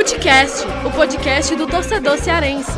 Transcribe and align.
Futecast, 0.00 0.64
o 0.86 0.96
podcast 0.96 1.54
do 1.56 1.66
torcedor 1.66 2.16
cearense. 2.16 2.70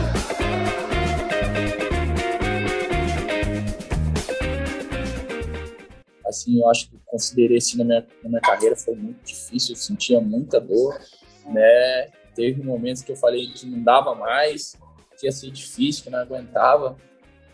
Assim, 6.27 6.59
eu 6.59 6.69
acho 6.69 6.91
que 6.91 6.99
considerei 7.07 7.59
assim 7.59 7.79
na 7.79 7.85
minha, 7.85 8.07
na 8.25 8.29
minha 8.29 8.41
carreira 8.41 8.75
foi 8.75 8.97
muito 8.97 9.25
difícil, 9.25 9.77
eu 9.77 9.77
sentia 9.77 10.21
muita 10.21 10.61
dor, 10.61 10.99
né? 11.47 12.09
Teve 12.35 12.61
momentos 12.61 13.03
que 13.03 13.13
eu 13.13 13.17
falei 13.17 13.53
que 13.53 13.67
não 13.67 13.81
dava 13.85 14.17
mais, 14.17 14.75
que 15.17 15.27
ia 15.27 15.33
ser 15.33 15.53
difícil, 15.53 16.03
que 16.03 16.11
não 16.11 16.19
aguentava. 16.19 16.97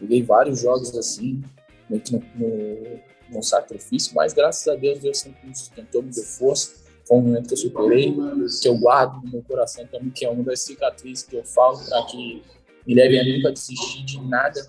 Peguei 0.00 0.22
vários 0.22 0.62
jogos 0.62 0.96
assim, 0.96 1.44
meio 1.90 2.00
que 2.00 2.14
no, 2.14 2.24
no, 2.36 3.00
no 3.28 3.42
sacrifício, 3.42 4.14
mas 4.14 4.32
graças 4.32 4.66
a 4.66 4.74
Deus 4.74 4.98
Deus 4.98 5.18
sempre 5.18 5.46
me 5.46 5.54
sustentou, 5.54 6.02
me 6.02 6.10
deu 6.10 6.24
força. 6.24 6.87
Foi 7.08 7.16
um 7.16 7.22
momento 7.22 7.48
que 7.48 7.54
eu 7.54 7.58
superei, 7.58 8.14
que 8.60 8.68
eu 8.68 8.76
guardo 8.76 9.24
no 9.24 9.32
meu 9.32 9.42
coração 9.42 9.86
também, 9.86 10.10
que 10.10 10.26
é 10.26 10.30
uma 10.30 10.44
das 10.44 10.60
cicatrizes 10.60 11.24
que 11.24 11.36
eu 11.36 11.42
falo 11.42 11.82
para 11.88 12.04
que 12.04 12.42
me 12.86 12.94
leve 12.94 13.18
a 13.18 13.24
nunca 13.24 13.50
desistir 13.50 14.04
de 14.04 14.20
nada, 14.20 14.60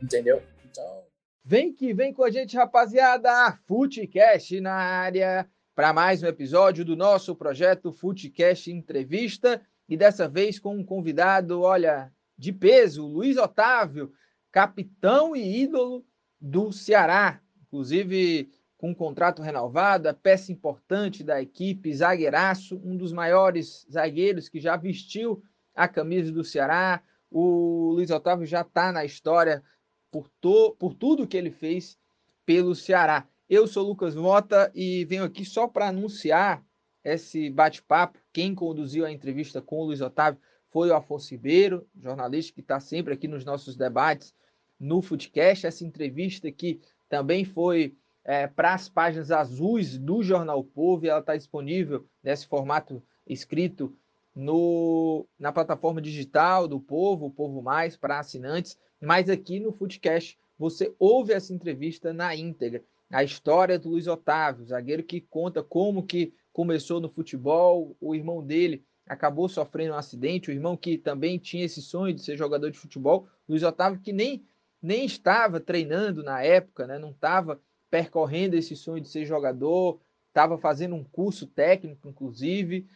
entendeu? 0.00 0.40
Então. 0.70 1.02
Vem 1.44 1.72
que 1.72 1.92
vem 1.92 2.12
com 2.12 2.22
a 2.22 2.30
gente, 2.30 2.56
rapaziada! 2.56 3.58
Futecast 3.66 4.60
na 4.60 4.72
área 4.72 5.50
para 5.74 5.92
mais 5.92 6.22
um 6.22 6.26
episódio 6.26 6.84
do 6.84 6.94
nosso 6.94 7.34
projeto 7.34 7.92
Futecast 7.92 8.70
Entrevista 8.70 9.60
e 9.88 9.96
dessa 9.96 10.28
vez 10.28 10.60
com 10.60 10.76
um 10.76 10.84
convidado, 10.84 11.62
olha, 11.62 12.12
de 12.36 12.52
peso, 12.52 13.04
Luiz 13.04 13.36
Otávio, 13.36 14.12
capitão 14.52 15.34
e 15.34 15.62
ídolo 15.62 16.06
do 16.40 16.70
Ceará, 16.70 17.40
inclusive 17.62 18.48
com 18.78 18.90
um 18.90 18.94
contrato 18.94 19.42
renovado, 19.42 20.14
peça 20.22 20.52
importante 20.52 21.24
da 21.24 21.42
equipe, 21.42 21.92
zagueiraço, 21.92 22.80
um 22.84 22.96
dos 22.96 23.12
maiores 23.12 23.84
zagueiros 23.92 24.48
que 24.48 24.60
já 24.60 24.76
vestiu 24.76 25.42
a 25.74 25.88
camisa 25.88 26.30
do 26.30 26.44
Ceará. 26.44 27.02
O 27.28 27.90
Luiz 27.92 28.10
Otávio 28.10 28.46
já 28.46 28.60
está 28.60 28.92
na 28.92 29.04
história 29.04 29.64
por, 30.12 30.28
to, 30.40 30.76
por 30.78 30.94
tudo 30.94 31.26
que 31.26 31.36
ele 31.36 31.50
fez 31.50 31.98
pelo 32.46 32.74
Ceará. 32.74 33.26
Eu 33.50 33.66
sou 33.66 33.84
Lucas 33.86 34.14
Mota 34.14 34.70
e 34.72 35.04
venho 35.06 35.24
aqui 35.24 35.44
só 35.44 35.66
para 35.66 35.88
anunciar 35.88 36.64
esse 37.02 37.50
bate-papo. 37.50 38.20
Quem 38.32 38.54
conduziu 38.54 39.04
a 39.04 39.10
entrevista 39.10 39.60
com 39.60 39.80
o 39.80 39.84
Luiz 39.86 40.00
Otávio 40.00 40.40
foi 40.70 40.90
o 40.90 40.94
Afonso 40.94 41.30
Ribeiro, 41.32 41.84
jornalista 42.00 42.52
que 42.52 42.60
está 42.60 42.78
sempre 42.78 43.14
aqui 43.14 43.26
nos 43.26 43.44
nossos 43.44 43.76
debates 43.76 44.32
no 44.78 45.02
Footcast. 45.02 45.66
Essa 45.66 45.84
entrevista 45.84 46.50
que 46.52 46.80
também 47.08 47.44
foi 47.44 47.96
é, 48.28 48.46
para 48.46 48.74
as 48.74 48.90
páginas 48.90 49.30
azuis 49.30 49.96
do 49.96 50.22
Jornal 50.22 50.62
Povo 50.62 51.06
e 51.06 51.08
ela 51.08 51.20
está 51.20 51.34
disponível 51.34 52.04
nesse 52.22 52.46
formato 52.46 53.02
escrito 53.26 53.96
no, 54.34 55.26
na 55.38 55.50
plataforma 55.50 56.02
digital 56.02 56.68
do 56.68 56.78
Povo, 56.78 57.24
o 57.24 57.30
Povo 57.30 57.62
Mais, 57.62 57.96
para 57.96 58.18
assinantes. 58.18 58.78
Mas 59.00 59.30
aqui 59.30 59.58
no 59.58 59.72
Footcast 59.72 60.38
você 60.58 60.94
ouve 60.98 61.32
essa 61.32 61.54
entrevista 61.54 62.12
na 62.12 62.36
íntegra. 62.36 62.84
A 63.10 63.24
história 63.24 63.78
do 63.78 63.88
Luiz 63.88 64.06
Otávio, 64.06 64.66
zagueiro 64.66 65.02
que 65.02 65.22
conta 65.22 65.62
como 65.62 66.02
que 66.02 66.34
começou 66.52 67.00
no 67.00 67.08
futebol, 67.08 67.96
o 67.98 68.14
irmão 68.14 68.44
dele 68.44 68.84
acabou 69.06 69.48
sofrendo 69.48 69.94
um 69.94 69.96
acidente, 69.96 70.50
o 70.50 70.52
irmão 70.52 70.76
que 70.76 70.98
também 70.98 71.38
tinha 71.38 71.64
esse 71.64 71.80
sonho 71.80 72.12
de 72.12 72.22
ser 72.22 72.36
jogador 72.36 72.70
de 72.70 72.78
futebol, 72.78 73.26
Luiz 73.48 73.62
Otávio 73.62 74.02
que 74.02 74.12
nem, 74.12 74.44
nem 74.82 75.06
estava 75.06 75.58
treinando 75.58 76.22
na 76.22 76.42
época, 76.42 76.86
né? 76.86 76.98
não 76.98 77.12
estava 77.12 77.58
percorrendo 77.90 78.56
esse 78.56 78.76
sonho 78.76 79.00
de 79.00 79.08
ser 79.08 79.24
jogador, 79.24 80.00
estava 80.28 80.58
fazendo 80.58 80.94
um 80.94 81.04
curso 81.04 81.46
técnico, 81.46 82.08
inclusive, 82.08 82.86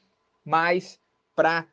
mas 0.44 1.00
para 1.34 1.66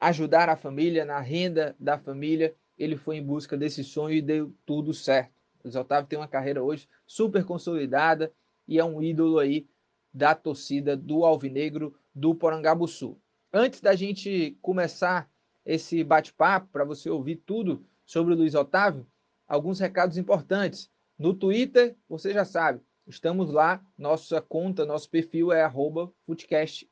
ajudar 0.00 0.48
a 0.48 0.56
família, 0.56 1.04
na 1.04 1.20
renda 1.20 1.76
da 1.78 1.98
família, 1.98 2.54
ele 2.76 2.96
foi 2.96 3.16
em 3.16 3.24
busca 3.24 3.56
desse 3.56 3.84
sonho 3.84 4.16
e 4.16 4.22
deu 4.22 4.52
tudo 4.66 4.92
certo. 4.92 5.32
O 5.60 5.68
Luiz 5.68 5.76
Otávio 5.76 6.08
tem 6.08 6.18
uma 6.18 6.26
carreira 6.26 6.62
hoje 6.62 6.88
super 7.06 7.44
consolidada 7.44 8.32
e 8.66 8.78
é 8.78 8.84
um 8.84 9.02
ídolo 9.02 9.38
aí 9.38 9.68
da 10.12 10.34
torcida 10.34 10.96
do 10.96 11.24
Alvinegro 11.24 11.94
do 12.14 12.34
Porangabuçu. 12.34 13.16
Antes 13.52 13.80
da 13.80 13.94
gente 13.94 14.58
começar 14.60 15.30
esse 15.64 16.02
bate-papo, 16.02 16.68
para 16.72 16.84
você 16.84 17.08
ouvir 17.08 17.36
tudo 17.36 17.86
sobre 18.04 18.34
o 18.34 18.36
Luiz 18.36 18.54
Otávio, 18.54 19.06
alguns 19.46 19.78
recados 19.78 20.18
importantes. 20.18 20.90
No 21.22 21.32
Twitter, 21.32 21.96
você 22.08 22.32
já 22.32 22.44
sabe, 22.44 22.80
estamos 23.06 23.52
lá, 23.52 23.80
nossa 23.96 24.42
conta, 24.42 24.84
nosso 24.84 25.08
perfil 25.08 25.52
é 25.52 25.62
arroba 25.62 26.12
podcast. 26.26 26.84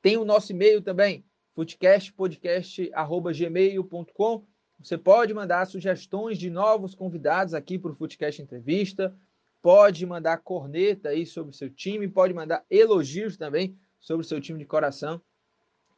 Tem 0.00 0.16
o 0.16 0.24
nosso 0.24 0.52
e-mail 0.52 0.80
também, 0.80 1.24
footcastpodcast.gmail.com. 1.56 4.46
Você 4.78 4.96
pode 4.96 5.34
mandar 5.34 5.66
sugestões 5.66 6.38
de 6.38 6.48
novos 6.48 6.94
convidados 6.94 7.54
aqui 7.54 7.76
para 7.76 7.90
o 7.90 7.94
Footcast 7.96 8.40
Entrevista, 8.40 9.18
pode 9.60 10.06
mandar 10.06 10.38
corneta 10.38 11.08
aí 11.08 11.26
sobre 11.26 11.50
o 11.50 11.54
seu 11.54 11.70
time, 11.70 12.06
pode 12.06 12.32
mandar 12.32 12.64
elogios 12.70 13.36
também 13.36 13.76
sobre 13.98 14.24
o 14.24 14.28
seu 14.28 14.40
time 14.40 14.60
de 14.60 14.64
coração 14.64 15.20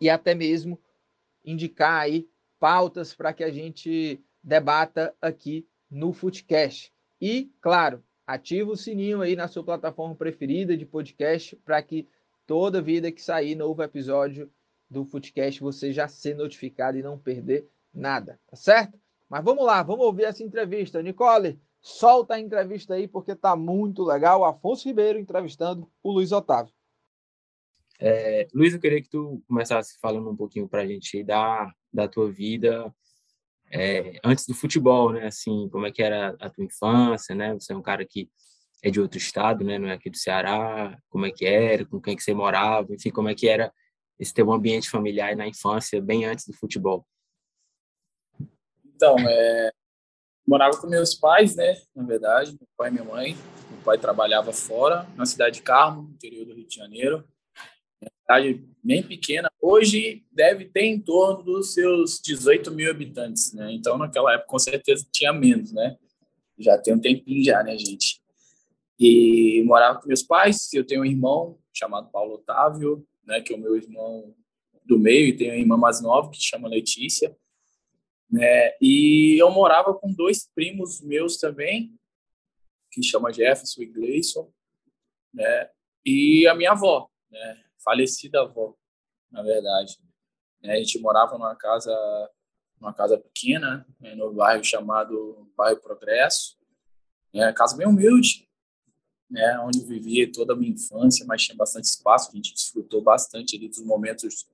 e 0.01 0.09
até 0.09 0.35
mesmo 0.35 0.81
indicar 1.45 2.01
aí 2.01 2.27
pautas 2.59 3.15
para 3.15 3.35
que 3.35 3.45
a 3.45 3.53
gente 3.53 4.25
debata 4.43 5.15
aqui 5.21 5.69
no 5.93 6.15
Footcast. 6.15 6.91
E, 7.21 7.53
claro, 7.61 8.03
ativa 8.27 8.71
o 8.71 8.77
sininho 8.77 9.21
aí 9.21 9.37
na 9.37 9.47
sua 9.47 9.63
plataforma 9.63 10.15
preferida 10.15 10.75
de 10.75 10.87
podcast 10.87 11.55
para 11.57 11.83
que 11.83 12.09
toda 12.47 12.81
vida 12.81 13.13
que 13.13 13.21
sair 13.21 13.55
novo 13.55 13.83
episódio 13.83 14.51
do 14.89 15.05
Footcast 15.05 15.61
você 15.61 15.93
já 15.93 16.09
ser 16.09 16.35
notificado 16.35 16.97
e 16.97 17.03
não 17.03 17.19
perder 17.19 17.69
nada, 17.93 18.41
tá 18.47 18.57
certo? 18.57 18.99
Mas 19.29 19.45
vamos 19.45 19.65
lá, 19.65 19.83
vamos 19.83 20.05
ouvir 20.05 20.25
essa 20.25 20.43
entrevista. 20.43 21.03
Nicole, 21.03 21.61
solta 21.81 22.35
a 22.35 22.41
entrevista 22.41 22.95
aí 22.95 23.07
porque 23.07 23.35
tá 23.35 23.55
muito 23.55 24.03
legal. 24.03 24.45
Afonso 24.45 24.89
Ribeiro 24.89 25.19
entrevistando 25.19 25.91
o 26.03 26.11
Luiz 26.11 26.33
Otávio. 26.33 26.73
É, 27.99 28.49
Luiz, 28.53 28.75
eu 28.75 28.81
queria 28.81 29.01
que 29.01 29.09
tu 29.09 29.43
começasse 29.47 29.99
falando 30.01 30.29
um 30.29 30.37
pouquinho 30.37 30.67
para 30.67 30.83
a 30.83 30.87
gente 30.87 31.23
da, 31.23 31.73
da 31.93 32.09
tua 32.09 32.31
vida 32.31 32.93
é, 33.73 34.21
antes 34.23 34.47
do 34.47 34.55
futebol, 34.55 35.13
né? 35.13 35.27
Assim, 35.27 35.69
como 35.71 35.87
é 35.87 35.91
que 35.91 36.03
era 36.03 36.37
a 36.41 36.51
tua 36.51 36.65
infância, 36.65 37.35
né? 37.35 37.55
Você 37.55 37.73
é 37.73 37.77
um 37.77 37.83
cara 37.83 38.05
que 38.05 38.29
é 38.83 38.91
de 38.91 39.01
outro 39.01 39.19
estado, 39.19 39.65
né? 39.65 39.79
Não 39.79 39.89
é 39.89 39.95
aqui 39.95 40.11
do 40.11 40.17
Ceará. 40.17 40.99
Como 41.09 41.25
é 41.25 41.31
que 41.31 41.47
era? 41.47 41.85
Com 41.87 42.01
quem 42.01 42.17
que 42.17 42.23
você 42.23 42.35
morava? 42.35 42.93
Enfim, 42.93 43.11
como 43.11 43.29
é 43.29 43.35
que 43.35 43.49
era 43.49 43.73
esse 44.19 44.35
teu 44.35 44.53
ambiente 44.53 44.91
familiar 44.91 45.35
na 45.35 45.47
infância, 45.47 46.01
bem 46.01 46.25
antes 46.25 46.47
do 46.47 46.53
futebol? 46.53 47.07
Então, 48.95 49.17
é, 49.19 49.73
morava 50.47 50.77
com 50.79 50.87
meus 50.87 51.15
pais, 51.15 51.57
né? 51.57 51.75
Na 51.95 52.05
verdade, 52.05 52.51
meu 52.51 52.69
pai 52.77 52.91
e 52.91 52.93
minha 52.93 53.05
mãe. 53.05 53.37
Meu 53.71 53.81
pai 53.83 53.99
trabalhava 53.99 54.53
fora, 54.53 55.09
na 55.17 55.25
cidade 55.25 55.57
de 55.57 55.63
Carmo, 55.63 56.11
interior 56.13 56.45
do 56.45 56.55
Rio 56.55 56.69
de 56.69 56.75
Janeiro 56.75 57.27
cidade 58.23 58.65
bem 58.83 59.03
pequena. 59.03 59.51
Hoje 59.65 60.25
deve 60.33 60.65
ter 60.65 60.87
em 60.87 61.01
torno 61.01 61.41
dos 61.41 61.73
seus 61.73 62.21
18 62.21 62.73
mil 62.73 62.91
habitantes, 62.91 63.53
né? 63.53 63.73
Então, 63.73 63.97
naquela 63.97 64.35
época, 64.35 64.49
com 64.49 64.59
certeza, 64.59 65.07
tinha 65.13 65.33
menos, 65.33 65.71
né? 65.71 65.97
Já 66.59 66.77
tem 66.77 66.93
um 66.93 66.99
tempinho 66.99 67.45
já, 67.45 67.63
né, 67.63 67.79
gente? 67.79 68.21
E 68.99 69.63
morava 69.65 70.01
com 70.01 70.09
meus 70.09 70.25
pais. 70.25 70.73
Eu 70.73 70.85
tenho 70.85 71.03
um 71.03 71.05
irmão 71.05 71.61
chamado 71.73 72.11
Paulo 72.11 72.35
Otávio, 72.35 73.07
né? 73.25 73.41
Que 73.41 73.53
é 73.53 73.57
o 73.57 73.61
meu 73.61 73.77
irmão 73.77 74.35
do 74.85 74.99
meio. 74.99 75.29
E 75.29 75.37
tenho 75.37 75.53
uma 75.53 75.61
irmã 75.61 75.77
mais 75.77 76.03
nova, 76.03 76.29
que 76.29 76.43
chama 76.43 76.69
Letícia. 76.69 77.33
Né? 78.29 78.73
E 78.81 79.37
eu 79.41 79.49
morava 79.53 79.95
com 79.95 80.13
dois 80.13 80.51
primos 80.53 81.01
meus 81.01 81.37
também, 81.37 81.95
que 82.91 83.01
chama 83.01 83.33
Jefferson 83.33 83.83
e 83.83 83.87
Gleison, 83.87 84.51
né? 85.33 85.71
E 86.05 86.49
a 86.49 86.55
minha 86.55 86.73
avó, 86.73 87.09
né? 87.31 87.63
falecida 87.85 88.41
avó, 88.41 88.75
na 89.33 89.43
verdade. 89.43 89.99
É, 90.63 90.75
a 90.75 90.77
gente 90.77 91.01
morava 91.01 91.33
numa 91.37 91.57
casa, 91.57 91.93
numa 92.81 92.93
casa 92.93 93.19
pequena, 93.19 93.87
né, 93.99 94.15
no 94.15 94.33
bairro 94.33 94.63
chamado 94.63 95.51
Bairro 95.57 95.81
Progresso, 95.81 96.57
né, 97.35 97.53
casa 97.53 97.77
bem 97.77 97.87
humilde, 97.87 98.49
né, 99.29 99.59
onde 99.61 99.81
eu 99.81 99.87
vivia 99.87 100.31
toda 100.31 100.53
a 100.53 100.57
minha 100.57 100.73
infância, 100.73 101.25
mas 101.27 101.43
tinha 101.43 101.57
bastante 101.57 101.85
espaço, 101.85 102.31
a 102.31 102.37
gente 102.37 102.53
desfrutou 102.53 103.03
bastante 103.03 103.57
ali 103.57 103.69
dos 103.69 103.81
momentos 103.81 104.47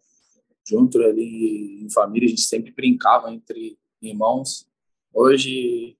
junto 0.66 1.02
ali 1.02 1.82
em 1.82 1.90
família, 1.90 2.26
a 2.26 2.30
gente 2.30 2.42
sempre 2.42 2.70
brincava 2.70 3.32
entre 3.32 3.78
irmãos. 4.00 4.68
Hoje, 5.12 5.96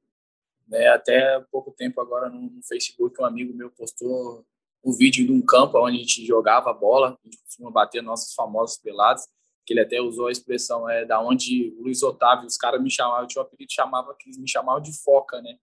né, 0.69 0.89
até 0.89 1.41
pouco 1.51 1.73
tempo 1.73 2.01
agora 2.01 2.29
no 2.29 2.63
Facebook, 2.63 3.21
um 3.21 3.25
amigo 3.25 3.55
meu 3.55 3.71
postou 3.71 4.47
o 4.83 4.93
vídeo 4.93 5.27
de 5.27 5.33
um 5.33 5.43
campo 5.43 5.79
onde 5.79 5.97
a 5.97 6.01
gente 6.01 6.25
jogava 6.25 6.73
bola, 6.73 7.19
a 7.21 7.25
gente 7.25 7.39
costuma 7.43 7.71
bater 7.71 8.03
nossos 8.03 8.35
famosos 8.35 8.79
pelados, 8.79 9.25
que 9.67 9.75
ele 9.75 9.81
até 9.81 10.01
usou 10.01 10.29
a 10.29 10.33
expressão 10.33 10.89
é 10.89 11.05
da 11.05 11.21
onde 11.21 11.75
o 11.79 11.83
Luiz 11.83 12.03
Otávio, 12.03 12.47
os 12.47 12.57
caras 12.57 12.83
me 12.83 12.91
chamavam, 12.91 13.23
eu 13.23 13.27
tinha 13.27 13.43
um 13.43 13.47
apelido 13.47 13.71
chamava 13.71 14.15
que 14.19 14.29
eles 14.29 14.39
me 14.39 14.49
chamavam 14.49 14.81
de 14.81 14.93
Foca, 15.03 15.43
né? 15.43 15.59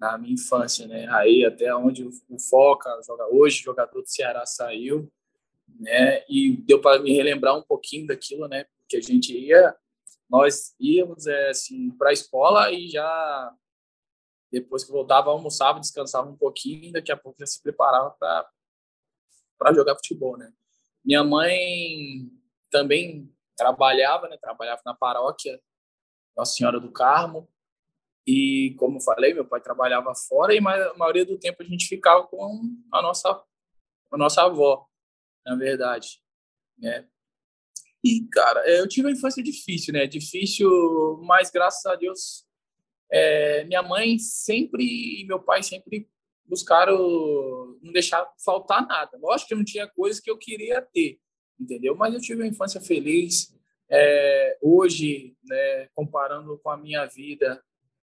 Na 0.00 0.16
minha 0.16 0.34
infância, 0.34 0.86
né? 0.86 1.06
Aí 1.10 1.44
até 1.44 1.74
onde 1.74 2.02
o 2.02 2.38
Foca, 2.48 2.88
joga 3.06 3.26
hoje 3.30 3.62
jogador 3.62 4.00
do 4.00 4.08
Ceará 4.08 4.46
saiu, 4.46 5.10
né? 5.78 6.24
E 6.28 6.56
deu 6.66 6.80
para 6.80 7.02
me 7.02 7.12
relembrar 7.12 7.56
um 7.58 7.62
pouquinho 7.62 8.06
daquilo, 8.06 8.48
né? 8.48 8.64
Que 8.88 8.96
a 8.96 9.02
gente 9.02 9.36
ia, 9.36 9.76
nós 10.30 10.74
íamos 10.80 11.26
é, 11.26 11.50
assim 11.50 11.90
para 11.90 12.10
a 12.10 12.14
escola 12.14 12.72
e 12.72 12.88
já 12.88 13.54
depois 14.60 14.84
que 14.84 14.92
voltava 14.92 15.30
almoçava, 15.30 15.80
descansava 15.80 16.30
um 16.30 16.36
pouquinho, 16.36 16.92
daqui 16.92 17.12
a 17.12 17.16
pouco 17.16 17.38
já 17.38 17.46
se 17.46 17.62
preparava 17.62 18.10
para 18.12 18.48
para 19.58 19.72
jogar 19.72 19.94
futebol, 19.96 20.36
né? 20.36 20.52
Minha 21.04 21.24
mãe 21.24 22.30
também 22.70 23.32
trabalhava, 23.56 24.28
né? 24.28 24.36
Trabalhava 24.36 24.82
na 24.84 24.94
paróquia 24.94 25.58
Nossa 26.36 26.54
Senhora 26.54 26.78
do 26.78 26.92
Carmo. 26.92 27.48
E, 28.26 28.74
como 28.78 28.98
eu 28.98 29.00
falei, 29.00 29.32
meu 29.32 29.46
pai 29.46 29.60
trabalhava 29.60 30.14
fora 30.14 30.52
e 30.52 30.58
a 30.58 30.94
maioria 30.94 31.24
do 31.24 31.38
tempo 31.38 31.62
a 31.62 31.66
gente 31.66 31.86
ficava 31.86 32.26
com 32.26 32.76
a 32.92 33.00
nossa, 33.00 33.30
a 34.10 34.18
nossa 34.18 34.42
avó, 34.42 34.86
na 35.44 35.54
verdade. 35.54 36.20
Né? 36.76 37.08
E, 38.04 38.26
cara, 38.28 38.68
eu 38.68 38.86
tive 38.88 39.06
uma 39.06 39.12
infância 39.12 39.42
difícil, 39.42 39.94
né? 39.94 40.06
Difícil, 40.06 40.68
mas 41.22 41.50
graças 41.50 41.86
a 41.86 41.94
Deus, 41.94 42.45
é, 43.10 43.64
minha 43.64 43.82
mãe 43.82 44.18
sempre 44.18 44.82
e 45.20 45.24
meu 45.26 45.38
pai 45.38 45.62
sempre 45.62 46.08
buscaram 46.44 46.96
não 47.82 47.92
deixar 47.92 48.26
faltar 48.44 48.86
nada. 48.86 49.18
Lógico 49.18 49.48
que 49.48 49.54
não 49.54 49.64
tinha 49.64 49.86
coisas 49.86 50.20
que 50.20 50.30
eu 50.30 50.38
queria 50.38 50.80
ter, 50.80 51.18
entendeu? 51.58 51.94
Mas 51.96 52.14
eu 52.14 52.20
tive 52.20 52.42
uma 52.42 52.48
infância 52.48 52.80
feliz. 52.80 53.54
É, 53.88 54.58
hoje, 54.60 55.36
né, 55.44 55.88
comparando 55.94 56.58
com 56.58 56.70
a 56.70 56.76
minha 56.76 57.06
vida 57.06 57.62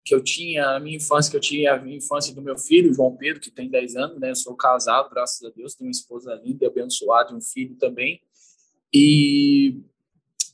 que 0.04 0.14
eu 0.14 0.22
tinha, 0.22 0.76
a 0.76 0.80
minha 0.80 0.96
infância 0.96 1.30
que 1.30 1.36
eu 1.36 1.40
tinha, 1.40 1.74
a 1.74 1.78
minha 1.78 1.96
infância 1.96 2.32
do 2.32 2.40
meu 2.40 2.56
filho, 2.56 2.94
João 2.94 3.16
Pedro, 3.16 3.40
que 3.40 3.50
tem 3.50 3.68
10 3.68 3.96
anos, 3.96 4.20
né? 4.20 4.30
Eu 4.30 4.36
sou 4.36 4.54
casado, 4.54 5.10
graças 5.10 5.42
a 5.42 5.50
Deus, 5.50 5.74
tenho 5.74 5.88
uma 5.88 5.92
esposa 5.92 6.40
linda 6.44 6.68
abençoada 6.68 7.32
e 7.32 7.34
um 7.34 7.40
filho 7.40 7.74
também. 7.74 8.22
E 8.94 9.80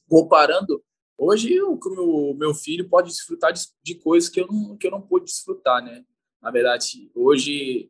comparando, 0.09 0.83
hoje 1.23 1.61
o 1.63 1.79
meu, 1.91 2.35
meu 2.37 2.55
filho 2.55 2.89
pode 2.89 3.09
desfrutar 3.09 3.53
de, 3.53 3.63
de 3.83 3.95
coisas 3.97 4.29
que 4.29 4.41
eu 4.41 4.47
não 4.47 4.77
que 4.77 4.87
eu 4.87 4.91
não 4.91 5.01
pude 5.01 5.27
desfrutar, 5.27 5.83
né? 5.83 6.05
Na 6.41 6.51
verdade, 6.51 7.11
hoje, 7.15 7.89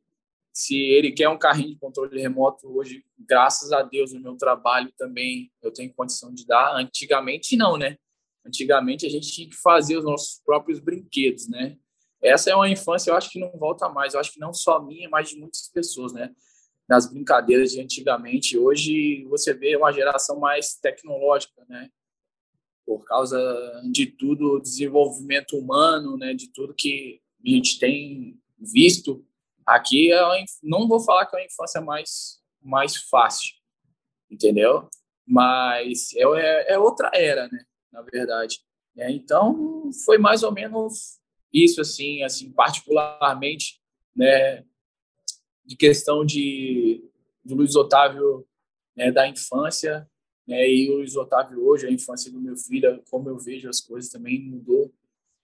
se 0.52 0.76
ele 0.76 1.11
quer 1.12 1.29
um 1.29 1.38
carrinho 1.38 1.70
de 1.70 1.79
controle 1.81 2.20
remoto, 2.20 2.69
hoje, 2.76 3.02
graças 3.19 3.73
a 3.73 3.82
Deus, 3.82 4.12
no 4.12 4.20
meu 4.20 4.37
trabalho 4.37 4.93
também 4.99 5.50
eu 5.62 5.73
tenho 5.73 5.93
condição 5.94 6.32
de 6.32 6.46
dar. 6.46 6.76
Antigamente, 6.76 7.56
não, 7.56 7.79
né? 7.79 7.96
Antigamente 8.44 9.06
a 9.06 9.08
gente 9.08 9.32
tinha 9.32 9.49
que 9.49 9.56
fazer 9.56 9.96
os 9.96 10.05
nossos 10.05 10.40
próprios 10.44 10.79
brinquedos, 10.81 11.49
né? 11.49 11.79
Essa 12.20 12.50
é 12.50 12.55
uma 12.55 12.69
infância, 12.69 13.11
eu 13.11 13.17
acho 13.17 13.31
que 13.31 13.40
não 13.40 13.50
volta 13.52 13.88
mais. 13.88 14.14
Eu 14.14 14.20
acho 14.20 14.32
que 14.32 14.40
não 14.40 14.52
só 14.52 14.81
minha, 14.81 15.08
mas 15.08 15.31
de 15.31 15.37
muitas 15.37 15.69
pessoas, 15.69 16.12
né? 16.12 16.32
Nas 16.88 17.11
brincadeiras 17.11 17.73
de 17.73 17.81
antigamente. 17.81 18.58
Hoje 18.58 19.25
você 19.25 19.55
vê 19.55 19.75
uma 19.76 19.90
geração 19.93 20.38
mais 20.38 20.75
tecnológica, 20.75 21.64
né? 21.69 21.88
Por 22.98 23.06
causa 23.06 23.38
de 23.90 24.06
tudo, 24.06 24.60
desenvolvimento 24.60 25.56
humano, 25.56 26.16
né? 26.16 26.34
De 26.34 26.48
tudo 26.48 26.74
que 26.74 27.20
a 27.44 27.50
gente 27.50 27.78
tem 27.78 28.38
visto 28.58 29.24
aqui, 29.66 30.12
é 30.12 30.20
não 30.62 30.86
vou 30.86 31.00
falar 31.00 31.26
que 31.26 31.36
é 31.36 31.40
uma 31.40 31.46
infância 31.46 31.80
mais, 31.80 32.40
mais 32.60 32.96
fácil, 32.96 33.52
entendeu? 34.30 34.88
Mas 35.26 36.12
é, 36.14 36.22
é, 36.22 36.72
é 36.74 36.78
outra 36.78 37.10
era, 37.14 37.48
né? 37.48 37.64
Na 37.90 38.02
verdade. 38.02 38.60
É, 38.96 39.10
então, 39.10 39.90
foi 40.04 40.18
mais 40.18 40.42
ou 40.42 40.52
menos 40.52 41.18
isso, 41.52 41.80
assim, 41.80 42.22
assim 42.22 42.50
particularmente, 42.52 43.80
né? 44.14 44.64
De 45.64 45.76
questão 45.76 46.24
de, 46.24 47.08
de 47.44 47.54
Luiz 47.54 47.76
Otávio 47.76 48.46
né, 48.96 49.10
da 49.10 49.26
infância, 49.28 50.08
né, 50.46 50.68
e 50.68 50.90
o 50.90 50.96
Luiz 50.96 51.16
Otávio 51.16 51.64
hoje, 51.64 51.86
a 51.86 51.90
infância 51.90 52.30
do 52.30 52.40
meu 52.40 52.56
filho, 52.56 53.02
como 53.10 53.28
eu 53.28 53.38
vejo 53.38 53.68
as 53.68 53.80
coisas 53.80 54.10
também 54.10 54.42
mudou 54.42 54.92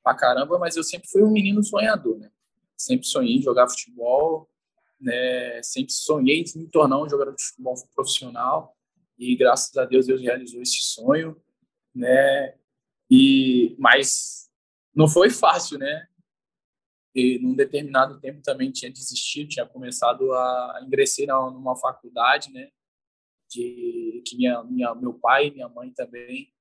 pra 0.02 0.14
caramba, 0.14 0.58
mas 0.58 0.76
eu 0.76 0.82
sempre 0.82 1.08
fui 1.08 1.22
um 1.22 1.30
menino 1.30 1.62
sonhador, 1.62 2.18
né? 2.18 2.30
sempre 2.78 3.06
sonhei 3.06 3.36
em 3.36 3.42
jogar 3.42 3.68
futebol, 3.68 4.48
né? 5.00 5.60
Sempre 5.62 5.92
sonhei 5.92 6.42
em 6.42 6.58
me 6.60 6.68
tornar 6.68 7.02
um 7.02 7.08
jogador 7.08 7.34
de 7.34 7.42
futebol 7.42 7.74
profissional 7.94 8.76
e 9.18 9.36
graças 9.36 9.76
a 9.76 9.84
Deus 9.84 10.06
Deus 10.06 10.22
realizou 10.22 10.62
esse 10.62 10.78
sonho, 10.82 11.36
né? 11.94 12.54
E 13.10 13.74
mas 13.78 14.48
não 14.94 15.08
foi 15.08 15.28
fácil, 15.28 15.78
né? 15.78 16.06
E 17.14 17.38
num 17.40 17.54
determinado 17.54 18.20
tempo 18.20 18.40
também 18.42 18.70
tinha 18.70 18.92
desistido, 18.92 19.48
tinha 19.48 19.66
começado 19.66 20.32
a 20.32 20.80
ingressar 20.84 21.26
numa 21.52 21.74
faculdade, 21.74 22.52
né? 22.52 22.70
De 23.48 24.22
que 24.26 24.36
minha, 24.36 24.62
minha 24.64 24.94
meu 24.94 25.14
pai 25.14 25.48
e 25.48 25.50
minha 25.50 25.68
mãe 25.68 25.90
também 25.90 26.52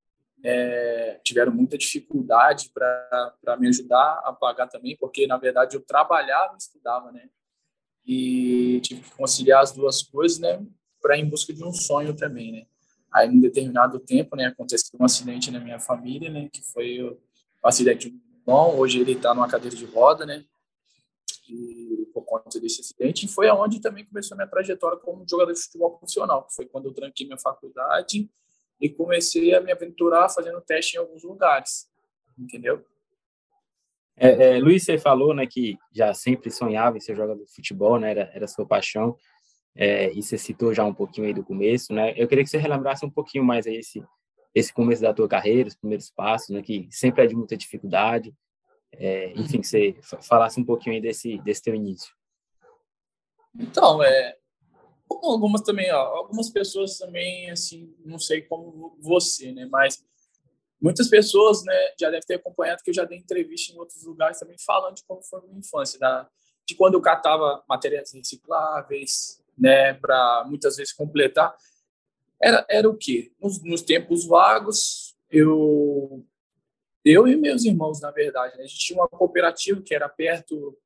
é, 0.43 1.19
tiveram 1.23 1.51
muita 1.51 1.77
dificuldade 1.77 2.71
para 2.73 3.57
me 3.59 3.67
ajudar 3.67 4.21
a 4.23 4.31
pagar 4.31 4.67
também, 4.67 4.95
porque 4.97 5.27
na 5.27 5.37
verdade 5.37 5.75
eu 5.75 5.81
trabalhava 5.81 6.53
e 6.53 6.57
estudava, 6.57 7.11
né? 7.11 7.29
E 8.05 8.79
tive 8.81 9.01
que 9.01 9.11
conciliar 9.11 9.61
as 9.61 9.71
duas 9.73 10.01
coisas, 10.01 10.39
né? 10.39 10.65
Para 11.01 11.17
em 11.17 11.29
busca 11.29 11.53
de 11.53 11.63
um 11.63 11.73
sonho 11.73 12.15
também, 12.15 12.51
né? 12.51 12.65
Aí, 13.11 13.27
em 13.27 13.39
determinado 13.39 13.99
tempo, 13.99 14.35
né, 14.35 14.45
aconteceu 14.45 14.99
um 14.99 15.05
acidente 15.05 15.49
na 15.49 15.59
minha 15.59 15.79
família, 15.79 16.29
né? 16.29 16.49
Que 16.51 16.61
foi 16.61 17.01
o, 17.01 17.17
acidente 17.63 18.09
de 18.09 18.15
um 18.15 18.53
Hoje 18.79 19.01
ele 19.01 19.11
está 19.11 19.33
numa 19.33 19.47
cadeira 19.47 19.75
de 19.75 19.85
roda, 19.85 20.25
né? 20.25 20.45
E 21.49 22.06
por 22.17 22.25
conta 22.25 22.59
desse 22.59 22.81
acidente, 22.81 23.27
e 23.27 23.29
foi 23.29 23.47
aonde 23.47 23.79
também 23.79 24.03
começou 24.03 24.33
a 24.33 24.37
minha 24.37 24.47
trajetória 24.47 24.97
como 24.97 25.23
jogador 25.29 25.53
de 25.53 25.61
futebol 25.61 25.97
profissional, 25.97 26.43
que 26.45 26.55
foi 26.55 26.65
quando 26.65 26.85
eu 26.85 26.93
tranquei 26.93 27.27
minha 27.27 27.37
faculdade 27.37 28.27
e 28.81 28.89
comecei 28.89 29.53
a 29.53 29.61
me 29.61 29.71
aventurar 29.71 30.27
fazendo 30.29 30.59
teste 30.61 30.95
em 30.95 30.99
alguns 30.99 31.23
lugares, 31.23 31.87
entendeu? 32.37 32.83
É, 34.15 34.55
é, 34.55 34.59
Luiz, 34.59 34.83
você 34.83 34.97
falou, 34.97 35.31
né, 35.31 35.45
que 35.45 35.77
já 35.91 36.11
sempre 36.11 36.49
sonhava 36.49 36.97
em 36.97 36.99
ser 36.99 37.15
jogador 37.15 37.43
de 37.43 37.53
futebol, 37.53 37.99
né, 37.99 38.09
era, 38.09 38.31
era 38.33 38.47
sua 38.47 38.65
paixão, 38.65 39.15
é, 39.75 40.11
e 40.11 40.23
você 40.23 40.39
citou 40.39 40.73
já 40.73 40.83
um 40.83 40.93
pouquinho 40.93 41.27
aí 41.27 41.33
do 41.35 41.43
começo, 41.43 41.93
né, 41.93 42.15
eu 42.17 42.27
queria 42.27 42.43
que 42.43 42.49
você 42.49 42.57
relembrasse 42.57 43.05
um 43.05 43.11
pouquinho 43.11 43.43
mais 43.43 43.67
aí 43.67 43.75
esse, 43.75 44.03
esse 44.55 44.73
começo 44.73 45.03
da 45.03 45.13
tua 45.13 45.27
carreira, 45.27 45.67
os 45.67 45.75
primeiros 45.75 46.09
passos, 46.09 46.49
né, 46.49 46.63
que 46.63 46.87
sempre 46.89 47.23
é 47.23 47.27
de 47.27 47.35
muita 47.35 47.55
dificuldade, 47.55 48.33
é, 48.93 49.31
enfim, 49.33 49.61
você 49.61 49.95
falasse 50.21 50.59
um 50.59 50.65
pouquinho 50.65 50.95
aí 50.95 51.01
desse, 51.01 51.37
desse 51.39 51.61
teu 51.61 51.75
início. 51.75 52.13
Então, 53.55 54.03
é, 54.03 54.37
como 55.07 55.31
algumas 55.31 55.61
também, 55.61 55.91
ó, 55.91 55.99
algumas 55.99 56.49
pessoas 56.49 56.97
também, 56.97 57.49
assim, 57.49 57.93
não 58.05 58.19
sei 58.19 58.41
como 58.41 58.97
você, 58.99 59.51
né, 59.51 59.67
mas 59.71 60.03
muitas 60.81 61.09
pessoas, 61.09 61.63
né, 61.63 61.73
já 61.99 62.09
devem 62.09 62.25
ter 62.25 62.35
acompanhado 62.35 62.83
que 62.83 62.89
eu 62.89 62.93
já 62.93 63.03
dei 63.03 63.17
entrevista 63.17 63.73
em 63.73 63.79
outros 63.79 64.03
lugares 64.03 64.39
também 64.39 64.57
falando 64.59 64.95
de 64.95 65.03
como 65.05 65.23
foi 65.23 65.41
minha 65.41 65.59
infância, 65.59 65.99
da, 65.99 66.29
de 66.67 66.75
quando 66.75 66.95
eu 66.95 67.01
catava 67.01 67.63
materiais 67.67 68.13
recicláveis, 68.13 69.41
né, 69.57 69.93
para 69.93 70.45
muitas 70.47 70.77
vezes 70.77 70.93
completar. 70.93 71.55
Era, 72.39 72.65
era 72.69 72.87
o 72.87 72.95
quê? 72.95 73.31
Nos, 73.41 73.63
nos 73.63 73.81
tempos 73.81 74.25
vagos, 74.25 75.17
eu 75.31 76.23
eu 77.07 77.27
e 77.27 77.35
meus 77.35 77.63
irmãos, 77.63 78.01
na 78.01 78.11
verdade, 78.11 78.57
né, 78.57 78.63
a 78.63 78.67
gente 78.67 78.79
tinha 78.79 78.99
uma 78.99 79.07
cooperativa 79.07 79.81
que 79.81 79.95
era 79.95 80.09
perto 80.09 80.77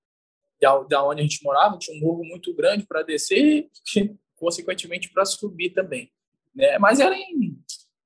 da, 0.87 1.03
onde 1.03 1.21
a 1.21 1.23
gente 1.23 1.43
morava, 1.43 1.77
tinha 1.77 1.97
um 1.97 1.99
morro 1.99 2.23
muito 2.23 2.53
grande 2.53 2.85
para 2.85 3.01
descer 3.01 3.69
e, 3.97 4.15
consequentemente, 4.35 5.11
para 5.11 5.25
subir 5.25 5.71
também. 5.71 6.11
Né? 6.53 6.77
Mas 6.77 6.99
era 6.99 7.15
em, 7.15 7.59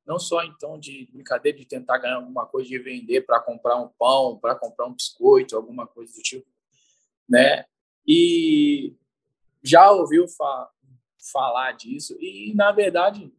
não 0.05 0.17
só, 0.17 0.43
então, 0.43 0.79
de 0.79 1.09
brincadeira, 1.11 1.57
de 1.57 1.65
tentar 1.65 1.97
ganhar 1.97 2.15
alguma 2.15 2.45
coisa, 2.45 2.69
de 2.69 2.79
vender 2.79 3.21
para 3.25 3.41
comprar 3.41 3.75
um 3.75 3.89
pão, 3.99 4.39
para 4.39 4.55
comprar 4.55 4.85
um 4.85 4.93
biscoito, 4.93 5.57
alguma 5.57 5.85
coisa 5.85 6.13
do 6.13 6.21
tipo. 6.21 6.47
Né? 7.27 7.65
E 8.07 8.95
já 9.61 9.91
ouviu 9.91 10.27
fa 10.27 10.69
falar 11.33 11.71
disso 11.71 12.15
e, 12.19 12.53
na 12.53 12.71
verdade, 12.71 13.33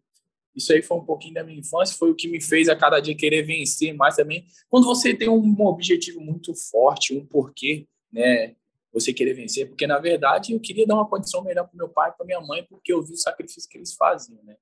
isso 0.56 0.72
aí 0.72 0.82
foi 0.82 0.96
um 0.96 1.04
pouquinho 1.04 1.34
da 1.34 1.44
minha 1.44 1.58
infância, 1.58 1.96
foi 1.96 2.10
o 2.10 2.14
que 2.14 2.28
me 2.28 2.40
fez 2.40 2.68
a 2.68 2.74
cada 2.74 2.98
dia 2.98 3.14
querer 3.14 3.42
vencer 3.42 3.94
mais 3.94 4.16
também. 4.16 4.46
Quando 4.68 4.86
você 4.86 5.14
tem 5.14 5.28
um 5.28 5.66
objetivo 5.66 6.20
muito 6.20 6.54
forte, 6.54 7.14
um 7.14 7.24
porquê, 7.24 7.86
né? 8.10 8.56
você 8.92 9.12
querer 9.12 9.34
vencer, 9.34 9.68
porque 9.68 9.86
na 9.86 9.98
verdade 9.98 10.54
eu 10.54 10.60
queria 10.60 10.86
dar 10.86 10.94
uma 10.94 11.08
condição 11.08 11.44
melhor 11.44 11.64
para 11.68 11.76
meu 11.76 11.88
pai, 11.88 12.12
para 12.12 12.24
minha 12.24 12.40
mãe, 12.40 12.64
porque 12.64 12.92
eu 12.92 13.02
vi 13.02 13.12
o 13.12 13.16
sacrifício 13.16 13.68
que 13.68 13.76
eles 13.76 13.94
faziam, 13.94 14.42
né? 14.42 14.56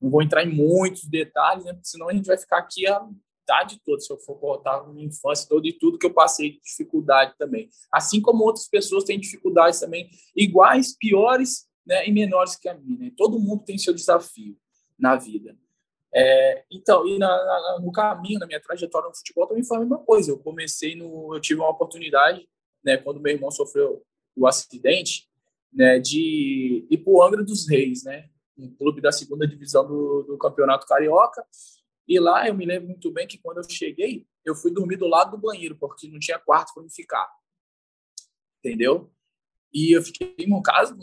Não 0.00 0.10
vou 0.10 0.22
entrar 0.22 0.44
em 0.44 0.52
muitos 0.52 1.04
detalhes, 1.04 1.64
né? 1.64 1.72
Porque 1.72 1.88
senão 1.88 2.08
a 2.08 2.12
gente 2.12 2.26
vai 2.26 2.36
ficar 2.36 2.58
aqui 2.58 2.86
a 2.88 3.08
tarde 3.46 3.80
toda, 3.84 4.00
se 4.00 4.12
eu 4.12 4.18
for 4.18 4.34
contar 4.40 4.78
a 4.78 4.88
minha 4.88 5.06
infância 5.06 5.48
toda 5.48 5.68
e 5.68 5.72
tudo 5.72 5.98
que 5.98 6.06
eu 6.06 6.12
passei 6.12 6.52
de 6.52 6.60
dificuldade 6.62 7.34
também. 7.38 7.68
Assim 7.92 8.20
como 8.20 8.42
outras 8.42 8.66
pessoas 8.66 9.04
têm 9.04 9.20
dificuldades 9.20 9.78
também 9.78 10.10
iguais, 10.34 10.96
piores, 10.98 11.68
né, 11.86 12.08
e 12.08 12.12
menores 12.12 12.56
que 12.56 12.68
a 12.68 12.74
minha. 12.74 12.98
Né? 12.98 13.12
Todo 13.16 13.38
mundo 13.38 13.62
tem 13.64 13.78
seu 13.78 13.94
desafio 13.94 14.56
na 14.98 15.16
vida. 15.16 15.56
É, 16.14 16.64
então, 16.70 17.06
e 17.06 17.18
na, 17.18 17.28
na, 17.28 17.80
no 17.80 17.92
caminho, 17.92 18.38
na 18.38 18.46
minha 18.46 18.60
trajetória 18.60 19.08
no 19.08 19.14
futebol, 19.14 19.46
também 19.46 19.64
foi 19.64 19.76
a 19.76 19.80
mesma 19.80 19.98
coisa. 19.98 20.30
Eu 20.30 20.38
comecei 20.38 20.94
no, 20.94 21.34
eu 21.34 21.40
tive 21.40 21.60
uma 21.60 21.70
oportunidade 21.70 22.48
né, 22.84 22.96
quando 22.96 23.20
meu 23.20 23.32
irmão 23.32 23.50
sofreu 23.50 24.02
o 24.34 24.46
acidente, 24.46 25.28
né, 25.72 25.98
de 25.98 26.86
ir 26.90 26.98
para 26.98 27.12
o 27.12 27.22
Angra 27.22 27.44
dos 27.44 27.68
Reis, 27.68 28.04
né? 28.04 28.30
um 28.56 28.74
clube 28.74 29.00
da 29.00 29.12
segunda 29.12 29.46
divisão 29.46 29.86
do, 29.86 30.22
do 30.22 30.38
Campeonato 30.38 30.86
Carioca. 30.86 31.44
E 32.08 32.18
lá 32.18 32.48
eu 32.48 32.54
me 32.54 32.64
lembro 32.64 32.88
muito 32.88 33.10
bem 33.12 33.26
que 33.26 33.38
quando 33.38 33.58
eu 33.58 33.64
cheguei, 33.68 34.26
eu 34.44 34.54
fui 34.54 34.70
dormir 34.70 34.96
do 34.96 35.06
lado 35.06 35.32
do 35.32 35.38
banheiro, 35.38 35.76
porque 35.76 36.08
não 36.08 36.18
tinha 36.18 36.38
quarto 36.38 36.72
para 36.72 36.82
me 36.82 36.90
ficar. 36.90 37.28
Entendeu? 38.58 39.12
E 39.72 39.96
eu 39.96 40.02
fiquei, 40.02 40.34
no 40.46 40.62
caso, 40.62 40.96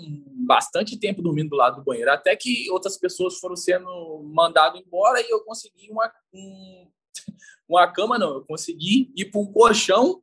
bastante 0.46 0.98
tempo 0.98 1.22
dormindo 1.22 1.50
do 1.50 1.56
lado 1.56 1.78
do 1.78 1.84
banheiro, 1.84 2.12
até 2.12 2.36
que 2.36 2.70
outras 2.72 2.98
pessoas 2.98 3.38
foram 3.40 3.56
sendo 3.56 4.24
mandadas 4.34 4.82
embora 4.82 5.22
e 5.22 5.30
eu 5.30 5.44
consegui 5.44 5.90
uma, 5.90 6.12
um, 6.34 6.88
uma 7.68 7.88
cama, 7.88 8.18
não, 8.18 8.36
eu 8.36 8.46
consegui 8.46 9.12
ir 9.16 9.26
para 9.26 9.42
um 9.42 9.52
colchão 9.52 10.22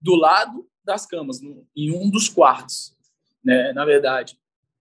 do 0.00 0.14
lado 0.16 0.68
das 0.84 1.06
camas, 1.06 1.40
em 1.76 1.92
um 1.92 2.10
dos 2.10 2.28
quartos, 2.28 2.96
né, 3.44 3.72
na 3.72 3.84
verdade. 3.84 4.36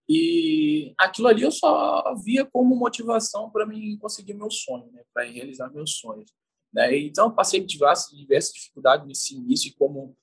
E 0.09 0.93
aquilo 0.97 1.27
ali 1.27 1.43
eu 1.43 1.51
só 1.51 2.15
via 2.23 2.43
como 2.43 2.75
motivação 2.75 3.49
para 3.49 3.65
mim 3.65 3.97
conseguir 3.97 4.33
meu 4.33 4.49
sonho, 4.49 4.91
né, 4.91 5.03
para 5.13 5.23
realizar 5.23 5.69
meus 5.69 5.97
sonhos. 5.97 6.33
Né? 6.73 6.97
Então, 6.99 7.33
passei 7.33 7.59
diversas, 7.59 8.17
diversas 8.17 8.53
dificuldades 8.53 9.05
nesse 9.05 9.35
início, 9.35 9.73
como 9.77 10.15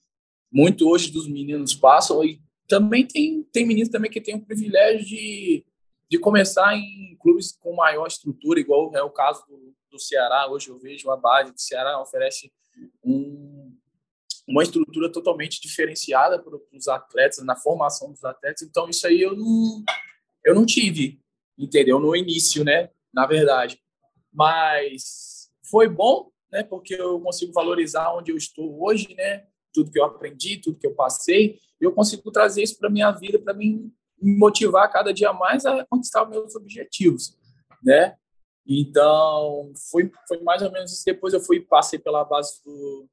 muito 0.50 0.88
hoje 0.88 1.11
dos 1.11 1.28
meninos 1.28 1.75
passam, 1.75 2.25
e 2.25 2.40
também 2.69 3.07
tem, 3.07 3.43
tem 3.45 3.67
meninos 3.67 3.89
também 3.89 4.11
que 4.11 4.21
têm 4.21 4.37
o 4.37 4.45
privilégio 4.45 5.05
de, 5.05 5.65
de 6.09 6.19
começar 6.19 6.77
em 6.77 7.17
clubes 7.19 7.53
com 7.53 7.75
maior 7.75 8.07
estrutura, 8.07 8.61
igual 8.61 8.95
é 8.95 9.03
o 9.03 9.11
caso 9.11 9.43
do, 9.49 9.75
do 9.91 9.99
Ceará. 9.99 10.47
Hoje 10.51 10.69
eu 10.69 10.79
vejo 10.79 11.11
a 11.11 11.17
base 11.17 11.51
do 11.51 11.61
Ceará 11.61 12.01
oferece 12.01 12.53
um, 13.03 13.75
uma 14.47 14.63
estrutura 14.63 15.11
totalmente 15.11 15.61
diferenciada 15.61 16.39
para 16.39 16.59
os 16.73 16.89
atletas, 16.89 17.43
na 17.45 17.57
formação 17.57 18.13
dos 18.13 18.23
atletas. 18.23 18.63
Então, 18.63 18.89
isso 18.89 19.07
aí 19.07 19.23
eu 19.23 19.35
não, 19.35 19.85
eu 20.45 20.55
não 20.55 20.67
tive, 20.67 21.21
entendeu? 21.57 21.99
No 21.99 22.15
início, 22.15 22.65
né? 22.65 22.91
Na 23.13 23.27
verdade. 23.27 23.81
Mas 24.31 25.51
foi 25.71 25.89
bom, 25.89 26.31
né? 26.53 26.63
Porque 26.63 26.95
eu 26.95 27.19
consigo 27.21 27.53
valorizar 27.53 28.15
onde 28.15 28.31
eu 28.31 28.37
estou 28.37 28.85
hoje, 28.85 29.15
né? 29.15 29.47
Tudo 29.73 29.91
que 29.91 29.99
eu 29.99 30.05
aprendi, 30.05 30.59
tudo 30.59 30.79
que 30.79 30.87
eu 30.87 30.95
passei, 30.95 31.59
eu 31.80 31.92
consigo 31.92 32.30
trazer 32.30 32.62
isso 32.62 32.78
para 32.78 32.90
minha 32.90 33.11
vida, 33.12 33.38
para 33.38 33.54
me 33.54 33.92
motivar 34.20 34.90
cada 34.90 35.12
dia 35.12 35.32
mais 35.32 35.64
a 35.64 35.87
conquistar 35.87 36.26
meus 36.26 36.54
objetivos, 36.56 37.37
né? 37.82 38.16
Então, 38.66 39.73
foi, 39.90 40.11
foi 40.26 40.40
mais 40.42 40.61
ou 40.61 40.70
menos 40.70 40.92
isso. 40.92 41.04
Depois 41.04 41.32
eu 41.32 41.40
fui 41.40 41.61
passei 41.61 41.99
pela 41.99 42.25
base 42.25 42.62
do, 42.64 43.08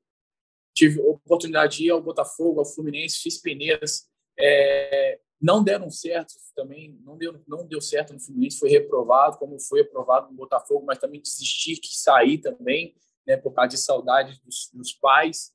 tive 0.75 0.99
oportunidade 0.99 1.77
de 1.77 1.85
ir 1.85 1.89
ao 1.89 2.01
Botafogo, 2.01 2.59
ao 2.59 2.65
Fluminense, 2.65 3.21
fiz 3.21 3.37
peneiras, 3.37 4.09
é, 4.37 5.19
não 5.41 5.63
deram 5.63 5.89
certo 5.89 6.33
também, 6.53 6.99
não 7.01 7.17
deu, 7.17 7.41
não 7.47 7.65
deu 7.65 7.79
certo 7.79 8.13
no 8.13 8.19
Fluminense, 8.19 8.59
foi 8.59 8.69
reprovado, 8.69 9.37
como 9.37 9.57
foi 9.59 9.81
aprovado 9.81 10.29
no 10.29 10.35
Botafogo, 10.35 10.85
mas 10.85 10.99
também 10.99 11.21
desistir, 11.21 11.77
que 11.77 11.97
sair 11.97 12.39
também, 12.39 12.93
né, 13.25 13.37
por 13.37 13.53
causa 13.53 13.69
de 13.69 13.77
saudade 13.77 14.39
dos, 14.43 14.69
dos 14.73 14.91
pais, 14.93 15.53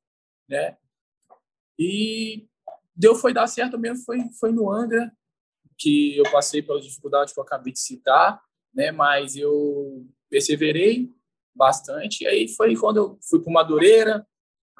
né, 0.49 0.79
e 1.79 2.49
deu, 2.95 3.15
foi 3.15 3.33
dar 3.33 3.47
certo 3.47 3.79
mesmo, 3.79 4.05
foi, 4.05 4.19
foi 4.39 4.53
no 4.53 4.71
Angra, 4.71 5.13
que 5.79 6.17
eu 6.17 6.25
passei 6.31 6.63
pelas 6.63 6.85
dificuldades 6.85 7.33
que 7.33 7.41
eu 7.41 7.45
acabei 7.45 7.73
de 7.73 7.81
citar, 7.81 8.41
né, 8.75 8.93
mas 8.93 9.37
eu 9.37 10.07
perseverei 10.29 11.11
bastante, 11.55 12.25
e 12.25 12.27
aí 12.27 12.49
foi 12.49 12.77
quando 12.77 12.97
eu 12.97 13.19
fui 13.23 13.41
para 13.41 13.53
Madureira, 13.53 14.27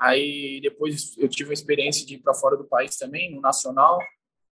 Aí 0.01 0.61
depois 0.63 1.15
eu 1.19 1.29
tive 1.29 1.51
a 1.51 1.53
experiência 1.53 2.07
de 2.07 2.15
ir 2.15 2.19
para 2.21 2.33
fora 2.33 2.57
do 2.57 2.65
país 2.65 2.97
também, 2.97 3.35
no 3.35 3.41
Nacional, 3.43 3.99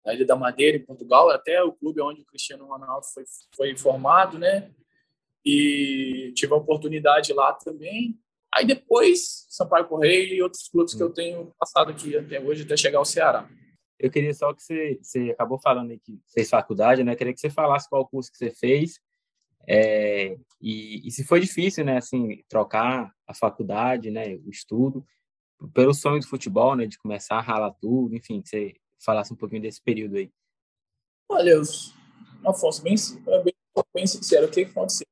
na 0.04 0.12
Ilha 0.12 0.26
da 0.26 0.36
Madeira, 0.36 0.76
em 0.76 0.84
Portugal, 0.84 1.30
até 1.30 1.62
o 1.62 1.72
clube 1.72 2.02
onde 2.02 2.22
o 2.22 2.26
Cristiano 2.26 2.66
Ronaldo 2.66 3.06
foi, 3.14 3.24
foi 3.56 3.78
formado, 3.78 4.40
né? 4.40 4.72
E 5.46 6.34
tive 6.36 6.52
a 6.52 6.58
oportunidade 6.58 7.32
lá 7.32 7.54
também. 7.54 8.20
Aí 8.56 8.66
depois, 8.66 9.46
Sampaio 9.50 9.88
Correia 9.88 10.34
e 10.34 10.42
outros 10.42 10.68
clubes 10.70 10.94
que 10.94 11.04
eu 11.04 11.12
tenho 11.12 11.52
passado 11.60 11.92
aqui 11.92 12.16
até 12.18 12.40
hoje, 12.40 12.64
até 12.64 12.78
chegar 12.78 13.00
ao 13.00 13.06
Ceará. 13.06 13.50
Eu 14.00 14.10
queria 14.10 14.34
só 14.34 14.54
que 14.54 14.62
você, 14.62 15.00
você 15.02 15.32
acabou 15.32 15.60
falando 15.60 15.92
aí 15.92 16.00
que 16.00 16.20
fez 16.34 16.50
faculdade, 16.50 17.04
né? 17.04 17.14
Eu 17.14 17.18
queria 17.18 17.34
que 17.34 17.40
você 17.40 17.50
falasse 17.50 17.90
qual 17.90 18.08
curso 18.08 18.32
que 18.32 18.38
você 18.38 18.52
fez 18.52 19.00
é, 19.68 20.38
e, 20.62 21.08
e 21.08 21.12
se 21.12 21.24
foi 21.24 21.40
difícil, 21.40 21.84
né? 21.84 21.98
Assim, 21.98 22.44
trocar 22.48 23.12
a 23.28 23.34
faculdade, 23.34 24.12
né? 24.12 24.36
O 24.46 24.50
estudo 24.50 25.06
pelo 25.74 25.94
sonho 25.94 26.20
do 26.20 26.28
futebol, 26.28 26.76
né, 26.76 26.86
de 26.86 26.98
começar 26.98 27.38
a 27.38 27.42
ralar 27.42 27.72
tudo, 27.80 28.16
enfim, 28.16 28.42
que 28.42 28.50
você 28.50 28.76
falasse 29.04 29.34
um 29.34 29.38
pouquinho 29.38 29.62
desse 29.62 29.82
período 29.82 30.18
aí. 30.18 30.32
Olha, 31.30 31.62
Afonso, 32.46 32.84
bem, 32.84 32.96
bem, 33.44 33.54
bem 33.94 34.08
sincero, 34.08 34.48
o 34.48 34.52
que 34.52 34.62
aconteceu? 34.62 35.08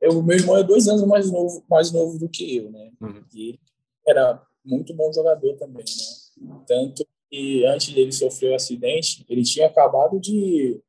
Eu, 0.00 0.22
meu 0.22 0.36
irmão 0.36 0.56
é 0.56 0.62
dois 0.62 0.86
anos 0.88 1.04
mais 1.04 1.30
novo, 1.30 1.64
mais 1.68 1.92
novo 1.92 2.18
do 2.18 2.28
que 2.28 2.56
eu, 2.56 2.70
né? 2.70 2.90
Uhum. 3.00 3.24
E 3.34 3.48
ele 3.48 3.60
era 4.06 4.42
muito 4.64 4.94
bom 4.94 5.12
jogador 5.12 5.56
também, 5.56 5.84
né? 5.84 6.58
Tanto 6.66 7.06
que 7.30 7.64
antes 7.66 7.92
dele 7.92 8.12
sofrer 8.12 8.50
o 8.50 8.52
um 8.52 8.56
acidente, 8.56 9.24
ele 9.28 9.42
tinha 9.42 9.66
acabado 9.66 10.20
de 10.20 10.80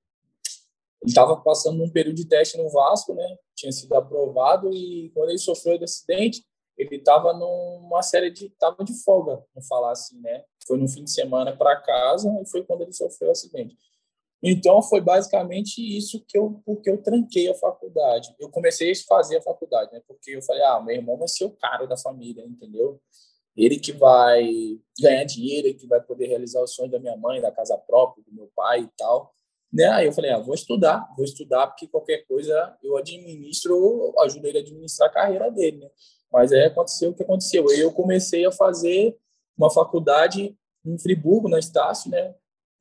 ele 1.01 1.11
estava 1.11 1.37
passando 1.37 1.81
um 1.81 1.89
período 1.89 2.17
de 2.17 2.25
teste 2.25 2.57
no 2.57 2.69
Vasco, 2.69 3.13
né? 3.13 3.37
Tinha 3.55 3.71
sido 3.71 3.93
aprovado 3.95 4.69
e 4.73 5.09
quando 5.11 5.29
ele 5.29 5.37
sofreu 5.37 5.79
o 5.79 5.83
acidente, 5.83 6.43
ele 6.77 6.97
estava 6.97 7.33
numa 7.33 8.01
série 8.01 8.29
de 8.29 8.49
tava 8.51 8.83
de 8.83 8.93
folga, 9.03 9.43
vamos 9.53 9.67
falar 9.67 9.91
assim, 9.91 10.19
né? 10.19 10.43
Foi 10.67 10.77
no 10.77 10.87
fim 10.87 11.03
de 11.03 11.11
semana 11.11 11.55
para 11.55 11.75
casa 11.77 12.29
e 12.41 12.49
foi 12.49 12.63
quando 12.63 12.81
ele 12.81 12.93
sofreu 12.93 13.29
o 13.29 13.31
acidente. 13.31 13.75
Então 14.41 14.81
foi 14.81 15.01
basicamente 15.01 15.79
isso 15.79 16.23
que 16.27 16.37
eu 16.37 16.61
porque 16.65 16.89
eu 16.89 17.01
tranquei 17.01 17.49
a 17.49 17.55
faculdade. 17.55 18.33
Eu 18.39 18.49
comecei 18.49 18.91
a 18.91 18.95
fazer 19.07 19.37
a 19.37 19.41
faculdade, 19.41 19.91
né? 19.91 20.01
Porque 20.07 20.31
eu 20.31 20.41
falei, 20.41 20.63
ah, 20.63 20.79
meu 20.79 20.95
irmão 20.95 21.17
vai 21.17 21.27
ser 21.27 21.45
o 21.45 21.51
cara 21.51 21.85
da 21.85 21.97
família, 21.97 22.45
entendeu? 22.45 23.01
Ele 23.55 23.77
que 23.77 23.91
vai 23.91 24.47
ganhar 24.99 25.25
dinheiro, 25.25 25.67
ele 25.67 25.77
que 25.77 25.87
vai 25.87 26.01
poder 26.01 26.27
realizar 26.27 26.63
os 26.63 26.73
sonhos 26.73 26.91
da 26.91 26.99
minha 26.99 27.17
mãe, 27.17 27.41
da 27.41 27.51
casa 27.51 27.77
própria, 27.77 28.23
do 28.23 28.33
meu 28.33 28.49
pai 28.55 28.81
e 28.81 28.89
tal. 28.97 29.33
Né? 29.71 29.85
Aí 29.87 30.05
eu 30.05 30.13
falei, 30.13 30.31
ah, 30.31 30.39
vou 30.39 30.55
estudar, 30.55 31.07
vou 31.15 31.25
estudar 31.25 31.67
porque 31.67 31.87
qualquer 31.87 32.25
coisa 32.25 32.77
eu 32.81 32.97
administro, 32.97 33.73
eu 33.75 34.21
ajudo 34.21 34.47
ele 34.47 34.59
a 34.59 34.61
administrar 34.61 35.09
a 35.09 35.13
carreira 35.13 35.51
dele, 35.51 35.77
né? 35.77 35.89
Mas 36.31 36.51
aí 36.51 36.65
aconteceu 36.65 37.09
o 37.09 37.13
que 37.13 37.23
aconteceu. 37.23 37.69
Eu 37.71 37.91
comecei 37.91 38.45
a 38.45 38.51
fazer 38.51 39.17
uma 39.57 39.69
faculdade 39.69 40.55
em 40.85 40.97
Friburgo, 40.97 41.49
na 41.49 41.59
Estácio, 41.59 42.09
né? 42.09 42.33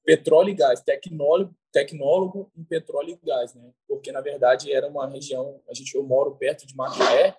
Petróleo 0.09 0.49
e 0.49 0.55
gás, 0.55 0.81
tecnólogo, 0.81 1.55
tecnólogo 1.71 2.51
em 2.57 2.65
petróleo 2.65 3.19
e 3.23 3.27
gás, 3.27 3.53
né? 3.53 3.71
Porque 3.87 4.11
na 4.11 4.23
verdade 4.23 4.73
era 4.73 4.89
uma 4.89 5.07
região, 5.07 5.61
a 5.69 5.75
gente 5.75 5.95
eu 5.95 6.03
moro 6.03 6.35
perto 6.35 6.67
de 6.67 6.75
Macaé, 6.75 7.37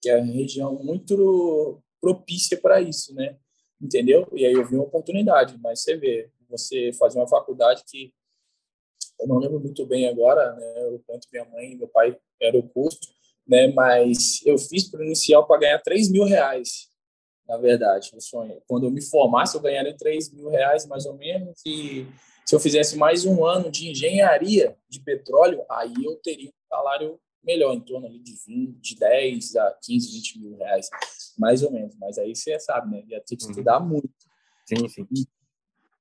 que 0.00 0.08
é 0.08 0.16
uma 0.16 0.32
região 0.32 0.74
muito 0.82 1.78
propícia 2.00 2.58
para 2.58 2.80
isso, 2.80 3.14
né? 3.14 3.36
Entendeu? 3.78 4.26
E 4.32 4.46
aí 4.46 4.54
eu 4.54 4.66
vi 4.66 4.76
uma 4.76 4.84
oportunidade, 4.84 5.58
mas 5.62 5.82
você 5.82 5.94
vê, 5.94 6.30
você 6.48 6.90
fazer 6.94 7.18
uma 7.18 7.28
faculdade 7.28 7.84
que 7.86 8.14
eu 9.20 9.26
não 9.28 9.36
lembro 9.36 9.60
muito 9.60 9.84
bem 9.84 10.08
agora, 10.08 10.54
né? 10.54 10.86
O 10.94 10.98
quanto 11.00 11.28
minha 11.30 11.44
mãe 11.44 11.72
e 11.72 11.76
meu 11.76 11.88
pai 11.88 12.18
era 12.40 12.56
o 12.56 12.66
custo, 12.66 13.08
né? 13.46 13.66
Mas 13.74 14.40
eu 14.46 14.56
fiz 14.56 14.90
para 14.90 15.04
inicial 15.04 15.46
para 15.46 15.60
ganhar 15.60 15.80
3 15.80 16.10
mil 16.10 16.24
reais, 16.24 16.90
na 17.48 17.56
verdade, 17.56 18.10
o 18.14 18.20
sonho. 18.20 18.60
Quando 18.66 18.86
eu 18.86 18.90
me 18.90 19.02
formasse, 19.02 19.56
eu 19.56 19.60
ganharia 19.60 19.96
3 19.96 20.32
mil 20.32 20.48
reais, 20.48 20.86
mais 20.86 21.06
ou 21.06 21.14
menos, 21.14 21.60
e 21.64 22.06
se 22.44 22.54
eu 22.54 22.60
fizesse 22.60 22.96
mais 22.96 23.24
um 23.24 23.44
ano 23.44 23.70
de 23.70 23.90
engenharia 23.90 24.76
de 24.88 25.00
petróleo, 25.00 25.64
aí 25.70 25.94
eu 26.04 26.16
teria 26.16 26.48
um 26.48 26.68
salário 26.68 27.20
melhor, 27.44 27.74
em 27.74 27.80
torno 27.80 28.06
ali 28.06 28.18
de 28.18 28.34
20, 28.46 28.80
de 28.80 28.96
10 28.96 29.56
a 29.56 29.78
15, 29.82 30.12
20 30.12 30.40
mil 30.40 30.56
reais, 30.56 30.88
mais 31.38 31.62
ou 31.62 31.70
menos. 31.70 31.94
Mas 31.98 32.18
aí 32.18 32.34
você 32.34 32.58
sabe, 32.58 32.90
né? 32.90 33.04
Ia 33.08 33.20
ter 33.20 33.36
que 33.36 33.44
uhum. 33.44 33.50
estudar 33.50 33.80
muito. 33.80 34.10
Sim, 34.66 34.88
sim 34.88 35.06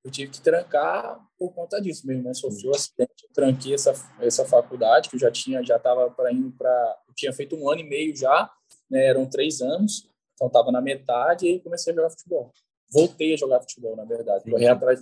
eu 0.06 0.12
tive 0.12 0.32
que 0.32 0.40
trancar 0.40 1.20
por 1.36 1.52
conta 1.52 1.82
disso 1.82 2.06
mesmo, 2.06 2.24
né? 2.24 2.34
Sofreu 2.36 2.72
um 2.72 2.76
acidente, 2.76 3.24
eu 3.24 3.34
tranquei 3.34 3.74
essa, 3.74 3.92
essa 4.20 4.46
faculdade, 4.46 5.10
que 5.10 5.16
eu 5.16 5.20
já 5.20 5.32
tinha, 5.32 5.64
já 5.64 5.78
estava 5.78 6.12
para 6.12 6.32
indo 6.32 6.52
para. 6.52 7.00
Eu 7.08 7.14
tinha 7.16 7.34
feito 7.34 7.56
um 7.56 7.68
ano 7.68 7.82
e 7.82 7.84
meio 7.84 8.16
já, 8.16 8.52
né? 8.88 9.08
Eram 9.08 9.28
três 9.28 9.62
anos, 9.62 10.08
então 10.36 10.48
estava 10.48 10.72
na 10.72 10.82
metade 10.82 11.48
e 11.48 11.60
comecei 11.60 11.92
a 11.92 11.96
jogar 11.96 12.10
futebol. 12.12 12.54
Voltei 12.92 13.34
a 13.34 13.38
jogar 13.38 13.62
futebol, 13.62 13.96
na 13.96 14.06
verdade, 14.06 14.50
correr 14.50 14.68
atrás, 14.68 15.02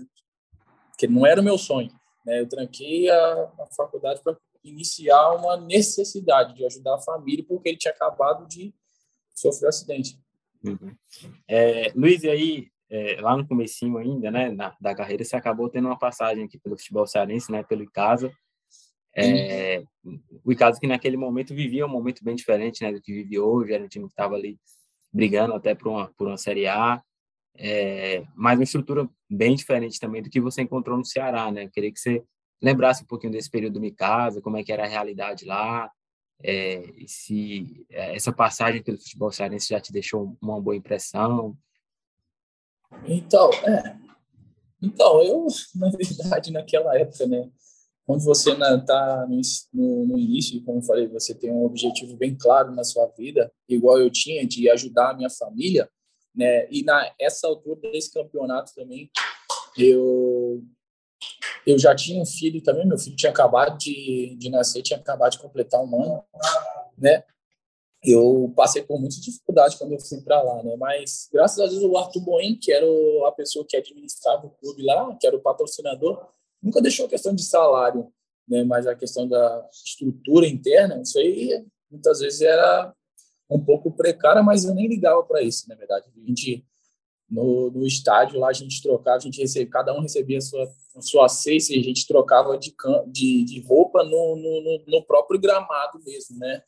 porque 0.90 1.08
não 1.08 1.26
era 1.26 1.42
o 1.42 1.44
meu 1.44 1.58
sonho, 1.58 1.92
né? 2.26 2.40
Eu 2.40 2.48
tranquei 2.48 3.10
a, 3.10 3.52
a 3.60 3.68
faculdade 3.76 4.22
para 4.24 4.38
iniciar 4.64 5.34
uma 5.34 5.58
necessidade 5.58 6.54
de 6.56 6.66
ajudar 6.66 6.96
a 6.96 7.02
família, 7.02 7.44
porque 7.46 7.70
ele 7.70 7.78
tinha 7.78 7.94
acabado 7.94 8.48
de 8.48 8.74
sofrer 9.36 9.66
um 9.66 9.70
acidente. 9.70 10.18
Uhum. 10.64 10.96
É, 11.48 11.92
Luiz, 11.94 12.24
e 12.24 12.30
aí, 12.30 12.68
é, 12.90 13.20
lá 13.20 13.36
no 13.36 13.46
comecinho 13.46 13.98
ainda, 13.98 14.32
né, 14.32 14.50
na, 14.50 14.76
da 14.80 14.96
carreira, 14.96 15.26
você 15.26 15.36
acabou 15.36 15.70
tendo 15.70 15.88
uma 15.88 16.00
passagem 16.00 16.46
aqui 16.46 16.58
pelo 16.58 16.78
futebol 16.78 17.06
cearense, 17.06 17.52
né, 17.52 17.64
pelo 17.64 17.84
Icasa. 17.84 18.32
É, 19.16 19.84
o 20.44 20.52
Icasa 20.52 20.80
que 20.80 20.88
naquele 20.88 21.18
momento 21.18 21.54
vivia 21.54 21.86
um 21.86 21.90
momento 21.90 22.24
bem 22.24 22.36
diferente, 22.36 22.82
né, 22.82 22.94
do 22.94 23.02
que 23.02 23.12
vive 23.12 23.38
hoje, 23.38 23.74
era 23.74 23.84
um 23.84 23.90
time 23.90 24.06
que 24.06 24.14
estava 24.14 24.36
ali 24.36 24.58
brigando 25.14 25.54
até 25.54 25.76
por 25.76 25.90
uma, 25.90 26.08
por 26.18 26.28
uma 26.28 26.38
Série 26.38 26.68
A, 26.68 27.02
é, 27.56 28.24
mas 28.36 28.58
uma 28.58 28.64
estrutura 28.64 29.08
bem 29.30 29.56
diferente 29.56 30.00
também 30.00 30.24
do 30.24 30.30
que 30.30 30.42
você 30.42 30.62
encontrou 30.62 30.98
no 30.98 31.06
Ceará, 31.06 31.52
né, 31.52 31.66
eu 31.66 31.70
queria 31.70 31.92
que 31.92 32.00
você 32.00 32.24
lembrasse 32.62 33.04
um 33.04 33.08
pouquinho 33.08 33.34
desse 33.34 33.50
período 33.50 33.80
do 33.80 33.96
casa, 33.96 34.42
como 34.42 34.58
é 34.58 34.64
que 34.64 34.72
era 34.72 34.86
a 34.86 34.88
realidade 34.88 35.46
lá, 35.46 35.92
é, 36.42 36.84
se 37.08 37.86
é, 37.90 38.16
essa 38.16 38.32
passagem 38.32 38.82
pelo 38.82 38.98
futebol 38.98 39.32
cearense 39.32 39.70
já 39.70 39.80
te 39.80 39.92
deixou 39.92 40.38
uma 40.42 40.60
boa 40.62 40.76
impressão. 40.76 41.58
Então, 43.06 43.50
é. 43.64 43.98
Então, 44.82 45.22
eu, 45.24 45.48
na 45.76 45.90
verdade, 45.90 46.52
naquela 46.52 46.98
época, 46.98 47.26
né, 47.28 47.50
quando 48.06 48.24
você 48.24 48.52
está 48.52 49.26
no, 49.28 49.42
no, 49.74 50.06
no, 50.08 50.20
início, 50.20 50.64
como 50.64 50.80
eu 50.80 50.84
falei, 50.84 51.08
você 51.08 51.34
tem 51.34 51.52
um 51.52 51.64
objetivo 51.64 52.18
bem 52.18 52.36
claro 52.36 52.72
na 52.72 52.84
sua 52.84 53.08
vida, 53.18 53.52
igual 53.68 54.00
eu 54.00 54.10
tinha, 54.10 54.46
de 54.46 54.70
ajudar 54.70 55.12
a 55.12 55.14
minha 55.14 55.30
família, 55.30 55.90
né? 56.36 56.68
E 56.70 56.84
na 56.84 57.14
essa 57.20 57.48
altura 57.48 57.80
desse 57.82 58.12
campeonato 58.12 58.74
também, 58.76 59.10
eu 59.78 60.64
eu 61.66 61.80
já 61.80 61.96
tinha 61.96 62.22
um 62.22 62.26
filho 62.26 62.62
também, 62.62 62.86
meu 62.86 62.98
filho 62.98 63.16
tinha 63.16 63.32
acabado 63.32 63.78
de, 63.78 64.36
de 64.38 64.50
nascer, 64.50 64.82
tinha 64.82 65.00
acabado 65.00 65.32
de 65.32 65.40
completar 65.40 65.82
um 65.82 66.04
ano, 66.04 66.24
né? 66.98 67.24
Eu 68.04 68.52
passei 68.54 68.84
por 68.84 69.00
muita 69.00 69.16
dificuldade 69.16 69.78
quando 69.78 69.94
eu 69.94 70.00
fui 70.00 70.20
para 70.22 70.42
lá, 70.42 70.62
né? 70.62 70.76
Mas 70.76 71.30
graças 71.32 71.58
a 71.60 71.68
Deus 71.68 71.82
o 71.84 71.98
Arthur 71.98 72.22
Boen, 72.22 72.60
que 72.60 72.74
era 72.74 72.86
a 73.28 73.32
pessoa 73.32 73.66
que 73.66 73.78
administrava 73.78 74.46
o 74.46 74.50
clube 74.50 74.84
lá, 74.84 75.16
que 75.16 75.26
era 75.26 75.38
o 75.38 75.42
patrocinador, 75.42 76.28
nunca 76.64 76.82
deixou 76.82 77.06
a 77.06 77.10
questão 77.10 77.36
de 77.36 77.44
salário, 77.44 78.12
né? 78.48 78.64
Mas 78.64 78.88
a 78.88 78.96
questão 78.96 79.28
da 79.28 79.70
estrutura 79.86 80.48
interna, 80.48 81.02
isso 81.02 81.20
aí 81.20 81.64
muitas 81.92 82.20
vezes 82.20 82.42
era 82.42 82.94
um 83.50 83.64
pouco 83.64 83.92
precária, 83.92 84.42
mas 84.42 84.66
eu 84.66 84.74
nem 84.74 84.88
ligava 84.88 85.22
para 85.24 85.42
isso, 85.42 85.68
na 85.68 85.76
verdade. 85.76 86.08
A 86.16 86.28
gente 86.28 86.66
no, 87.30 87.72
no 87.72 87.86
estádio 87.86 88.40
lá 88.40 88.50
a 88.50 88.54
gente 88.54 88.82
trocava, 88.82 89.18
a 89.18 89.20
gente 89.20 89.42
recebia, 89.42 89.72
cada 89.72 89.94
um 89.94 90.02
recebia 90.02 90.38
a 90.38 90.42
sua, 90.42 90.72
a 90.96 91.02
sua 91.02 91.28
cesta 91.28 91.74
e 91.74 91.80
a 91.80 91.84
gente 91.84 92.06
trocava 92.06 92.58
de, 92.58 92.74
de, 93.08 93.44
de 93.44 93.60
roupa 93.62 94.04
no, 94.04 94.36
no, 94.36 94.84
no, 94.88 95.04
próprio 95.04 95.40
gramado 95.40 96.00
mesmo, 96.06 96.38
né? 96.38 96.62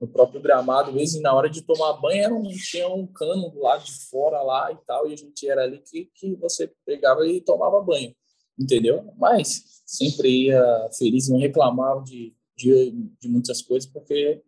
No 0.00 0.08
próprio 0.08 0.40
gramado 0.40 0.92
mesmo, 0.92 1.20
e 1.20 1.22
na 1.22 1.34
hora 1.34 1.48
de 1.48 1.62
tomar 1.62 1.94
banho 1.94 2.22
era 2.22 2.34
um, 2.34 2.48
tinha 2.48 2.88
um 2.88 3.06
cano 3.06 3.50
do 3.50 3.60
lado 3.60 3.84
de 3.84 3.92
fora 4.10 4.42
lá 4.42 4.70
e 4.70 4.76
tal, 4.86 5.08
e 5.08 5.14
a 5.14 5.16
gente 5.16 5.48
era 5.48 5.62
ali 5.62 5.78
que, 5.78 6.10
que 6.14 6.34
você 6.34 6.70
pegava 6.84 7.26
e 7.26 7.40
tomava 7.40 7.80
banho, 7.82 8.14
entendeu? 8.58 9.12
Mas 9.16 9.82
sempre 9.86 10.46
ia 10.46 10.90
feliz, 10.98 11.28
não 11.28 11.38
reclamava 11.38 12.02
de, 12.02 12.34
de, 12.56 12.92
de 13.20 13.28
muitas 13.28 13.62
coisas, 13.62 13.88
porque 13.88 14.42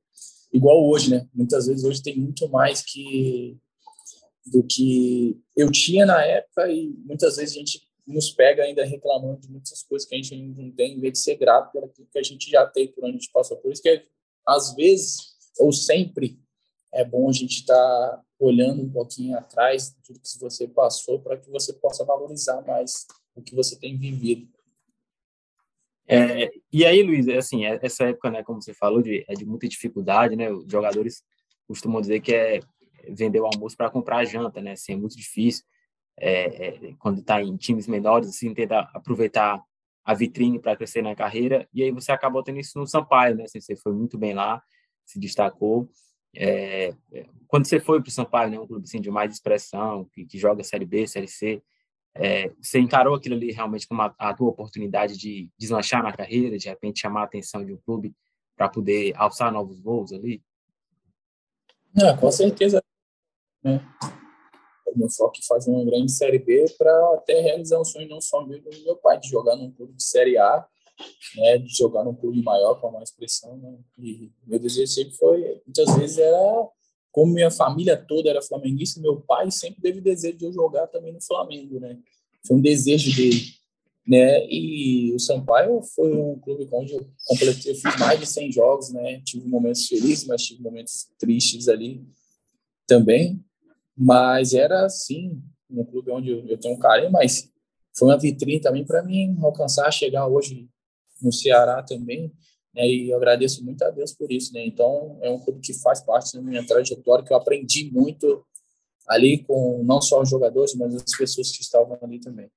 igual 0.52 0.88
hoje, 0.88 1.10
né? 1.10 1.28
Muitas 1.34 1.66
vezes 1.66 1.84
hoje 1.84 2.02
tem 2.02 2.18
muito 2.18 2.48
mais 2.48 2.82
que 2.82 3.56
do 4.46 4.62
que 4.64 5.38
eu 5.54 5.70
tinha 5.70 6.06
na 6.06 6.24
época 6.24 6.70
e 6.72 6.88
muitas 7.04 7.36
vezes 7.36 7.54
a 7.54 7.58
gente 7.58 7.82
nos 8.06 8.30
pega 8.30 8.62
ainda 8.62 8.84
reclamando 8.84 9.42
de 9.42 9.50
muitas 9.50 9.82
coisas 9.82 10.08
que 10.08 10.14
a 10.14 10.18
gente 10.18 10.34
não 10.34 10.70
tem, 10.70 10.94
em 10.94 11.00
vez 11.00 11.12
de 11.12 11.18
ser 11.18 11.36
grato 11.36 11.70
pelo 11.72 11.90
que 11.90 12.18
a 12.18 12.22
gente 12.22 12.50
já 12.50 12.66
tem, 12.66 12.88
por 12.88 13.04
onde 13.04 13.16
a 13.16 13.18
gente 13.18 13.30
passou. 13.30 13.58
Por 13.58 13.70
isso 13.70 13.82
que, 13.82 13.90
é, 13.90 14.02
às 14.46 14.74
vezes, 14.74 15.18
ou 15.58 15.70
sempre, 15.70 16.40
é 16.92 17.04
bom 17.04 17.28
a 17.28 17.32
gente 17.32 17.60
estar 17.60 17.74
tá 17.74 18.22
olhando 18.38 18.82
um 18.82 18.90
pouquinho 18.90 19.36
atrás 19.36 19.90
de 19.90 20.02
tudo 20.02 20.20
que 20.20 20.38
você 20.40 20.66
passou 20.66 21.20
para 21.20 21.36
que 21.36 21.50
você 21.50 21.74
possa 21.74 22.04
valorizar 22.04 22.62
mais 22.62 23.06
o 23.38 23.42
que 23.42 23.54
você 23.54 23.78
tem 23.78 23.96
vivido. 23.96 24.48
É, 26.06 26.50
e 26.72 26.86
aí, 26.86 27.02
Luiz, 27.02 27.28
assim, 27.28 27.66
é, 27.66 27.78
essa 27.82 28.04
época, 28.04 28.30
né, 28.30 28.42
como 28.42 28.62
você 28.62 28.72
falou, 28.72 29.02
de, 29.02 29.24
é 29.28 29.34
de 29.34 29.44
muita 29.44 29.68
dificuldade, 29.68 30.36
né? 30.36 30.50
Os 30.50 30.70
jogadores 30.70 31.22
costumam 31.66 32.00
dizer 32.00 32.20
que 32.20 32.34
é 32.34 32.60
vender 33.10 33.40
o 33.40 33.46
almoço 33.46 33.76
para 33.76 33.90
comprar 33.90 34.18
a 34.18 34.24
janta, 34.24 34.60
né? 34.62 34.72
Assim, 34.72 34.92
é 34.92 34.96
muito 34.96 35.16
difícil. 35.16 35.64
É, 36.18 36.66
é, 36.66 36.94
quando 36.98 37.20
está 37.20 37.42
em 37.42 37.56
times 37.56 37.86
menores, 37.86 38.30
assim, 38.30 38.54
tenta 38.54 38.80
aproveitar 38.94 39.62
a 40.02 40.14
vitrine 40.14 40.58
para 40.58 40.74
crescer 40.74 41.02
na 41.02 41.14
carreira, 41.14 41.68
e 41.72 41.82
aí 41.82 41.90
você 41.92 42.10
acabou 42.10 42.42
tendo 42.42 42.58
isso 42.58 42.78
no 42.78 42.86
Sampaio, 42.86 43.36
né? 43.36 43.44
Assim, 43.44 43.60
você 43.60 43.76
foi 43.76 43.92
muito 43.92 44.16
bem 44.16 44.32
lá, 44.32 44.62
se 45.04 45.18
destacou. 45.18 45.90
É, 46.34 46.94
é 47.12 47.26
quando 47.46 47.66
você 47.66 47.78
foi 47.78 48.00
para 48.00 48.08
o 48.08 48.12
Sampaio, 48.12 48.50
né, 48.50 48.58
um 48.58 48.66
clube 48.66 48.84
assim, 48.84 49.00
de 49.00 49.10
mais 49.10 49.32
expressão, 49.32 50.06
que, 50.12 50.24
que 50.24 50.38
joga 50.38 50.64
Série 50.64 50.84
B, 50.84 51.06
Série 51.06 51.28
C, 51.28 51.62
é, 52.14 52.50
você 52.60 52.78
encarou 52.78 53.14
aquilo 53.14 53.34
ali 53.34 53.52
realmente 53.52 53.86
como 53.86 54.02
a, 54.02 54.14
a 54.18 54.34
tua 54.34 54.48
oportunidade 54.48 55.16
de 55.16 55.48
deslanchar 55.58 56.02
na 56.02 56.12
carreira, 56.12 56.58
de 56.58 56.68
repente 56.68 57.00
chamar 57.00 57.22
a 57.22 57.24
atenção 57.24 57.64
de 57.64 57.72
um 57.72 57.78
clube 57.78 58.14
para 58.56 58.68
poder 58.68 59.12
alçar 59.16 59.52
novos 59.52 59.80
voos 59.80 60.12
ali? 60.12 60.42
Não, 61.94 62.16
com 62.16 62.30
certeza 62.30 62.82
né? 63.62 63.80
O 64.86 64.98
meu 64.98 65.10
foco 65.10 65.34
é 65.38 65.46
fazer 65.46 65.70
uma 65.70 65.84
grande 65.84 66.10
Série 66.10 66.38
B 66.38 66.64
para 66.78 67.14
até 67.14 67.40
realizar 67.40 67.80
um 67.80 67.84
sonho 67.84 68.08
não 68.08 68.20
só 68.20 68.44
meu, 68.44 68.60
do 68.60 68.70
meu 68.84 68.96
pai, 68.96 69.18
de 69.18 69.28
jogar 69.28 69.56
num 69.56 69.70
clube 69.70 69.92
de 69.92 70.02
Série 70.02 70.38
A, 70.38 70.66
né, 71.36 71.58
de 71.58 71.68
jogar 71.76 72.04
num 72.04 72.14
clube 72.14 72.42
maior, 72.42 72.80
com 72.80 72.88
uma 72.88 73.02
expressão. 73.02 73.56
Né? 73.58 73.78
E 73.98 74.32
meu 74.46 74.58
desejo 74.58 74.90
sempre 74.90 75.14
foi, 75.14 75.62
muitas 75.66 75.94
vezes 75.96 76.18
era, 76.18 76.68
como 77.10 77.32
minha 77.32 77.50
família 77.50 77.96
toda 77.96 78.30
era 78.30 78.42
flamenguista, 78.42 79.00
meu 79.00 79.20
pai 79.20 79.50
sempre 79.50 79.80
teve 79.80 80.00
desejo 80.00 80.36
de 80.36 80.44
eu 80.44 80.52
jogar 80.52 80.86
também 80.86 81.12
no 81.12 81.22
Flamengo, 81.22 81.80
né? 81.80 81.98
Foi 82.46 82.56
um 82.56 82.60
desejo 82.60 83.14
dele, 83.16 83.42
né? 84.06 84.46
E 84.48 85.12
o 85.14 85.18
Sampaio 85.18 85.82
foi 85.94 86.14
um 86.14 86.38
clube 86.38 86.68
onde 86.72 86.94
eu 86.94 87.06
completei, 87.26 87.72
eu 87.72 87.76
fiz 87.76 87.96
mais 87.98 88.20
de 88.20 88.26
100 88.26 88.52
jogos, 88.52 88.92
né? 88.92 89.20
Tive 89.24 89.48
momentos 89.48 89.86
felizes, 89.86 90.26
mas 90.26 90.42
tive 90.42 90.62
momentos 90.62 91.08
tristes 91.18 91.68
ali 91.68 92.06
também, 92.86 93.42
mas 93.96 94.54
era 94.54 94.86
assim, 94.86 95.42
um 95.70 95.84
clube 95.84 96.10
onde 96.10 96.30
eu, 96.30 96.58
tenho 96.58 96.74
um 96.74 96.78
carinho, 96.78 97.12
mas 97.12 97.50
foi 97.96 98.08
uma 98.08 98.18
vitrine 98.18 98.60
também 98.60 98.84
para 98.84 99.02
mim 99.02 99.36
alcançar, 99.42 99.90
chegar 99.90 100.26
hoje 100.26 100.68
no 101.20 101.32
Ceará 101.32 101.82
também, 101.82 102.32
né, 102.74 102.86
e 102.86 103.10
eu 103.10 103.16
agradeço 103.16 103.64
muito 103.64 103.82
a 103.82 103.90
Deus 103.90 104.12
por 104.12 104.30
isso, 104.30 104.52
né, 104.52 104.64
então 104.64 105.18
é 105.22 105.30
um 105.30 105.38
clube 105.38 105.60
que 105.60 105.74
faz 105.74 106.00
parte 106.02 106.34
da 106.34 106.42
minha 106.42 106.66
trajetória, 106.66 107.24
que 107.24 107.32
eu 107.32 107.36
aprendi 107.36 107.90
muito 107.92 108.44
ali 109.08 109.42
com 109.42 109.82
não 109.84 110.00
só 110.00 110.20
os 110.20 110.28
jogadores, 110.28 110.74
mas 110.74 110.94
as 110.94 111.16
pessoas 111.16 111.50
que 111.50 111.62
estavam 111.62 111.98
ali 112.02 112.20
também. 112.20 112.50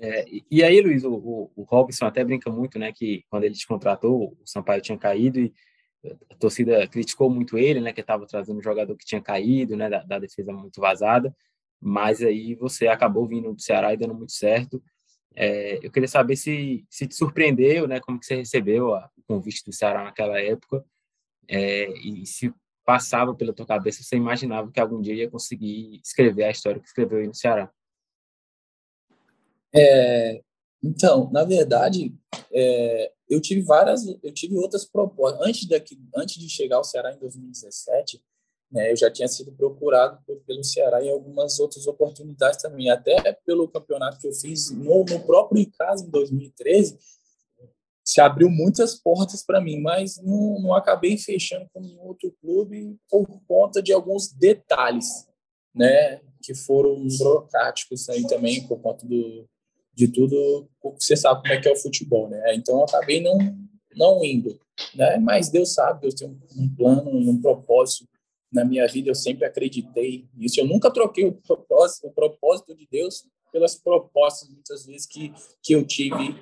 É, 0.00 0.24
e 0.50 0.62
aí, 0.62 0.80
Luiz, 0.80 1.04
o, 1.04 1.14
o, 1.14 1.50
o, 1.54 1.62
Robson 1.62 2.06
até 2.06 2.24
brinca 2.24 2.50
muito, 2.50 2.78
né, 2.78 2.92
que 2.92 3.24
quando 3.30 3.44
ele 3.44 3.54
te 3.54 3.66
contratou, 3.66 4.36
o 4.40 4.46
Sampaio 4.46 4.82
tinha 4.82 4.98
caído 4.98 5.38
e 5.38 5.52
a 6.30 6.34
torcida 6.36 6.86
criticou 6.88 7.30
muito 7.30 7.56
ele, 7.56 7.80
né, 7.80 7.92
que 7.92 8.00
estava 8.00 8.26
trazendo 8.26 8.58
um 8.58 8.62
jogador 8.62 8.96
que 8.96 9.06
tinha 9.06 9.20
caído, 9.20 9.76
né, 9.76 9.88
da, 9.88 10.02
da, 10.02 10.18
defesa 10.18 10.52
muito 10.52 10.80
vazada, 10.80 11.34
mas 11.80 12.22
aí 12.22 12.54
você 12.54 12.88
acabou 12.88 13.26
vindo 13.26 13.54
do 13.54 13.60
Ceará 13.60 13.92
e 13.92 13.96
dando 13.96 14.14
muito 14.14 14.32
certo. 14.32 14.82
É, 15.36 15.84
eu 15.84 15.90
queria 15.90 16.08
saber 16.08 16.36
se, 16.36 16.84
se 16.88 17.06
te 17.06 17.14
surpreendeu, 17.14 17.88
né, 17.88 18.00
como 18.00 18.20
que 18.20 18.26
você 18.26 18.36
recebeu 18.36 18.94
a, 18.94 19.10
o 19.16 19.22
convite 19.22 19.64
do 19.64 19.72
Ceará 19.72 20.04
naquela 20.04 20.40
época, 20.40 20.84
é, 21.48 21.88
e 21.98 22.24
se 22.26 22.52
passava 22.84 23.34
pela 23.34 23.52
tua 23.52 23.66
cabeça, 23.66 24.02
você 24.02 24.16
imaginava 24.16 24.70
que 24.70 24.78
algum 24.78 25.00
dia 25.00 25.14
ia 25.14 25.30
conseguir 25.30 26.00
escrever 26.04 26.44
a 26.44 26.50
história 26.50 26.80
que 26.80 26.86
escreveu 26.86 27.18
aí 27.18 27.26
no 27.26 27.34
Ceará? 27.34 27.70
É, 29.74 30.42
então, 30.82 31.30
na 31.32 31.44
verdade, 31.44 32.14
é, 32.52 33.12
eu 33.28 33.40
tive 33.40 33.62
várias, 33.62 34.06
eu 34.22 34.32
tive 34.32 34.56
outras 34.56 34.84
propostas. 34.84 35.44
Antes, 35.46 35.66
daqui, 35.66 35.98
antes 36.14 36.36
de 36.36 36.48
chegar 36.48 36.76
ao 36.76 36.84
Ceará 36.84 37.12
em 37.12 37.18
2017, 37.18 38.18
né, 38.18 38.22
eu 38.74 38.96
já 38.96 39.10
tinha 39.10 39.28
sido 39.28 39.52
procurado 39.52 40.18
pelo 40.46 40.64
Ceará 40.64 41.02
em 41.02 41.10
algumas 41.10 41.58
outras 41.60 41.86
oportunidades 41.86 42.60
também, 42.60 42.90
até 42.90 43.32
pelo 43.46 43.68
campeonato 43.68 44.18
que 44.18 44.26
eu 44.26 44.32
fiz 44.32 44.70
no, 44.70 45.04
no 45.04 45.20
próprio 45.20 45.62
Icasa 45.62 46.04
em 46.04 46.10
2013, 46.10 46.98
se 48.04 48.20
abriu 48.20 48.50
muitas 48.50 48.94
portas 48.94 49.44
para 49.44 49.60
mim, 49.60 49.80
mas 49.80 50.20
não, 50.22 50.60
não 50.60 50.74
acabei 50.74 51.16
fechando 51.16 51.68
com 51.72 51.80
outro 52.00 52.34
clube 52.40 52.98
por 53.08 53.26
conta 53.46 53.82
de 53.82 53.92
alguns 53.92 54.32
detalhes, 54.32 55.26
né, 55.74 56.20
que 56.42 56.54
foram 56.54 57.06
burocráticos 57.18 58.08
aí 58.08 58.26
também 58.26 58.66
por 58.66 58.80
conta 58.80 59.06
do, 59.06 59.48
de 59.94 60.08
tudo, 60.08 60.68
você 60.98 61.16
sabe 61.16 61.42
como 61.42 61.54
é 61.54 61.60
que 61.60 61.68
é 61.68 61.72
o 61.72 61.76
futebol, 61.76 62.28
né? 62.28 62.54
Então 62.54 62.78
eu 62.78 62.84
acabei 62.84 63.22
não 63.22 63.38
não 63.96 64.24
indo, 64.24 64.58
né? 64.94 65.18
Mas 65.18 65.48
Deus 65.48 65.72
sabe, 65.72 66.00
Deus 66.02 66.14
tem 66.14 66.28
um 66.28 66.74
plano, 66.74 67.10
um 67.10 67.40
propósito 67.40 68.08
na 68.54 68.64
minha 68.64 68.86
vida. 68.86 69.10
Eu 69.10 69.14
sempre 69.14 69.44
acreditei 69.44 70.28
nisso. 70.34 70.60
Eu 70.60 70.66
nunca 70.66 70.90
troquei 70.90 71.24
o 71.24 71.32
propósito, 71.32 72.06
o 72.06 72.12
propósito 72.12 72.74
de 72.74 72.86
Deus 72.90 73.26
pelas 73.52 73.74
propostas 73.74 74.48
muitas 74.48 74.86
vezes 74.86 75.06
que 75.06 75.32
que 75.62 75.74
eu 75.74 75.86
tive 75.86 76.34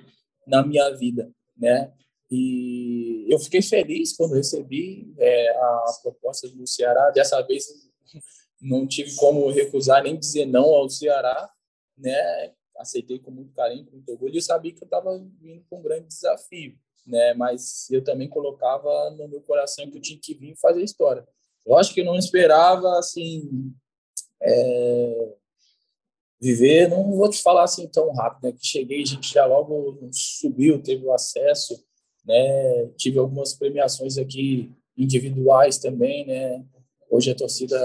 na 0.47 0.65
minha 0.65 0.91
vida, 0.91 1.31
né? 1.57 1.93
E 2.31 3.27
eu 3.29 3.39
fiquei 3.39 3.61
feliz 3.61 4.17
quando 4.17 4.35
recebi 4.35 5.13
é, 5.19 5.51
a 5.51 5.99
proposta 6.03 6.49
do 6.49 6.67
Ceará. 6.67 7.11
Dessa 7.11 7.41
vez 7.43 7.67
não 8.61 8.87
tive 8.87 9.15
como 9.17 9.51
recusar 9.51 10.03
nem 10.03 10.19
dizer 10.19 10.47
não 10.47 10.65
ao 10.65 10.89
Ceará, 10.89 11.51
né? 11.99 12.53
aceitei 12.83 13.19
com 13.19 13.31
muito 13.31 13.55
carinho, 13.55 13.87
com 13.87 13.93
muito 13.93 14.11
orgulho, 14.11 14.37
eu 14.37 14.43
sabia 14.43 14.73
que 14.73 14.83
eu 14.83 14.87
estava 14.87 15.17
vindo 15.41 15.65
com 15.71 15.79
um 15.79 15.83
grande 15.83 16.09
desafio, 16.09 16.77
né? 17.07 17.33
Mas 17.35 17.89
eu 17.91 18.03
também 18.03 18.29
colocava 18.29 19.11
no 19.11 19.29
meu 19.29 19.41
coração 19.43 19.89
que 19.91 19.97
eu 19.97 20.03
tinha 20.03 20.19
que 20.21 20.35
vir 20.35 20.57
fazer 20.57 20.83
história. 20.83 21.27
Eu 21.67 21.77
acho 21.77 21.95
que 21.95 22.03
não 22.03 22.17
esperava, 22.17 22.99
assim, 22.99 23.73
é... 24.43 25.35
viver, 26.41 26.89
não 26.89 27.13
vou 27.13 27.31
te 27.31 27.41
falar 27.41 27.65
assim 27.65 27.87
tão 27.89 28.13
rápido, 28.13 28.45
né? 28.45 28.53
Que 28.53 28.67
cheguei, 28.67 29.03
a 29.03 29.07
gente 29.07 29.33
já 29.33 29.47
logo 29.47 29.99
subiu, 30.13 30.83
teve 30.83 31.05
o 31.07 31.13
acesso, 31.13 31.83
né? 32.25 32.87
Tive 32.97 33.19
algumas 33.19 33.55
premiações 33.55 34.19
aqui 34.19 34.73
individuais 34.97 35.79
também, 35.79 36.27
né? 36.27 36.65
Hoje 37.11 37.31
a 37.31 37.35
torcida 37.35 37.79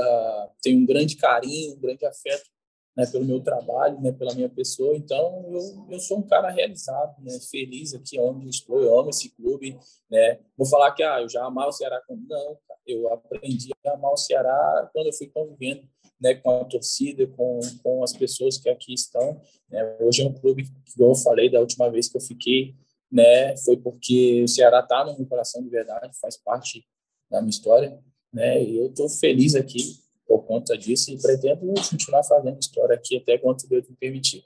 tem 0.61 0.77
um 0.77 0.85
grande 0.85 1.15
carinho, 1.15 1.75
um 1.75 1.79
grande 1.79 2.05
afeto 2.05 2.49
né, 2.97 3.05
pelo 3.05 3.25
meu 3.25 3.39
trabalho, 3.39 4.01
né, 4.01 4.11
pela 4.11 4.33
minha 4.33 4.49
pessoa. 4.49 4.97
Então, 4.97 5.45
eu, 5.51 5.85
eu 5.91 5.99
sou 5.99 6.17
um 6.17 6.23
cara 6.23 6.49
realizado, 6.49 7.21
né, 7.21 7.39
feliz 7.51 7.93
aqui 7.93 8.19
onde 8.19 8.49
estou, 8.49 8.81
eu 8.81 8.99
amo 8.99 9.11
esse 9.11 9.29
clube. 9.29 9.77
Né. 10.09 10.39
Vou 10.57 10.67
falar 10.67 10.91
que 10.93 11.03
ah, 11.03 11.21
eu 11.21 11.29
já 11.29 11.45
amava 11.45 11.69
o 11.69 11.71
Ceará. 11.71 12.01
Não, 12.09 12.57
eu 12.87 13.13
aprendi 13.13 13.71
a 13.85 13.91
amar 13.91 14.11
o 14.11 14.17
Ceará 14.17 14.89
quando 14.91 15.05
eu 15.05 15.13
fui 15.13 15.27
convivendo 15.27 15.87
né, 16.19 16.33
com 16.33 16.49
a 16.49 16.65
torcida, 16.65 17.27
com, 17.27 17.59
com 17.83 18.03
as 18.03 18.13
pessoas 18.13 18.57
que 18.57 18.67
aqui 18.67 18.95
estão. 18.95 19.39
Né. 19.69 19.97
Hoje 20.01 20.23
é 20.23 20.25
um 20.25 20.33
clube 20.33 20.63
que, 20.63 20.99
eu 20.99 21.13
falei 21.13 21.51
da 21.51 21.59
última 21.59 21.91
vez 21.91 22.09
que 22.09 22.17
eu 22.17 22.21
fiquei, 22.21 22.75
né, 23.11 23.55
foi 23.57 23.77
porque 23.77 24.41
o 24.43 24.47
Ceará 24.47 24.79
está 24.79 25.05
no 25.05 25.15
meu 25.15 25.27
coração 25.27 25.61
de 25.61 25.69
verdade, 25.69 26.17
faz 26.19 26.35
parte 26.35 26.83
da 27.29 27.41
minha 27.41 27.51
história. 27.51 27.99
Né, 28.33 28.63
e 28.63 28.77
eu 28.77 28.87
estou 28.87 29.07
feliz 29.07 29.53
aqui 29.53 30.06
por 30.27 30.43
conta 30.45 30.77
disso 30.77 31.11
e 31.11 31.21
pretendo 31.21 31.73
continuar 31.89 32.23
fazendo 32.23 32.59
história 32.59 32.95
aqui 32.95 33.17
até 33.17 33.37
quanto 33.37 33.67
Deus 33.67 33.87
me 33.89 33.95
permitir. 33.95 34.43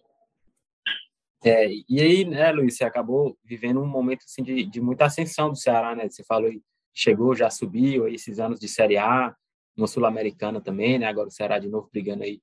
É, 1.43 1.67
e 1.89 1.99
aí, 1.99 2.23
né, 2.23 2.51
Luiz, 2.51 2.77
você 2.77 2.83
acabou 2.83 3.35
vivendo 3.43 3.81
um 3.81 3.87
momento 3.87 4.23
assim, 4.25 4.43
de, 4.43 4.63
de 4.63 4.79
muita 4.79 5.05
ascensão 5.05 5.49
do 5.49 5.55
Ceará, 5.55 5.95
né? 5.95 6.07
Você 6.07 6.23
falou, 6.23 6.51
chegou, 6.93 7.35
já 7.35 7.49
subiu 7.49 8.07
esses 8.07 8.39
anos 8.39 8.59
de 8.59 8.67
Série 8.67 8.97
A, 8.97 9.35
uma 9.75 9.87
Sul-Americana 9.87 10.61
também, 10.61 10.99
né? 10.99 11.07
Agora 11.07 11.29
o 11.29 11.31
Ceará 11.31 11.57
de 11.57 11.67
novo 11.67 11.89
brigando 11.91 12.23
aí 12.23 12.39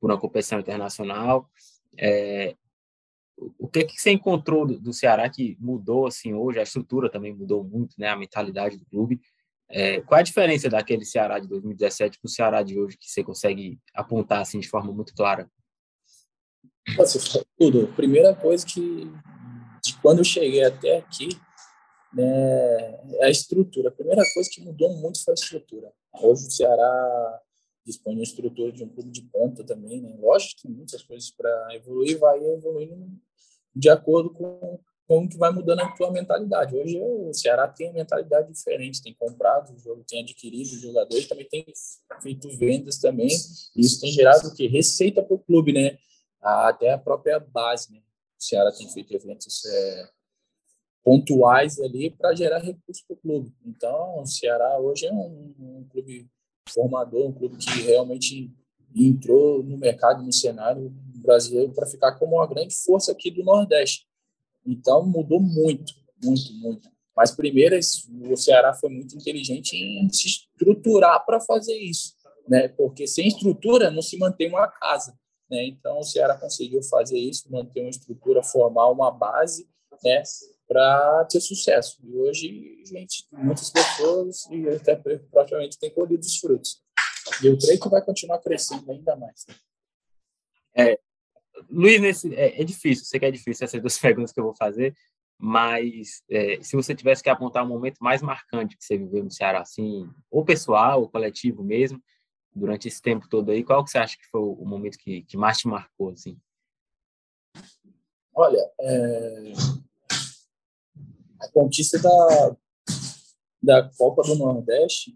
por 0.00 0.10
uma 0.10 0.18
competição 0.18 0.58
internacional. 0.58 1.48
É, 1.96 2.56
o 3.58 3.68
que 3.68 3.84
que 3.84 4.00
você 4.00 4.10
encontrou 4.10 4.66
do, 4.66 4.80
do, 4.80 4.92
Ceará 4.92 5.28
que 5.28 5.56
mudou 5.60 6.06
assim 6.06 6.34
hoje? 6.34 6.58
A 6.58 6.64
estrutura 6.64 7.08
também 7.08 7.32
mudou 7.32 7.62
muito, 7.62 7.94
né? 7.98 8.08
A 8.08 8.16
mentalidade 8.16 8.76
do 8.76 8.84
clube. 8.86 9.20
É, 9.70 10.00
qual 10.00 10.18
a 10.18 10.22
diferença 10.22 10.68
daquele 10.68 11.04
Ceará 11.04 11.38
de 11.38 11.46
2017 11.46 12.18
para 12.18 12.26
o 12.26 12.30
Ceará 12.30 12.62
de 12.62 12.78
hoje 12.78 12.96
que 12.98 13.08
você 13.08 13.22
consegue 13.22 13.78
apontar 13.94 14.40
assim 14.40 14.58
de 14.58 14.68
forma 14.68 14.92
muito 14.92 15.14
clara? 15.14 15.48
Você 16.96 17.44
tudo. 17.56 17.86
Primeira 17.94 18.34
coisa 18.34 18.66
que 18.66 19.08
de 19.82 19.96
quando 20.02 20.18
eu 20.18 20.24
cheguei 20.24 20.64
até 20.64 20.98
aqui, 20.98 21.28
né, 22.12 22.24
é 23.20 23.26
a 23.26 23.30
estrutura. 23.30 23.88
A 23.88 23.92
primeira 23.92 24.22
coisa 24.34 24.50
que 24.52 24.60
mudou 24.60 24.92
muito 24.96 25.22
foi 25.22 25.32
a 25.32 25.34
estrutura. 25.34 25.92
Hoje 26.14 26.48
o 26.48 26.50
Ceará 26.50 27.40
dispõe 27.86 28.14
de 28.14 28.20
uma 28.20 28.24
estrutura 28.24 28.72
de 28.72 28.84
um 28.84 28.88
clube 28.88 29.10
de 29.10 29.22
ponta 29.22 29.64
também, 29.64 30.00
né? 30.00 30.16
Lógico 30.18 30.62
que 30.62 30.68
muitas 30.68 31.02
coisas 31.02 31.30
para 31.30 31.74
evoluir 31.74 32.18
vai 32.18 32.38
evoluindo 32.44 33.08
de 33.74 33.88
acordo 33.88 34.30
com 34.30 34.80
como 35.10 35.28
que 35.28 35.36
vai 35.36 35.50
mudando 35.50 35.80
a 35.80 35.88
tua 35.88 36.12
mentalidade. 36.12 36.76
Hoje 36.76 36.96
o 37.02 37.34
Ceará 37.34 37.66
tem 37.66 37.88
uma 37.88 37.94
mentalidade 37.94 38.52
diferente, 38.52 39.02
tem 39.02 39.12
comprado 39.12 39.74
o 39.74 39.76
jogo, 39.76 40.04
tem 40.06 40.22
adquirido 40.22 40.68
jogadores, 40.78 41.26
também 41.26 41.48
tem 41.48 41.66
feito 42.22 42.48
vendas 42.56 42.98
também, 42.98 43.26
e 43.74 43.80
isso 43.80 44.00
tem 44.00 44.12
gerado 44.12 44.46
o 44.46 44.54
quê? 44.54 44.68
Receita 44.68 45.20
para 45.20 45.34
o 45.34 45.38
clube, 45.40 45.72
né? 45.72 45.98
Até 46.40 46.92
a 46.92 46.98
própria 46.98 47.40
base, 47.40 47.92
né? 47.92 47.98
O 47.98 48.44
Ceará 48.44 48.70
tem 48.70 48.88
feito 48.88 49.12
eventos 49.12 49.64
é, 49.64 50.08
pontuais 51.02 51.80
ali 51.80 52.10
para 52.10 52.32
gerar 52.32 52.60
recursos 52.60 53.02
para 53.04 53.14
o 53.14 53.20
clube. 53.20 53.52
Então, 53.66 54.22
o 54.22 54.26
Ceará 54.26 54.78
hoje 54.78 55.06
é 55.06 55.12
um, 55.12 55.52
um 55.58 55.86
clube 55.90 56.30
formador, 56.68 57.26
um 57.26 57.32
clube 57.32 57.56
que 57.56 57.82
realmente 57.82 58.48
entrou 58.94 59.60
no 59.60 59.76
mercado, 59.76 60.22
no 60.22 60.32
cenário 60.32 60.88
brasileiro 61.16 61.72
para 61.72 61.88
ficar 61.88 62.12
como 62.12 62.36
uma 62.36 62.46
grande 62.46 62.76
força 62.76 63.10
aqui 63.10 63.28
do 63.28 63.42
Nordeste. 63.42 64.08
Então, 64.66 65.04
mudou 65.06 65.40
muito, 65.40 65.92
muito, 66.22 66.52
muito. 66.54 66.88
Mas, 67.16 67.30
primeiro, 67.30 67.78
o 68.30 68.36
Ceará 68.36 68.72
foi 68.72 68.90
muito 68.90 69.16
inteligente 69.16 69.76
em 69.76 70.08
se 70.10 70.28
estruturar 70.28 71.24
para 71.26 71.40
fazer 71.40 71.76
isso, 71.76 72.14
né? 72.48 72.68
Porque 72.68 73.06
sem 73.06 73.26
estrutura 73.26 73.90
não 73.90 74.02
se 74.02 74.16
mantém 74.16 74.48
uma 74.48 74.68
casa, 74.68 75.18
né? 75.50 75.64
Então, 75.66 75.98
o 75.98 76.04
Ceará 76.04 76.36
conseguiu 76.36 76.82
fazer 76.82 77.18
isso, 77.18 77.50
manter 77.50 77.80
uma 77.80 77.90
estrutura, 77.90 78.42
formar 78.42 78.88
uma 78.88 79.10
base, 79.10 79.68
né? 80.02 80.22
Para 80.66 81.24
ter 81.24 81.40
sucesso. 81.40 81.98
E 82.04 82.16
hoje, 82.16 82.82
gente, 82.86 83.26
muitas 83.32 83.70
pessoas 83.70 84.46
e 84.50 84.68
até 84.68 84.94
praticamente 85.30 85.78
têm 85.78 85.90
colhido 85.90 86.24
os 86.24 86.36
frutos. 86.36 86.80
E 87.42 87.46
eu 87.46 87.58
creio 87.58 87.80
que 87.80 87.88
vai 87.88 88.02
continuar 88.02 88.38
crescendo 88.38 88.90
ainda 88.90 89.16
mais. 89.16 89.44
É, 90.74 90.98
Luiz, 91.68 92.00
nesse, 92.00 92.34
é, 92.34 92.60
é, 92.60 92.64
difícil, 92.64 93.04
sei 93.04 93.18
que 93.18 93.26
é 93.26 93.30
difícil 93.30 93.64
essas 93.64 93.80
duas 93.80 93.98
perguntas 93.98 94.32
que 94.32 94.40
eu 94.40 94.44
vou 94.44 94.54
fazer, 94.54 94.94
mas 95.38 96.22
é, 96.30 96.62
se 96.62 96.76
você 96.76 96.94
tivesse 96.94 97.22
que 97.22 97.30
apontar 97.30 97.64
um 97.64 97.68
momento 97.68 97.98
mais 98.00 98.20
marcante 98.20 98.76
que 98.76 98.84
você 98.84 98.98
viveu 98.98 99.24
no 99.24 99.30
Ceará, 99.30 99.60
assim, 99.60 100.08
ou 100.30 100.44
pessoal, 100.44 101.00
ou 101.00 101.08
coletivo 101.08 101.62
mesmo, 101.64 102.02
durante 102.54 102.88
esse 102.88 103.00
tempo 103.00 103.28
todo 103.28 103.50
aí, 103.50 103.64
qual 103.64 103.84
que 103.84 103.90
você 103.90 103.98
acha 103.98 104.18
que 104.18 104.26
foi 104.26 104.40
o 104.40 104.64
momento 104.64 104.98
que, 104.98 105.22
que 105.22 105.36
mais 105.36 105.58
te 105.58 105.68
marcou, 105.68 106.10
assim? 106.10 106.38
Olha, 108.34 108.70
é... 108.80 109.52
a 111.40 111.48
conquista 111.52 111.98
da, 111.98 112.56
da 113.62 113.90
Copa 113.96 114.22
do 114.22 114.34
Nordeste, 114.34 115.14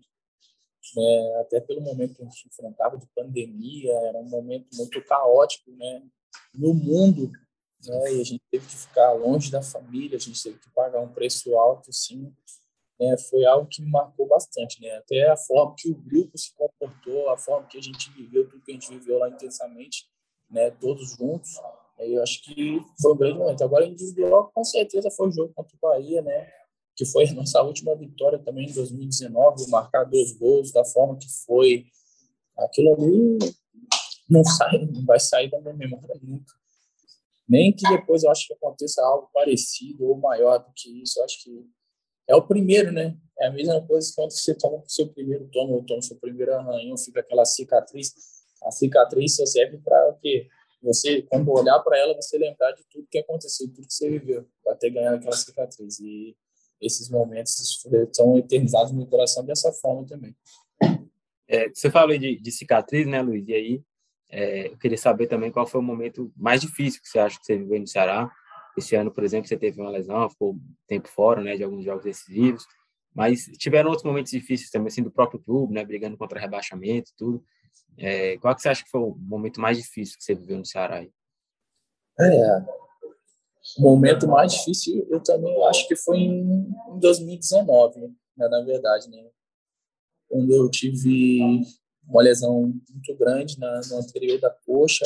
né, 0.97 1.41
até 1.41 1.61
pelo 1.61 1.81
momento 1.81 2.15
que 2.15 2.23
a 2.23 2.27
gente 2.27 2.49
enfrentava 2.49 2.97
de 2.97 3.07
pandemia, 3.15 3.93
era 4.09 4.19
um 4.19 4.29
momento 4.29 4.69
muito 4.75 5.03
caótico, 5.05 5.71
né? 5.73 6.03
No 6.55 6.73
mundo, 6.73 7.31
né? 7.87 8.15
E 8.15 8.21
a 8.21 8.25
gente 8.25 8.43
teve 8.51 8.67
que 8.67 8.77
ficar 8.77 9.13
longe 9.13 9.51
da 9.51 9.63
família, 9.63 10.17
a 10.17 10.21
gente 10.21 10.43
teve 10.43 10.59
que 10.59 10.71
pagar 10.71 11.01
um 11.01 11.13
preço 11.13 11.57
alto, 11.57 11.93
sim. 11.93 12.33
Né? 12.99 13.17
Foi 13.19 13.45
algo 13.45 13.69
que 13.69 13.83
me 13.83 13.91
marcou 13.91 14.27
bastante, 14.27 14.81
né? 14.81 14.91
Até 14.97 15.29
a 15.29 15.37
forma 15.37 15.75
que 15.77 15.91
o 15.91 15.95
grupo 15.95 16.39
se 16.39 16.55
comportou, 16.55 17.29
a 17.31 17.37
forma 17.37 17.67
que 17.67 17.79
a 17.79 17.83
gente 17.83 18.11
viveu, 18.11 18.49
tudo 18.49 18.63
que 18.63 18.71
a 18.71 18.75
gente 18.75 18.89
viveu 18.89 19.19
lá 19.19 19.29
intensamente, 19.29 20.07
né? 20.51 20.71
Todos 20.71 21.17
juntos. 21.17 21.61
Eu 21.99 22.23
acho 22.23 22.43
que 22.43 22.81
foi 23.01 23.13
um 23.13 23.17
grande 23.17 23.39
momento. 23.39 23.63
Agora, 23.63 23.85
individual, 23.85 24.51
com 24.53 24.65
certeza 24.65 25.11
foi 25.11 25.29
o 25.29 25.33
jogo 25.33 25.53
contra 25.55 25.77
o 25.77 25.81
Bahia, 25.81 26.23
né? 26.23 26.49
Que 26.97 27.05
foi 27.05 27.27
a 27.29 27.33
nossa 27.33 27.61
última 27.63 27.95
vitória 27.97 28.39
também 28.39 28.69
em 28.69 28.73
2019, 28.73 29.69
marcar 29.69 30.05
dois 30.05 30.33
gols 30.33 30.73
da 30.73 30.85
forma 30.85 31.17
que 31.17 31.29
foi. 31.45 31.87
Aquilo 32.57 32.95
ali 32.95 33.39
não 34.29 34.45
sai, 34.45 34.79
não 34.79 35.05
vai 35.05 35.21
sair 35.21 35.51
da 35.51 35.61
minha 35.61 35.75
memória 35.75 36.19
nunca. 36.23 36.53
Nem 37.49 37.73
que 37.73 37.87
depois 37.89 38.25
eu 38.25 38.31
acho 38.31 38.47
que 38.47 38.55
aconteça 38.55 39.03
algo 39.05 39.29
parecido 39.33 40.05
ou 40.07 40.17
maior 40.17 40.59
do 40.59 40.73
que 40.75 41.03
isso. 41.03 41.21
Eu 41.21 41.25
acho 41.25 41.43
que 41.43 41.67
é 42.27 42.35
o 42.35 42.47
primeiro, 42.47 42.91
né? 42.91 43.17
É 43.39 43.49
a 43.49 43.53
mesma 43.53 43.85
coisa 43.87 44.11
quando 44.17 44.31
você 44.31 44.55
toma 44.55 44.79
o 44.79 44.89
seu 44.89 45.09
primeiro 45.09 45.47
tomo, 45.49 45.75
ou 45.75 45.85
toma 45.85 45.99
o 45.99 46.03
seu 46.03 46.17
primeiro 46.17 46.55
arranhão, 46.55 46.97
fica 46.97 47.21
aquela 47.21 47.45
cicatriz. 47.45 48.15
A 48.63 48.71
cicatriz 48.71 49.37
só 49.37 49.45
serve 49.45 49.79
para 49.79 50.11
o 50.11 50.19
quê? 50.19 50.49
Você, 50.83 51.23
quando 51.23 51.51
olhar 51.51 51.79
para 51.81 51.99
ela, 51.99 52.15
você 52.15 52.39
lembrar 52.39 52.73
de 52.73 52.85
tudo 52.91 53.09
que 53.11 53.19
aconteceu, 53.19 53.67
tudo 53.69 53.87
que 53.87 53.93
você 53.93 54.11
viveu, 54.11 54.47
para 54.63 54.77
ter 54.77 54.91
ganhado 54.91 55.17
aquela 55.17 55.37
cicatriz. 55.37 55.99
E 55.99 56.37
esses 56.81 57.09
momentos 57.09 57.83
são 58.13 58.39
eternizados 58.39 58.93
no 58.93 59.07
coração 59.07 59.45
dessa 59.45 59.73
forma 59.73 60.07
também. 60.07 60.35
É, 61.49 61.69
você 61.69 61.91
falou 61.91 62.17
de, 62.17 62.39
de 62.39 62.53
cicatriz, 62.53 63.07
né, 63.07 63.21
Luiz? 63.21 63.47
E 63.49 63.55
aí, 63.55 63.83
é, 64.35 64.67
eu 64.67 64.77
queria 64.77 64.99
saber 64.99 65.29
também 65.29 65.53
qual 65.53 65.65
foi 65.65 65.81
o 65.81 65.85
momento 65.85 66.33
mais 66.37 66.61
difícil 66.61 67.01
que 67.01 67.09
você 67.09 67.21
acha 67.21 67.39
que 67.39 67.47
você 67.47 67.57
viveu 67.57 67.79
no 67.79 67.87
Ceará. 67.87 68.29
Esse 68.77 68.97
ano, 68.97 69.13
por 69.13 69.23
exemplo, 69.23 69.47
você 69.47 69.57
teve 69.57 69.81
uma 69.81 69.91
lesão, 69.91 70.29
ficou 70.29 70.59
tempo 70.89 71.07
fora, 71.07 71.41
né, 71.41 71.57
de 71.57 71.63
alguns 71.63 71.85
jogos 71.85 72.03
decisivos. 72.03 72.67
Mas 73.15 73.45
tiveram 73.59 73.91
outros 73.91 74.05
momentos 74.05 74.33
difíceis 74.33 74.71
também, 74.71 74.89
assim, 74.89 75.05
do 75.05 75.11
próprio 75.11 75.41
clube, 75.41 75.73
né, 75.73 75.85
brigando 75.85 76.17
contra 76.17 76.41
rebaixamento, 76.41 77.13
tudo. 77.17 77.45
É, 77.97 78.37
qual 78.39 78.57
que 78.57 78.63
você 78.63 78.69
acha 78.69 78.83
que 78.83 78.91
foi 78.91 79.03
o 79.03 79.15
momento 79.15 79.61
mais 79.61 79.79
difícil 79.79 80.19
que 80.19 80.25
você 80.25 80.35
viveu 80.35 80.59
no 80.59 80.67
Ceará? 80.67 80.97
Aí? 80.97 81.13
É, 82.19 82.59
o 83.79 83.83
momento 83.83 84.27
mais 84.27 84.53
difícil 84.53 85.07
eu 85.11 85.21
também 85.21 85.65
acho 85.69 85.87
que 85.87 85.95
foi 85.95 86.19
em, 86.19 86.67
em 86.91 86.99
2019, 86.99 88.01
né, 88.01 88.11
na 88.37 88.63
verdade, 88.63 89.09
né? 89.09 89.29
Quando 90.29 90.53
eu 90.53 90.69
tive 90.69 91.63
uma 92.07 92.23
lesão 92.23 92.63
muito 92.91 93.15
grande 93.17 93.59
na, 93.59 93.81
no 93.89 93.99
anterior 93.99 94.39
da 94.39 94.51
coxa. 94.51 95.05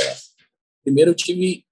Primeiro 0.82 1.12
eu 1.12 1.14
tive, 1.14 1.64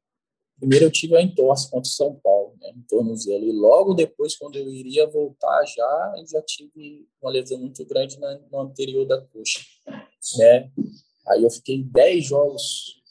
primeiro 0.59 0.87
eu 0.87 0.91
tive 0.91 1.17
a 1.17 1.23
entorse 1.23 1.71
contra 1.71 1.89
o 1.89 1.93
São 1.93 2.15
Paulo, 2.15 2.55
né, 2.61 2.71
em 2.71 2.83
tornozelo. 2.83 3.45
E 3.45 3.53
logo 3.53 3.95
depois, 3.95 4.37
quando 4.37 4.57
eu 4.57 4.71
iria 4.73 5.07
voltar 5.07 5.65
já, 5.67 6.15
eu 6.19 6.27
já 6.27 6.43
tive 6.43 7.09
uma 7.21 7.31
lesão 7.31 7.59
muito 7.59 7.85
grande 7.85 8.19
na, 8.19 8.39
no 8.51 8.61
anterior 8.61 9.07
da 9.07 9.21
coxa, 9.21 9.61
né? 10.39 10.71
Aí 11.29 11.43
eu 11.43 11.51
fiquei 11.51 11.83
10 11.83 12.25
jogos, 12.25 13.03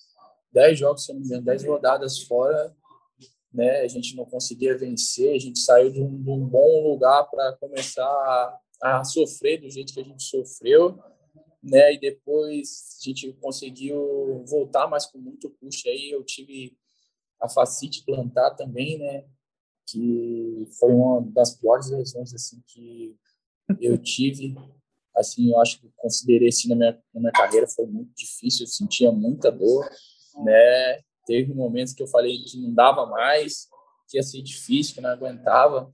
10 0.53 0.79
jogos, 0.79 1.05
se 1.05 1.13
não 1.13 1.19
me 1.19 1.25
engano, 1.25 1.43
10 1.43 1.65
rodadas 1.65 2.19
fora, 2.19 2.73
né? 3.53 3.81
A 3.81 3.87
gente 3.87 4.15
não 4.15 4.25
conseguia 4.25 4.77
vencer, 4.77 5.35
a 5.35 5.39
gente 5.39 5.59
saiu 5.59 5.91
de 5.91 6.01
um, 6.01 6.21
de 6.21 6.29
um 6.29 6.45
bom 6.45 6.87
lugar 6.87 7.23
para 7.29 7.53
começar 7.53 8.05
a, 8.05 8.59
a 8.81 9.03
sofrer 9.03 9.59
do 9.59 9.69
jeito 9.69 9.93
que 9.93 9.99
a 9.99 10.03
gente 10.03 10.23
sofreu 10.23 10.97
né? 11.65 11.93
E 11.93 11.99
depois 11.99 12.99
a 13.01 13.03
gente 13.03 13.33
conseguiu 13.41 14.43
voltar, 14.45 14.87
mas 14.87 15.05
com 15.05 15.17
muito 15.17 15.49
custo 15.59 15.89
aí. 15.89 16.11
Eu 16.11 16.23
tive 16.23 16.77
a 17.41 17.49
facite 17.49 18.05
plantar 18.05 18.51
também, 18.51 18.99
né? 18.99 19.25
Que 19.87 20.67
foi 20.79 20.91
uma 20.93 21.21
das 21.21 21.55
piores 21.55 21.89
lesões 21.89 22.33
assim 22.33 22.61
que 22.67 23.15
eu 23.81 23.97
tive. 23.97 24.55
Assim, 25.15 25.51
eu 25.51 25.59
acho 25.59 25.79
que 25.79 25.91
considerei 25.95 26.49
assim 26.49 26.69
na 26.69 26.75
minha, 26.75 27.03
na 27.13 27.21
minha 27.21 27.31
carreira 27.31 27.67
foi 27.67 27.85
muito 27.85 28.13
difícil, 28.13 28.65
eu 28.65 28.69
sentia 28.69 29.11
muita 29.11 29.49
dor, 29.49 29.89
né? 30.43 30.99
Teve 31.25 31.53
momentos 31.53 31.93
que 31.93 32.03
eu 32.03 32.07
falei 32.07 32.37
que 32.43 32.61
não 32.61 32.73
dava 32.73 33.05
mais, 33.05 33.67
que 34.09 34.17
ia 34.17 34.23
ser 34.23 34.41
difícil, 34.41 34.93
que 34.93 35.01
não 35.01 35.09
aguentava. 35.09 35.91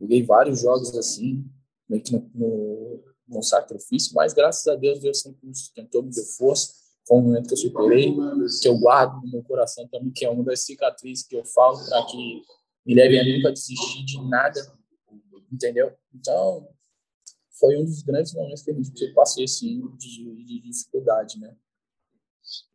Joguei 0.00 0.22
vários 0.22 0.62
jogos 0.62 0.96
assim, 0.96 1.44
meio 1.88 2.02
que 2.02 2.12
no, 2.12 2.30
no, 2.32 3.04
no 3.30 3.42
sacrifício, 3.42 4.12
mas 4.14 4.34
graças 4.34 4.66
a 4.66 4.74
Deus 4.74 4.98
Deus 4.98 5.20
sempre 5.20 5.46
me 5.46 5.54
sustentou, 5.54 6.02
me 6.02 6.10
deu 6.10 6.24
força. 6.24 6.74
Foi 7.06 7.16
um 7.18 7.22
momento 7.22 7.46
que 7.48 7.54
eu 7.54 7.58
superei, 7.58 8.14
que 8.60 8.68
eu 8.68 8.78
guardo 8.78 9.22
no 9.22 9.30
meu 9.30 9.42
coração 9.42 9.86
também, 9.88 10.10
que 10.10 10.24
é 10.24 10.30
uma 10.30 10.44
das 10.44 10.64
cicatrizes 10.64 11.26
que 11.26 11.36
eu 11.36 11.44
falo 11.44 11.78
para 11.88 12.04
que 12.06 12.42
me 12.84 12.94
leve 12.94 13.18
a 13.18 13.24
nunca 13.24 13.52
desistir 13.52 14.04
de 14.04 14.20
nada, 14.28 14.60
entendeu? 15.50 15.92
Então, 16.14 16.68
foi 17.58 17.76
um 17.76 17.84
dos 17.84 18.02
grandes 18.02 18.32
momentos 18.34 18.62
que, 18.62 18.70
a 18.70 18.74
gente, 18.74 19.14
passei 19.14 19.44
assim, 19.44 19.82
de, 19.96 20.44
de 20.44 20.60
dificuldade, 20.60 21.38
né? 21.38 21.54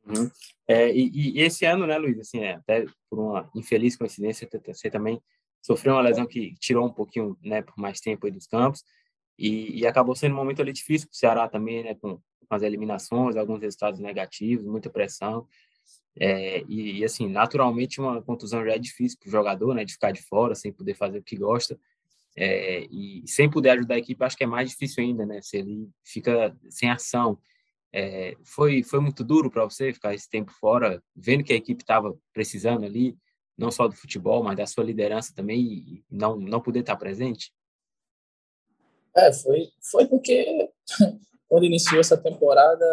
Uhum. 0.05 0.29
É, 0.67 0.91
e, 0.95 1.37
e, 1.37 1.41
esse 1.41 1.65
ano, 1.65 1.87
né, 1.87 1.97
Luiz, 1.97 2.19
assim, 2.19 2.39
é, 2.39 2.53
até 2.53 2.85
por 3.09 3.19
uma 3.19 3.49
infeliz 3.55 3.95
coincidência, 3.95 4.47
você 4.67 4.89
também 4.89 5.21
sofreu 5.61 5.93
uma 5.93 6.01
lesão 6.01 6.27
que 6.27 6.53
tirou 6.59 6.85
um 6.85 6.93
pouquinho, 6.93 7.35
né, 7.41 7.61
por 7.61 7.77
mais 7.77 7.99
tempo 7.99 8.25
aí 8.25 8.31
dos 8.31 8.45
campos, 8.45 8.83
e, 9.37 9.79
e 9.79 9.87
acabou 9.87 10.15
sendo 10.15 10.33
um 10.33 10.37
momento 10.37 10.61
ali 10.61 10.71
difícil 10.71 11.07
para 11.07 11.15
o 11.15 11.17
Ceará 11.17 11.47
também, 11.47 11.83
né, 11.83 11.95
com, 11.95 12.17
com, 12.17 12.55
as 12.55 12.61
eliminações, 12.61 13.35
alguns 13.35 13.61
resultados 13.61 13.99
negativos, 13.99 14.65
muita 14.65 14.89
pressão, 14.89 15.47
é, 16.17 16.63
e, 16.69 16.99
e, 16.99 17.03
assim, 17.03 17.27
naturalmente 17.27 17.99
uma 17.99 18.21
contusão 18.21 18.63
já 18.63 18.73
é 18.73 18.79
difícil 18.79 19.17
para 19.19 19.27
o 19.27 19.31
jogador, 19.31 19.73
né, 19.75 19.83
de 19.83 19.93
ficar 19.93 20.11
de 20.11 20.21
fora, 20.21 20.55
sem 20.55 20.71
poder 20.71 20.93
fazer 20.93 21.19
o 21.19 21.23
que 21.23 21.35
gosta, 21.35 21.77
é, 22.35 22.85
e 22.91 23.23
sem 23.25 23.49
poder 23.49 23.69
ajudar 23.71 23.95
a 23.95 23.99
equipe, 23.99 24.23
acho 24.23 24.35
que 24.35 24.43
é 24.43 24.47
mais 24.47 24.69
difícil 24.69 25.03
ainda, 25.03 25.25
né? 25.25 25.41
Se 25.41 25.57
ele 25.57 25.89
fica 26.03 26.55
sem 26.69 26.89
ação. 26.89 27.39
É, 27.93 28.35
foi, 28.43 28.83
foi 28.83 28.99
muito 28.99 29.23
duro 29.23 29.49
para 29.49 29.63
você 29.63 29.93
ficar 29.93 30.13
esse 30.13 30.29
tempo 30.29 30.51
fora, 30.51 31.01
vendo 31.15 31.45
que 31.45 31.53
a 31.53 31.55
equipe 31.55 31.81
estava 31.81 32.13
precisando 32.33 32.83
ali, 32.83 33.17
não 33.57 33.71
só 33.71 33.87
do 33.87 33.95
futebol, 33.95 34.43
mas 34.43 34.57
da 34.57 34.67
sua 34.67 34.83
liderança 34.83 35.33
também, 35.33 35.61
e 35.61 36.03
não, 36.11 36.37
não 36.37 36.59
poder 36.59 36.81
estar 36.81 36.97
presente? 36.97 37.53
É, 39.15 39.31
foi, 39.31 39.69
foi 39.81 40.05
porque 40.07 40.69
quando 41.47 41.65
iniciou 41.65 42.01
essa 42.01 42.17
temporada, 42.17 42.85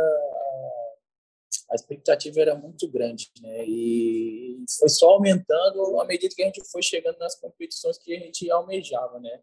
a 1.71 1.75
expectativa 1.75 2.41
era 2.41 2.55
muito 2.55 2.89
grande, 2.89 3.31
né? 3.41 3.65
E 3.67 4.65
foi 4.79 4.89
só 4.89 5.11
aumentando 5.11 6.01
à 6.01 6.05
medida 6.05 6.35
que 6.35 6.43
a 6.43 6.47
gente 6.47 6.63
foi 6.71 6.83
chegando 6.83 7.19
nas 7.19 7.35
competições 7.35 7.99
que 7.99 8.15
a 8.15 8.21
gente 8.21 8.49
almejava, 8.51 9.19
né? 9.19 9.41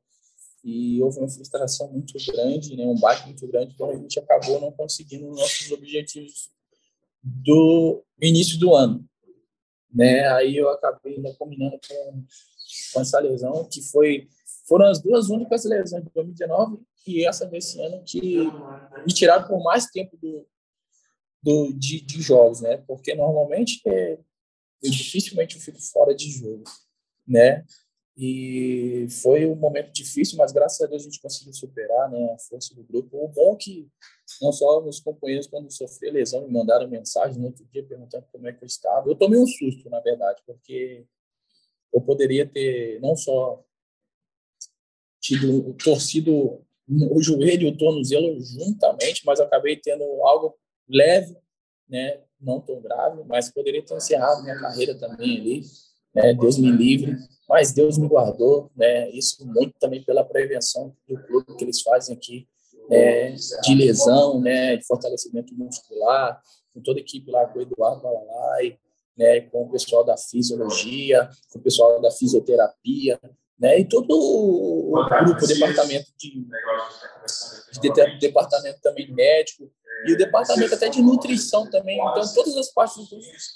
E 0.63 1.01
houve 1.01 1.19
uma 1.19 1.29
frustração 1.29 1.91
muito 1.91 2.13
grande, 2.31 2.75
né? 2.77 2.85
Um 2.85 2.99
baque 2.99 3.25
muito 3.25 3.47
grande, 3.47 3.73
então 3.73 3.89
a 3.89 3.95
gente 3.95 4.19
acabou 4.19 4.61
não 4.61 4.71
conseguindo 4.71 5.27
nossos 5.27 5.71
objetivos 5.71 6.49
do 7.21 8.03
início 8.21 8.57
do 8.59 8.73
ano, 8.73 9.03
né? 9.93 10.27
Aí 10.29 10.55
eu 10.55 10.69
acabei 10.69 11.15
ainda 11.15 11.33
combinando 11.33 11.79
com, 11.87 12.23
com 12.93 13.01
essa 13.01 13.19
lesão, 13.19 13.67
que 13.67 13.81
foi 13.81 14.29
foram 14.69 14.85
as 14.85 15.01
duas 15.01 15.29
únicas 15.29 15.65
lesões 15.65 16.03
de 16.03 16.11
2019 16.11 16.79
e 17.07 17.25
essa 17.25 17.45
desse 17.47 17.81
ano 17.81 18.03
que 18.05 18.37
me 19.05 19.11
tiraram 19.11 19.47
por 19.47 19.63
mais 19.63 19.87
tempo 19.87 20.15
do, 20.15 20.45
do, 21.41 21.73
de, 21.73 21.99
de 22.01 22.21
jogos, 22.21 22.61
né? 22.61 22.77
Porque 22.87 23.15
normalmente 23.15 23.81
é, 23.87 24.19
eu 24.83 24.91
dificilmente 24.91 25.55
eu 25.55 25.61
fico 25.61 25.81
fora 25.81 26.13
de 26.13 26.29
jogo, 26.29 26.63
né? 27.27 27.65
E 28.15 29.07
foi 29.23 29.47
um 29.47 29.55
momento 29.55 29.91
difícil, 29.91 30.37
mas 30.37 30.51
graças 30.51 30.81
a 30.81 30.85
Deus 30.85 31.01
a 31.01 31.05
gente 31.05 31.21
conseguiu 31.21 31.53
superar, 31.53 32.11
né? 32.11 32.33
A 32.33 32.37
força 32.37 32.75
do 32.75 32.83
grupo. 32.83 33.17
O 33.17 33.29
bom 33.29 33.53
é 33.53 33.55
que 33.55 33.89
não 34.39 34.51
só 34.51 34.81
meus 34.81 34.99
companheiros 34.99 35.47
quando 35.47 35.71
sofri 35.71 36.11
lesão 36.11 36.45
me 36.45 36.53
mandaram 36.53 36.87
mensagem 36.87 37.39
no 37.39 37.47
outro 37.47 37.65
dia 37.71 37.83
perguntando 37.83 38.27
como 38.31 38.47
é 38.47 38.53
que 38.53 38.63
eu 38.63 38.67
estava. 38.67 39.09
Eu 39.09 39.15
tomei 39.15 39.39
um 39.39 39.47
susto, 39.47 39.89
na 39.89 39.99
verdade, 39.99 40.43
porque 40.45 41.05
eu 41.91 42.01
poderia 42.01 42.45
ter 42.45 42.99
não 43.01 43.15
só 43.15 43.63
tido 45.29 45.73
torcido 45.83 46.59
o 47.11 47.21
joelho 47.21 47.67
e 47.67 47.71
o 47.71 47.77
tornozelo 47.77 48.39
juntamente, 48.41 49.21
mas 49.23 49.39
acabei 49.39 49.75
tendo 49.75 50.03
algo 50.23 50.55
leve, 50.89 51.37
né? 51.87 52.19
Não 52.41 52.59
tão 52.59 52.81
grave, 52.81 53.21
mas 53.27 53.51
poderia 53.51 53.83
ter 53.83 53.95
encerrado 53.95 54.41
minha 54.41 54.59
carreira 54.59 54.95
também 54.95 55.37
ali, 55.39 55.61
né? 56.15 56.33
Deus 56.33 56.57
me 56.57 56.71
livre, 56.71 57.15
mas 57.47 57.71
Deus 57.71 57.97
me 57.97 58.07
guardou, 58.07 58.71
né? 58.75 59.07
Isso 59.11 59.45
muito 59.45 59.73
também 59.79 60.03
pela 60.03 60.23
prevenção 60.23 60.95
do 61.07 61.21
clube 61.23 61.55
que 61.55 61.63
eles 61.63 61.81
fazem 61.81 62.15
aqui, 62.15 62.47
né? 62.89 63.35
De 63.63 63.75
lesão, 63.75 64.41
né? 64.41 64.77
De 64.77 64.85
fortalecimento 64.85 65.53
muscular, 65.53 66.41
com 66.73 66.81
toda 66.81 66.99
a 66.99 67.01
equipe 67.01 67.29
lá, 67.29 67.45
com 67.45 67.59
o 67.59 67.61
Eduardo 67.61 68.07
né? 69.15 69.41
Com 69.41 69.63
o 69.63 69.69
pessoal 69.69 70.03
da 70.03 70.17
fisiologia, 70.17 71.29
com 71.51 71.59
o 71.59 71.61
pessoal 71.61 72.01
da 72.01 72.09
fisioterapia, 72.09 73.19
né? 73.59 73.79
E 73.79 73.85
todo 73.85 74.09
o 74.11 75.05
grupo, 75.25 75.43
o 75.43 75.47
departamento 75.47 76.07
de, 76.17 76.47
de, 77.81 78.19
departamento 78.19 78.79
também 78.81 79.11
médico 79.13 79.69
e 80.07 80.13
o 80.13 80.17
departamento 80.17 80.73
até 80.73 80.87
de 80.87 81.01
nutrição 81.01 81.69
também. 81.69 81.97
Então, 81.97 82.23
todas 82.33 82.55
as 82.55 82.71
partes 82.71 82.95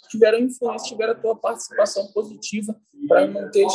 tiveram 0.10 0.40
influência, 0.40 0.90
tiveram 0.90 1.14
a 1.14 1.16
tua 1.16 1.36
participação 1.36 2.12
positiva 2.12 2.76
para 3.08 3.26
não 3.28 3.50
ter, 3.50 3.66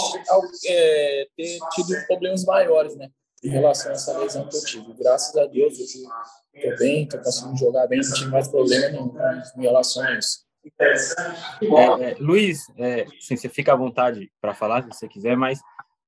é, 0.67 1.29
ter 1.35 1.59
tido 1.75 2.07
problemas 2.07 2.45
maiores, 2.45 2.95
né? 2.97 3.09
Em 3.43 3.49
relação 3.49 3.93
a 3.93 3.95
essa 3.95 4.19
lesão 4.19 4.49
que 4.49 4.57
eu 4.57 4.65
tive. 4.65 4.93
Graças 4.95 5.35
a 5.37 5.47
Deus, 5.47 5.79
eu 5.79 5.85
estou 5.85 6.79
bem, 6.79 7.05
estou 7.05 7.21
conseguindo 7.21 7.57
jogar 7.57 7.87
bem, 7.87 8.01
não 8.01 8.13
tive 8.13 8.31
mais 8.31 8.49
problema 8.49 8.89
nenhum 8.89 9.15
em 9.57 9.63
relação 9.63 10.03
a 10.03 10.19
isso. 10.19 10.49
É, 10.79 12.11
é, 12.11 12.17
Luiz, 12.19 12.67
é, 12.77 13.03
assim, 13.03 13.37
você 13.37 13.49
fica 13.49 13.73
à 13.73 13.77
vontade 13.77 14.31
para 14.41 14.55
falar 14.55 14.83
se 14.83 14.89
você 14.89 15.09
quiser, 15.09 15.37
mas 15.37 15.61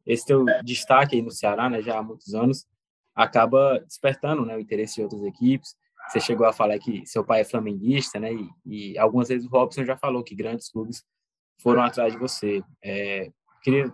esse 0.06 0.26
teu 0.26 0.44
destaque 0.64 1.16
aí 1.16 1.22
no 1.22 1.30
Ceará, 1.30 1.68
né, 1.68 1.82
já 1.82 1.98
há 1.98 2.02
muitos 2.02 2.34
anos, 2.34 2.66
acaba 3.14 3.80
despertando 3.80 4.44
né, 4.44 4.56
o 4.56 4.60
interesse 4.60 4.96
de 4.96 5.02
outras 5.02 5.22
equipes. 5.22 5.76
Você 6.08 6.20
chegou 6.20 6.46
a 6.46 6.52
falar 6.52 6.78
que 6.78 7.04
seu 7.06 7.24
pai 7.24 7.40
é 7.40 7.44
flamenguista, 7.44 8.18
né, 8.18 8.32
e, 8.32 8.48
e 8.92 8.98
algumas 8.98 9.28
vezes 9.28 9.46
o 9.46 9.50
Robson 9.50 9.84
já 9.84 9.96
falou 9.96 10.24
que 10.24 10.34
grandes 10.34 10.70
clubes 10.70 11.04
foram 11.60 11.82
atrás 11.82 12.12
de 12.12 12.18
você. 12.18 12.62
É, 12.82 13.30
queria 13.62 13.92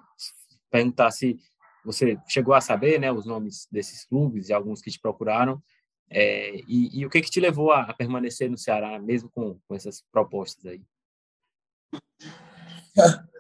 perguntar 0.71 1.11
se 1.11 1.39
você 1.85 2.19
chegou 2.29 2.55
a 2.55 2.61
saber 2.61 2.99
né, 3.01 3.13
os 3.13 3.27
nomes 3.27 3.69
desses 3.71 4.05
clubes 4.05 4.49
e 4.49 4.53
alguns 4.53 4.81
que 4.81 4.91
te 4.91 5.01
procuraram, 5.01 5.63
é, 6.09 6.57
e, 6.69 7.01
e, 7.01 7.07
o 7.07 7.11
que, 7.11 7.21
que 7.21 7.31
te 7.31 7.41
levou 7.41 7.73
a, 7.73 7.93
permanecer 7.93 8.49
no 8.49 8.57
Ceará, 8.57 8.99
mesmo 8.99 9.29
com, 9.31 9.59
com 9.67 9.75
essas 9.75 10.05
propostas 10.13 10.65
aí? 10.67 10.83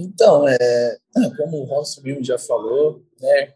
Então, 0.00 0.48
é, 0.48 0.98
como 1.36 1.58
o 1.58 1.64
Robson 1.64 2.00
mesmo 2.00 2.24
já 2.24 2.38
falou, 2.38 3.04
né, 3.20 3.54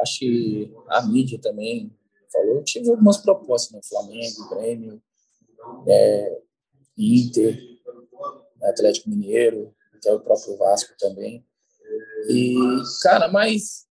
acho 0.00 0.18
que 0.18 0.74
a 0.88 1.02
mídia 1.02 1.38
também 1.38 1.96
falou, 2.32 2.56
eu 2.56 2.64
tive 2.64 2.90
algumas 2.90 3.18
propostas 3.18 3.70
no 3.70 3.76
né, 3.76 3.82
Flamengo, 3.84 4.48
Grêmio, 4.50 5.02
é, 5.86 6.42
Inter, 6.98 7.56
Atlético 8.64 9.10
Mineiro, 9.10 9.72
até 9.94 10.12
o 10.12 10.20
próprio 10.20 10.56
Vasco 10.56 10.92
também. 10.98 11.44
E, 12.28 12.56
cara, 13.02 13.28
mas 13.28 13.86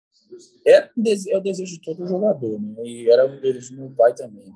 é, 0.65 0.77
é 0.77 1.39
o 1.39 1.41
desejo 1.41 1.75
de 1.75 1.81
todo 1.81 2.07
jogador, 2.07 2.61
né? 2.61 2.85
E 2.85 3.11
era 3.11 3.27
o 3.27 3.41
desejo 3.41 3.75
do 3.75 3.81
meu 3.81 3.91
pai 3.91 4.15
também. 4.15 4.53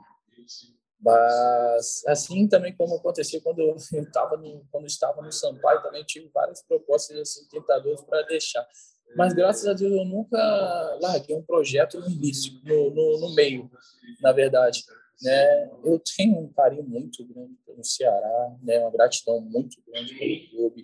Mas 1.02 2.02
assim 2.06 2.46
também 2.46 2.74
como 2.76 2.94
aconteceu 2.94 3.40
quando 3.42 3.60
eu 3.60 3.74
estava 4.00 4.36
no 4.36 4.64
quando 4.70 4.86
estava 4.86 5.20
no 5.20 5.32
Sampaio 5.32 5.82
também 5.82 6.04
tive 6.04 6.30
várias 6.32 6.62
propostas 6.62 7.18
assim 7.18 7.46
tentadoras 7.48 8.02
para 8.02 8.22
deixar. 8.22 8.66
Mas 9.16 9.34
graças 9.34 9.66
a 9.66 9.72
Deus 9.72 9.92
eu 9.92 10.04
nunca 10.04 10.38
larguei 11.00 11.36
um 11.36 11.42
projeto 11.42 12.00
no 12.00 12.08
início, 12.08 12.52
no, 12.64 12.90
no, 12.90 13.20
no 13.20 13.34
meio, 13.34 13.70
na 14.20 14.32
verdade. 14.32 14.84
Né? 15.20 15.70
Eu 15.84 16.00
tenho 16.16 16.38
um 16.38 16.52
carinho 16.52 16.82
muito 16.82 17.24
grande 17.26 17.54
pelo 17.66 17.84
Ceará, 17.84 18.56
né? 18.62 18.78
uma 18.78 18.90
gratidão 18.90 19.40
muito 19.40 19.82
grande 19.86 20.14
pelo 20.14 20.50
clube. 20.50 20.82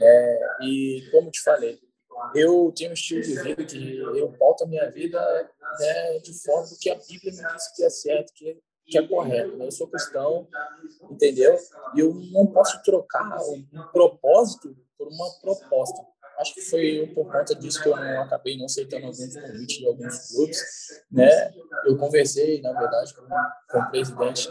Né? 0.00 0.38
E 0.62 1.08
como 1.12 1.30
te 1.30 1.40
falei, 1.40 1.78
eu 2.34 2.72
tenho 2.76 2.90
um 2.90 2.94
estilo 2.94 3.22
de 3.22 3.40
vida 3.42 3.64
que 3.64 3.98
eu 3.98 4.32
pauto 4.32 4.64
a 4.64 4.66
minha 4.66 4.90
vida 4.90 5.20
né, 5.78 6.18
de 6.18 6.32
forma 6.42 6.68
que 6.80 6.90
a 6.90 6.94
Bíblia 6.94 7.32
me 7.32 7.54
diz 7.54 7.74
que 7.74 7.84
é 7.84 7.90
certo, 7.90 8.32
que 8.34 8.58
que 8.86 8.98
é 8.98 9.06
correto. 9.06 9.56
Né? 9.56 9.66
Eu 9.66 9.72
sou 9.72 9.88
cristão, 9.88 10.46
entendeu? 11.10 11.56
E 11.94 12.00
eu 12.00 12.14
não 12.32 12.46
posso 12.46 12.82
trocar 12.82 13.38
um 13.40 13.64
propósito 13.92 14.76
por 14.98 15.08
uma 15.08 15.30
proposta. 15.40 16.00
acho 16.38 16.54
que 16.54 16.62
foi 16.62 17.12
por 17.14 17.30
conta 17.30 17.54
disso 17.54 17.82
que 17.82 17.88
eu 17.88 17.96
não 17.96 18.22
acabei 18.22 18.56
não 18.56 18.66
aceitando 18.66 19.06
alguns 19.06 19.34
convites 19.34 19.78
de 19.78 19.86
alguns 19.86 20.28
clubes, 20.28 20.60
né? 21.10 21.52
Eu 21.86 21.96
conversei, 21.96 22.60
na 22.60 22.72
verdade, 22.72 23.14
com, 23.14 23.26
com 23.70 23.78
o 23.78 23.90
presidente 23.90 24.48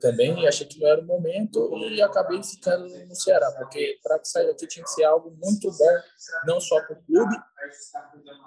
também 0.00 0.40
e 0.40 0.46
achei 0.46 0.66
que 0.66 0.80
não 0.80 0.88
era 0.88 1.00
o 1.00 1.04
momento 1.04 1.76
e 1.90 2.00
acabei 2.02 2.42
ficando 2.42 2.88
no 3.06 3.14
Ceará, 3.14 3.50
porque 3.52 3.98
para 4.02 4.20
sair 4.24 4.46
daqui 4.46 4.66
tinha 4.66 4.84
que 4.84 4.90
ser 4.90 5.04
algo 5.04 5.36
muito 5.42 5.70
bom, 5.70 5.98
não 6.46 6.60
só 6.60 6.80
para 6.82 6.98
o 6.98 7.02
clube, 7.04 7.36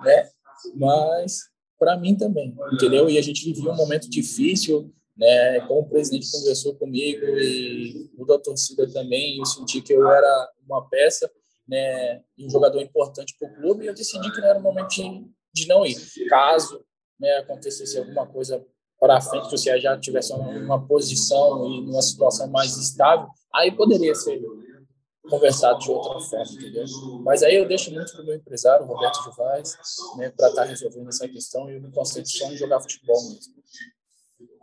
né? 0.03 0.29
Mas 0.75 1.49
para 1.79 1.97
mim 1.97 2.15
também, 2.15 2.53
entendeu? 2.73 3.09
E 3.09 3.17
a 3.17 3.21
gente 3.21 3.45
vivia 3.45 3.71
um 3.71 3.75
momento 3.75 4.09
difícil, 4.09 4.93
né? 5.19 5.59
Como 5.67 5.81
o 5.81 5.89
presidente 5.89 6.31
conversou 6.31 6.73
comigo 6.75 7.25
e 7.25 8.09
o 8.17 8.25
da 8.25 8.39
torcida 8.39 8.89
também, 8.91 9.37
eu 9.37 9.45
senti 9.45 9.81
que 9.81 9.93
eu 9.93 10.09
era 10.09 10.49
uma 10.65 10.87
peça, 10.87 11.29
né? 11.67 12.21
Um 12.39 12.49
jogador 12.49 12.81
importante 12.81 13.35
para 13.37 13.49
o 13.49 13.55
clube 13.55 13.83
e 13.83 13.87
eu 13.87 13.93
decidi 13.93 14.31
que 14.31 14.39
não 14.39 14.47
era 14.47 14.59
o 14.59 14.63
momento 14.63 14.89
de, 14.89 15.27
de 15.53 15.67
não 15.67 15.85
ir. 15.85 15.97
Caso 16.29 16.83
né, 17.19 17.37
acontecesse 17.37 17.99
alguma 17.99 18.25
coisa 18.25 18.65
para 18.97 19.19
frente, 19.19 19.49
que 19.49 19.57
você 19.57 19.77
já 19.79 19.97
tivesse 19.99 20.33
uma 20.33 20.85
posição 20.85 21.65
e 21.69 21.81
numa 21.81 22.01
situação 22.01 22.47
mais 22.47 22.75
estável, 22.77 23.27
aí 23.53 23.71
poderia 23.71 24.15
ser 24.15 24.41
conversado 25.29 25.79
de 25.79 25.91
outra 25.91 26.19
forma, 26.19 26.51
entendeu? 26.53 26.85
Mas 27.23 27.43
aí 27.43 27.55
eu 27.55 27.67
deixo 27.67 27.91
muito 27.93 28.11
para 28.11 28.21
o 28.21 28.25
meu 28.25 28.35
empresário, 28.35 28.85
Roberto 28.85 29.23
Givaz, 29.23 29.77
né, 30.17 30.29
para 30.31 30.49
estar 30.49 30.63
tá 30.63 30.67
resolvendo 30.67 31.09
essa 31.09 31.27
questão 31.27 31.69
e 31.69 31.75
eu 31.75 31.81
me 31.81 31.91
concentro 31.91 32.29
só 32.29 32.51
em 32.51 32.57
jogar 32.57 32.81
futebol 32.81 33.21
mesmo. 33.29 33.58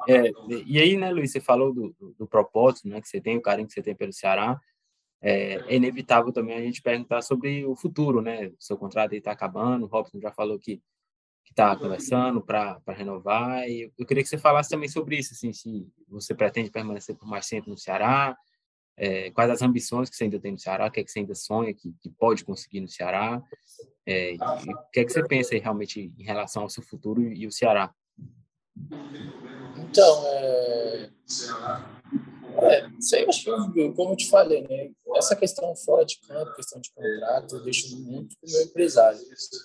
É, 0.09 0.31
e 0.67 0.79
aí, 0.79 0.97
né, 0.97 1.11
Luiz, 1.11 1.33
você 1.33 1.41
falou 1.41 1.73
do, 1.73 1.95
do, 1.99 2.15
do, 2.19 2.27
propósito, 2.27 2.89
né, 2.89 3.01
que 3.01 3.09
você 3.09 3.21
tem, 3.21 3.37
o 3.37 3.43
carinho 3.43 3.67
que 3.67 3.75
você 3.75 3.83
tem 3.83 3.95
pelo 3.95 4.13
Ceará. 4.13 4.61
É, 5.21 5.55
é 5.67 5.77
inevitável 5.77 6.33
também 6.33 6.57
a 6.57 6.61
gente 6.61 6.83
perguntar 6.83 7.23
sobre 7.23 7.65
o 7.65 7.75
futuro, 7.75 8.21
né? 8.21 8.49
O 8.49 8.57
seu 8.59 8.77
contrato 8.77 9.15
está 9.15 9.33
acabando, 9.33 9.85
o 9.85 9.89
Robson 9.89 10.21
já 10.21 10.31
falou 10.31 10.59
que 10.59 10.81
está 11.49 11.75
conversando 11.77 12.41
para 12.43 12.81
renovar. 12.89 13.69
E 13.69 13.91
eu 13.99 14.07
queria 14.07 14.23
que 14.23 14.29
você 14.29 14.39
falasse 14.39 14.71
também 14.71 14.89
sobre 14.89 15.17
isso, 15.17 15.33
assim, 15.33 15.53
se 15.53 15.89
você 16.09 16.35
pretende 16.35 16.71
permanecer 16.71 17.17
por 17.17 17.27
mais 17.27 17.47
tempo 17.47 17.71
no 17.71 17.79
Ceará, 17.79 18.37
é, 18.97 19.31
quais 19.31 19.51
as 19.51 19.63
ambições 19.63 20.09
que 20.09 20.17
você 20.17 20.25
ainda 20.25 20.41
tem 20.41 20.53
no 20.53 20.59
Ceará, 20.59 20.87
o 20.87 20.91
que 20.91 21.01
é 21.01 21.05
que 21.05 21.11
você 21.11 21.21
ainda 21.21 21.35
sonha 21.35 21.75
que, 21.75 21.95
que 22.01 22.11
pode 22.11 22.45
conseguir 22.45 22.81
no 22.81 22.89
Ceará, 22.89 23.43
é, 24.07 24.35
o 24.35 24.91
que 24.91 25.01
é 25.01 25.05
que 25.05 25.13
você 25.13 25.27
pensa 25.27 25.55
aí, 25.55 25.61
realmente 25.61 26.13
em 26.19 26.23
relação 26.23 26.63
ao 26.63 26.71
seu 26.71 26.83
futuro 26.83 27.23
e, 27.23 27.43
e 27.43 27.47
o 27.47 27.53
Ceará? 27.53 27.93
Então, 29.77 30.27
é, 30.27 31.11
é, 32.63 32.89
sei, 33.01 33.27
como 33.95 34.13
eu 34.13 34.17
te 34.17 34.29
falei, 34.29 34.63
né, 34.69 34.91
essa 35.17 35.37
questão 35.37 35.75
fora 35.77 36.05
de 36.05 36.19
campo, 36.21 36.55
questão 36.55 36.81
de 36.81 36.91
contrato, 36.93 37.57
eu 37.57 37.65
deixo 37.65 37.97
muito 37.99 38.37
para 38.39 38.49
o 38.49 38.53
meu 38.53 38.63
empresário. 38.63 39.21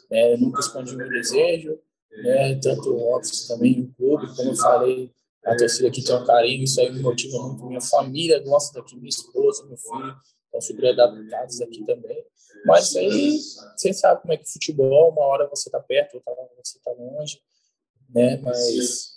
É, 0.10 0.38
nunca 0.38 0.60
escondi 0.60 0.94
o 0.94 0.98
meu 0.98 1.10
desejo, 1.10 1.80
né, 2.24 2.56
tanto 2.56 2.94
o 2.94 2.98
Robson 2.98 3.54
também, 3.54 3.82
o 3.82 3.94
clube, 3.96 4.36
como 4.36 4.52
eu 4.52 4.56
falei, 4.56 5.12
a 5.46 5.56
torcida 5.56 5.88
aqui 5.88 6.04
tem 6.04 6.16
um 6.16 6.26
carinho, 6.26 6.64
isso 6.64 6.80
aí 6.80 6.92
me 6.92 7.02
motiva 7.02 7.38
muito. 7.40 7.66
Minha 7.66 7.82
família 7.82 8.40
gosta 8.40 8.80
daqui, 8.80 8.96
minha 8.96 9.10
esposa, 9.10 9.66
meu 9.66 9.78
filho, 9.78 10.16
estão 10.46 10.62
super 10.62 10.88
adaptados 10.88 11.62
aqui 11.62 11.84
também. 11.86 12.24
Mas 12.66 12.96
aí, 12.96 13.40
você 13.76 13.92
sabe 13.92 14.22
como 14.22 14.34
é 14.34 14.38
que 14.38 14.52
futebol, 14.52 15.12
uma 15.12 15.24
hora 15.26 15.50
você 15.50 15.70
está 15.70 15.80
perto, 15.80 16.16
outra 16.16 16.34
hora 16.34 16.50
você 16.64 16.78
está 16.78 16.92
longe, 16.92 17.42
né? 18.14 18.38
Mas 18.44 19.14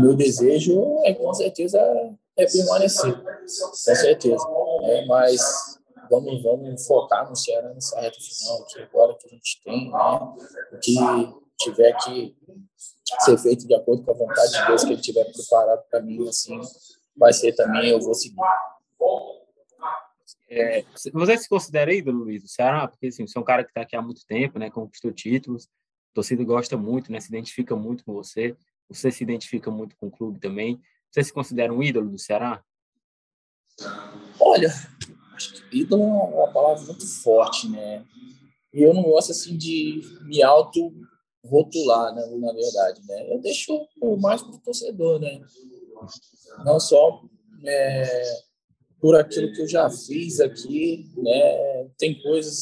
meu 0.00 0.14
desejo 0.14 1.00
é 1.04 1.14
com 1.14 1.32
certeza 1.34 1.78
é 2.36 2.46
permanecer, 2.46 3.14
com 3.22 3.74
certeza. 3.74 4.46
É, 4.82 5.06
mas 5.06 5.40
vamos, 6.10 6.42
vamos 6.42 6.86
focar 6.86 7.28
no 7.28 7.36
Ceará 7.36 7.72
nessa 7.72 8.00
reta 8.00 8.18
final 8.20 8.62
aqui 8.62 8.80
agora 8.80 9.16
que 9.18 9.26
a 9.26 9.30
gente 9.30 9.62
tem, 9.64 9.90
né? 9.90 9.98
O 10.72 10.78
que 10.78 10.94
tiver 11.58 11.96
que 12.04 12.36
ser 13.20 13.38
feito 13.38 13.66
de 13.66 13.74
acordo 13.74 14.04
com 14.04 14.10
a 14.10 14.14
vontade 14.14 14.52
de 14.52 14.66
Deus 14.66 14.84
que 14.84 14.92
ele 14.92 15.00
tiver 15.00 15.24
preparado 15.24 15.82
para 15.90 16.02
mim, 16.02 16.28
assim, 16.28 16.60
vai 17.16 17.32
ser 17.32 17.52
também, 17.54 17.90
eu 17.90 18.00
vou 18.00 18.14
seguir. 18.14 18.36
É, 20.48 20.84
você 21.12 21.36
se 21.38 21.48
considera 21.48 21.92
ídolo, 21.92 22.24
Luiz, 22.24 22.42
do 22.42 22.48
Ceará? 22.48 22.86
Porque 22.86 23.08
assim, 23.08 23.26
você 23.26 23.36
é 23.36 23.40
um 23.40 23.44
cara 23.44 23.64
que 23.64 23.70
está 23.70 23.80
aqui 23.80 23.96
há 23.96 24.02
muito 24.02 24.24
tempo, 24.26 24.58
né, 24.58 24.70
conquistou 24.70 25.12
títulos, 25.12 25.68
torcida 26.16 26.42
gosta 26.44 26.76
muito, 26.78 27.12
né, 27.12 27.20
se 27.20 27.28
identifica 27.28 27.76
muito 27.76 28.02
com 28.02 28.14
você, 28.14 28.56
você 28.88 29.10
se 29.10 29.22
identifica 29.22 29.70
muito 29.70 29.94
com 29.96 30.06
o 30.06 30.10
clube 30.10 30.40
também. 30.40 30.80
Você 31.10 31.22
se 31.24 31.32
considera 31.32 31.72
um 31.72 31.82
ídolo 31.82 32.10
do 32.10 32.18
Ceará? 32.18 32.62
Olha, 34.40 34.72
acho 35.34 35.52
que 35.52 35.80
ídolo 35.80 36.02
é 36.02 36.06
uma 36.06 36.52
palavra 36.52 36.82
muito 36.84 37.06
forte, 37.22 37.68
né? 37.68 38.04
E 38.72 38.82
eu 38.82 38.94
não 38.94 39.02
gosto 39.02 39.32
assim 39.32 39.56
de 39.56 40.00
me 40.22 40.42
auto 40.42 40.92
rotular, 41.44 42.14
né, 42.14 42.26
na 42.38 42.52
verdade, 42.52 43.00
né? 43.06 43.34
Eu 43.34 43.40
deixo 43.40 43.86
mais 44.18 44.42
para 44.42 44.52
o 44.52 44.60
torcedor, 44.60 45.20
né? 45.20 45.40
Não 46.64 46.80
só 46.80 47.22
é, 47.64 48.22
por 49.00 49.16
aquilo 49.16 49.52
que 49.52 49.62
eu 49.62 49.68
já 49.68 49.90
fiz 49.90 50.40
aqui, 50.40 51.10
né? 51.16 51.88
Tem 51.98 52.22
coisas, 52.22 52.60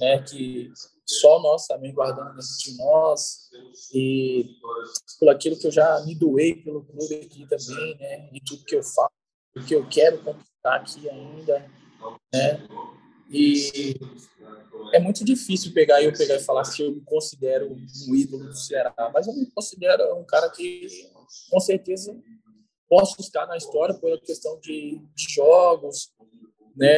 né, 0.00 0.22
que 0.22 0.70
só 1.10 1.40
nós 1.40 1.66
também 1.66 1.92
guardamos 1.92 2.34
dentro 2.36 2.58
de 2.58 2.78
nós 2.78 3.50
e 3.92 4.56
por 5.18 5.28
aquilo 5.28 5.58
que 5.58 5.66
eu 5.66 5.72
já 5.72 6.00
me 6.04 6.14
doei 6.14 6.54
pelo 6.62 6.84
clube 6.84 7.14
aqui 7.16 7.46
também, 7.48 7.96
né? 7.96 8.30
E 8.32 8.40
tudo 8.40 8.64
que 8.64 8.76
eu 8.76 8.82
faço, 8.82 9.10
o 9.56 9.64
que 9.64 9.74
eu 9.74 9.88
quero 9.88 10.22
conquistar 10.22 10.76
aqui 10.76 11.08
ainda, 11.10 11.68
né? 12.32 12.66
E 13.28 13.94
é 14.92 15.00
muito 15.00 15.24
difícil 15.24 15.72
pegar 15.72 16.02
eu 16.02 16.12
pegar 16.12 16.36
e 16.36 16.40
falar 16.40 16.64
se 16.64 16.82
eu 16.82 16.92
me 16.92 17.00
considero 17.00 17.72
um 17.72 18.14
ídolo 18.14 18.44
do 18.44 18.56
Ceará, 18.56 19.10
mas 19.12 19.26
eu 19.26 19.34
me 19.34 19.50
considero 19.50 20.16
um 20.16 20.24
cara 20.24 20.48
que 20.50 20.86
com 21.50 21.60
certeza 21.60 22.16
posso 22.88 23.20
estar 23.20 23.46
na 23.46 23.56
história 23.56 23.94
pela 23.94 24.20
questão 24.20 24.58
de, 24.60 25.00
de 25.14 25.32
jogos, 25.32 26.12
né? 26.76 26.88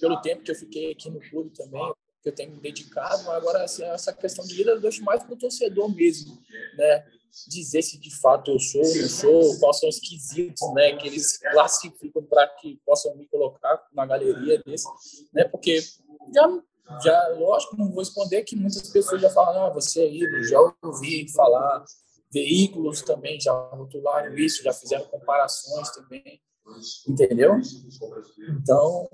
Pelo 0.00 0.20
tempo 0.20 0.42
que 0.42 0.50
eu 0.50 0.56
fiquei 0.56 0.92
aqui 0.92 1.10
no 1.10 1.20
clube 1.20 1.50
também, 1.50 1.94
que 2.24 2.30
eu 2.30 2.34
tenho 2.34 2.52
me 2.52 2.60
dedicado, 2.60 3.30
agora 3.30 3.62
assim, 3.64 3.84
essa 3.84 4.10
questão 4.10 4.46
de 4.46 4.54
vida 4.54 4.70
eu 4.70 4.80
deixo 4.80 5.04
mais 5.04 5.22
para 5.22 5.34
o 5.34 5.38
torcedor 5.38 5.94
mesmo, 5.94 6.40
né? 6.74 7.06
Dizer 7.48 7.82
se 7.82 7.98
de 7.98 8.14
fato 8.16 8.50
eu 8.50 8.58
sou, 8.58 8.80
não 8.80 9.08
sou, 9.08 9.58
quais 9.58 9.78
são 9.78 9.88
os 9.88 9.98
quesitos, 9.98 10.72
né? 10.72 10.96
Que 10.96 11.06
eles 11.06 11.36
classificam 11.36 12.22
para 12.24 12.46
que 12.48 12.80
possam 12.86 13.14
me 13.14 13.26
colocar 13.26 13.78
na 13.92 14.06
galeria 14.06 14.62
desse, 14.64 14.88
né? 15.34 15.44
Porque 15.44 15.82
já, 16.34 16.62
já, 17.02 17.28
lógico, 17.38 17.76
não 17.76 17.92
vou 17.92 18.02
esconder 18.02 18.42
que 18.42 18.56
muitas 18.56 18.88
pessoas 18.88 19.20
já 19.20 19.28
falam, 19.28 19.66
ah, 19.66 19.70
você 19.70 20.02
é 20.02 20.10
ídolo, 20.10 20.44
já 20.44 20.58
ouvi 20.82 21.30
falar, 21.30 21.84
veículos 22.32 23.02
também 23.02 23.38
já 23.38 23.52
rotularam 23.52 24.34
isso, 24.38 24.62
já 24.62 24.72
fizeram 24.72 25.04
comparações 25.06 25.90
também, 25.90 26.40
entendeu? 27.06 27.60
Então, 28.48 29.10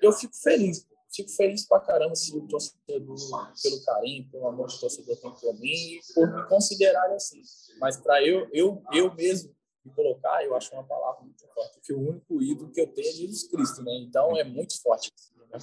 eu 0.00 0.12
fico 0.12 0.36
feliz, 0.36 0.86
fico 1.14 1.30
feliz 1.30 1.66
pra 1.66 1.80
caramba 1.80 2.14
se 2.14 2.34
o 2.36 2.46
torcedor, 2.46 3.16
pelo 3.62 3.84
carinho, 3.84 4.28
pelo 4.30 4.48
amor 4.48 4.68
que 4.68 4.76
o 4.76 4.80
torcedor 4.80 5.16
tem 5.16 5.30
por 5.30 5.58
mim 5.58 6.00
por 6.14 6.32
me 6.32 6.48
considerar 6.48 7.10
assim. 7.12 7.42
Mas 7.78 7.96
para 7.96 8.26
eu, 8.26 8.48
eu, 8.52 8.82
eu 8.92 9.14
mesmo 9.14 9.54
me 9.84 9.92
colocar, 9.92 10.44
eu 10.44 10.54
acho 10.54 10.72
uma 10.74 10.84
palavra 10.84 11.22
muito 11.22 11.44
forte, 11.48 11.74
porque 11.74 11.92
o 11.92 12.00
único 12.00 12.42
ídolo 12.42 12.70
que 12.70 12.80
eu 12.80 12.86
tenho 12.86 13.08
é 13.08 13.12
Jesus 13.12 13.48
Cristo, 13.48 13.82
né? 13.82 13.92
Então 13.96 14.36
é 14.36 14.44
muito 14.44 14.80
forte. 14.80 15.10
Né? 15.50 15.58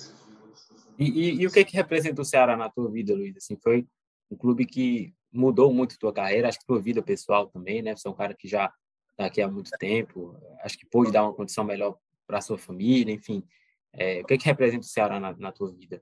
E, 0.98 1.06
e, 1.06 1.42
e, 1.42 1.48
o 1.48 1.52
que 1.52 1.64
que 1.64 1.76
representa 1.76 2.22
o 2.22 2.26
Ceará 2.26 2.58
na 2.58 2.70
tua 2.70 2.92
vida, 2.92 3.16
Luiz? 3.16 3.38
Assim, 3.38 3.58
foi 3.64 3.88
um 4.30 4.36
clube 4.36 4.66
que 4.66 5.14
mudou 5.32 5.74
muito 5.74 5.98
tua 5.98 6.12
carreira, 6.12 6.50
acho 6.50 6.60
que 6.60 6.66
tua 6.66 6.82
vida 6.82 7.02
pessoal 7.02 7.48
também, 7.48 7.82
né? 7.82 7.96
Você 7.96 8.08
é 8.08 8.12
um 8.12 8.16
cara 8.16 8.34
que 8.34 8.48
já 8.48 8.72
está 9.12 9.26
aqui 9.26 9.42
há 9.42 9.48
muito 9.48 9.72
tempo, 9.78 10.36
acho 10.62 10.78
que 10.78 10.86
pôde 10.86 11.12
dar 11.12 11.24
uma 11.24 11.34
condição 11.34 11.64
melhor 11.64 11.98
para 12.28 12.42
sua 12.42 12.58
família, 12.58 13.14
enfim. 13.14 13.44
É, 13.94 14.22
o 14.22 14.26
que 14.26 14.38
que 14.38 14.46
representa 14.46 14.86
o 14.86 14.90
Ceará 14.90 15.20
na, 15.20 15.36
na 15.36 15.52
tua 15.52 15.72
vida? 15.72 16.02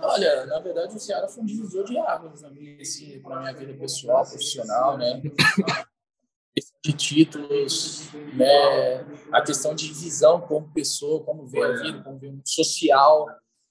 Olha, 0.00 0.46
na 0.46 0.60
verdade 0.60 0.94
o 0.94 1.00
Ceará 1.00 1.26
foi 1.26 1.42
um 1.42 1.46
divisor 1.46 1.84
de 1.84 1.98
águas 1.98 2.42
na 2.42 2.50
minha, 2.50 2.80
assim, 2.80 3.20
minha 3.20 3.52
vida 3.52 3.74
pessoal, 3.74 4.24
profissional, 4.24 4.96
né? 4.96 5.20
de 6.84 6.92
títulos, 6.92 8.12
né? 8.34 9.00
a 9.32 9.42
questão 9.42 9.74
de 9.74 9.92
visão 9.92 10.40
como 10.40 10.72
pessoa, 10.72 11.24
como 11.24 11.46
ver 11.46 11.64
a 11.64 11.82
vida, 11.82 12.02
como 12.02 12.18
ver 12.18 12.32
social, 12.44 13.26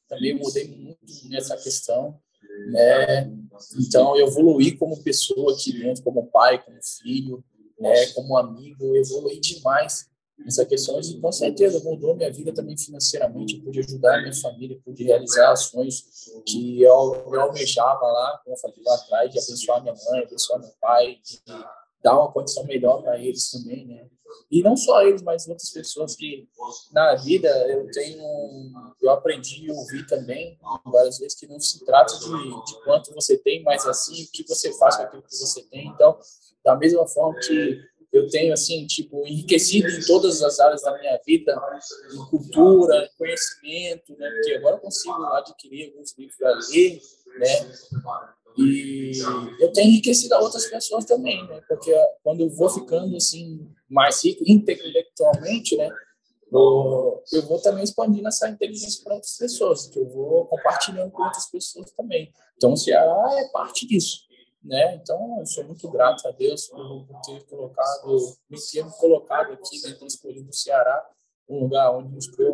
também 0.08 0.38
mudei 0.38 0.68
muito 0.68 1.00
nessa 1.30 1.56
questão. 1.56 2.20
Né? 2.68 3.32
Então, 3.80 4.18
eu 4.18 4.28
evoluí 4.28 4.76
como 4.76 5.02
pessoa 5.02 5.54
aqui 5.54 5.72
dentro, 5.72 6.04
como 6.04 6.30
pai, 6.30 6.62
como 6.62 6.78
filho, 6.84 7.44
né? 7.80 8.08
como 8.08 8.38
amigo, 8.38 8.84
eu 8.84 8.96
evoluí 8.98 9.40
demais 9.40 10.12
nessa 10.38 10.66
questão 10.66 11.00
e 11.00 11.20
com 11.20 11.32
certeza 11.32 11.84
mudou 11.84 12.16
minha 12.16 12.32
vida 12.32 12.54
também 12.54 12.78
financeiramente, 12.78 13.56
eu 13.56 13.64
pude 13.64 13.80
ajudar 13.80 14.22
minha 14.22 14.34
família, 14.34 14.80
pude 14.84 15.04
realizar 15.04 15.52
ações 15.52 16.04
que 16.46 16.82
eu, 16.82 17.24
eu 17.32 17.42
almejava 17.42 18.06
lá, 18.06 18.42
como 18.44 18.56
eu 18.56 18.60
falei 18.60 18.82
lá 18.86 18.96
atrás, 18.96 19.32
de 19.32 19.40
abençoar 19.40 19.82
minha 19.82 19.96
mãe, 20.10 20.24
abençoar 20.24 20.60
meu 20.60 20.72
pai, 20.82 21.18
de 21.24 21.42
dar 22.04 22.20
uma 22.20 22.32
condição 22.32 22.66
melhor 22.66 23.02
para 23.02 23.18
eles 23.18 23.50
também, 23.50 23.86
né? 23.88 24.08
E 24.52 24.62
não 24.62 24.76
só 24.76 25.02
eles, 25.04 25.22
mas 25.22 25.48
outras 25.48 25.70
pessoas 25.70 26.16
que 26.16 26.48
na 26.92 27.16
vida 27.16 27.48
eu 27.70 27.90
tenho, 27.92 28.24
eu 29.02 29.10
aprendi 29.12 29.70
a 29.70 29.74
ouvir 29.74 30.06
também 30.08 30.58
várias 30.86 31.20
vezes 31.20 31.38
que 31.38 31.48
não 31.48 31.60
se 31.60 31.84
trata 31.86 32.18
de, 32.18 32.66
de 32.66 32.84
quanto 32.84 33.14
você 33.14 33.38
tem, 33.38 33.64
mas 33.64 33.86
assim 33.88 34.24
o 34.24 34.32
que 34.32 34.48
você 34.48 34.72
faz 34.78 34.98
com 34.98 35.04
aquilo 35.04 35.24
que 35.24 35.36
você 35.36 35.64
tem. 35.64 35.88
Então, 35.88 36.18
da 36.64 36.76
mesma 36.76 37.08
forma 37.08 37.40
que 37.40 37.80
eu 38.14 38.30
tenho 38.30 38.54
assim 38.54 38.86
tipo 38.86 39.26
enriquecido 39.28 39.90
em 39.90 40.06
todas 40.06 40.44
as 40.44 40.60
áreas 40.60 40.84
da 40.84 40.98
minha 41.00 41.20
vida 41.26 41.60
em 42.14 42.30
cultura 42.30 43.10
conhecimento 43.18 44.16
né? 44.18 44.30
Porque 44.30 44.54
agora 44.54 44.76
eu 44.76 44.80
consigo 44.80 45.24
adquirir 45.34 45.88
alguns 45.88 46.16
livros 46.16 46.70
ler 46.70 47.02
né? 47.40 47.72
E 48.56 49.14
eu 49.60 49.74
tenho 49.74 49.90
enriquecido 49.90 50.36
a 50.36 50.40
outras 50.40 50.68
pessoas 50.68 51.06
também 51.06 51.46
né? 51.48 51.60
Porque 51.68 51.92
quando 52.24 52.42
eu 52.42 52.50
vou 52.52 52.70
ficando 52.70 53.18
assim 53.18 53.68
mais 53.90 54.24
rico 54.24 54.44
intelectualmente 54.46 55.76
né? 55.76 55.90
Eu 56.52 57.42
vou 57.48 57.60
também 57.64 57.84
expandindo 57.84 58.28
essa 58.28 58.48
inteligência 58.48 59.04
para 59.04 59.16
outras 59.16 59.36
pessoas 59.36 59.88
que 59.88 59.98
eu 59.98 60.08
vou 60.08 60.46
compartilhando 60.46 61.10
com 61.10 61.24
outras 61.24 61.50
pessoas 61.50 61.90
também. 61.94 62.32
Então 62.56 62.74
o 62.74 62.78
Ceará 62.78 63.40
é 63.40 63.50
parte 63.50 63.88
disso 63.88 64.32
né? 64.64 64.96
Então, 64.96 65.40
eu 65.40 65.46
sou 65.46 65.64
muito 65.66 65.90
grato 65.90 66.28
a 66.28 66.32
Deus 66.32 66.68
por 66.68 67.06
ter 67.26 67.44
colocado, 67.46 68.38
me 68.50 68.58
ter 68.72 68.86
colocado 68.98 69.54
aqui, 69.54 69.82
né, 69.82 69.94
ter 69.94 70.06
escolhido 70.06 70.50
o 70.50 70.54
Ceará, 70.54 71.06
um 71.50 71.60
lugar 71.64 71.92
onde 71.92 72.08
lugar 72.08 72.52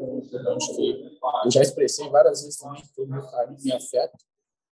onde 0.53 0.75
que 0.75 1.19
eu 1.45 1.51
já 1.51 1.61
expressei 1.61 2.09
várias 2.09 2.41
vezes 2.41 2.57
também 2.57 2.81
todo 2.95 3.07
o 3.07 3.11
meu 3.11 3.21
carinho 3.29 3.59
e 3.63 3.71
afeto, 3.71 4.17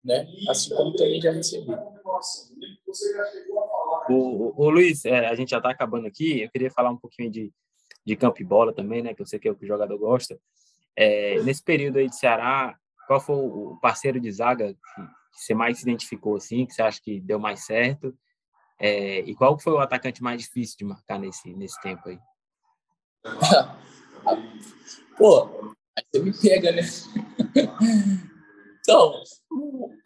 né? 0.03 0.27
Assim 0.49 0.75
como 0.75 0.95
também 0.95 1.21
já 1.21 1.31
recebi. 1.31 1.71
O, 4.09 4.63
o, 4.63 4.69
Luiz, 4.69 5.05
é, 5.05 5.27
a 5.27 5.35
gente 5.35 5.49
já 5.49 5.57
está 5.57 5.69
acabando 5.69 6.07
aqui. 6.07 6.41
Eu 6.41 6.49
queria 6.49 6.71
falar 6.71 6.89
um 6.89 6.97
pouquinho 6.97 7.29
de, 7.29 7.53
de 8.05 8.15
campo 8.15 8.41
e 8.41 8.45
bola 8.45 8.73
também, 8.73 9.03
né? 9.03 9.13
Que 9.13 9.21
eu 9.21 9.25
sei 9.25 9.37
que 9.37 9.47
é 9.47 9.51
o 9.51 9.55
que 9.55 9.65
o 9.65 9.67
jogador 9.67 9.97
gosta. 9.97 10.39
É, 10.95 11.39
nesse 11.43 11.61
período 11.61 11.97
aí 11.97 12.09
de 12.09 12.15
Ceará, 12.15 12.75
qual 13.05 13.19
foi 13.19 13.35
o 13.35 13.77
parceiro 13.81 14.19
de 14.19 14.31
zaga 14.31 14.75
que, 15.37 15.43
você 15.43 15.53
mais 15.53 15.77
se 15.77 15.83
identificou, 15.83 16.35
assim, 16.35 16.65
que 16.65 16.73
você 16.73 16.81
acha 16.81 16.99
que 17.01 17.21
deu 17.21 17.39
mais 17.39 17.65
certo? 17.65 18.13
É, 18.79 19.19
e 19.19 19.35
qual 19.35 19.57
foi 19.59 19.73
o 19.73 19.79
atacante 19.79 20.21
mais 20.21 20.41
difícil 20.41 20.77
de 20.77 20.85
marcar 20.85 21.19
nesse, 21.19 21.53
nesse 21.53 21.79
tempo 21.81 22.09
aí? 22.09 22.19
Pô, 25.17 25.75
aí 25.97 26.03
você 26.11 26.19
me 26.19 26.33
pega, 26.33 26.71
né? 26.71 26.81
então, 28.81 29.21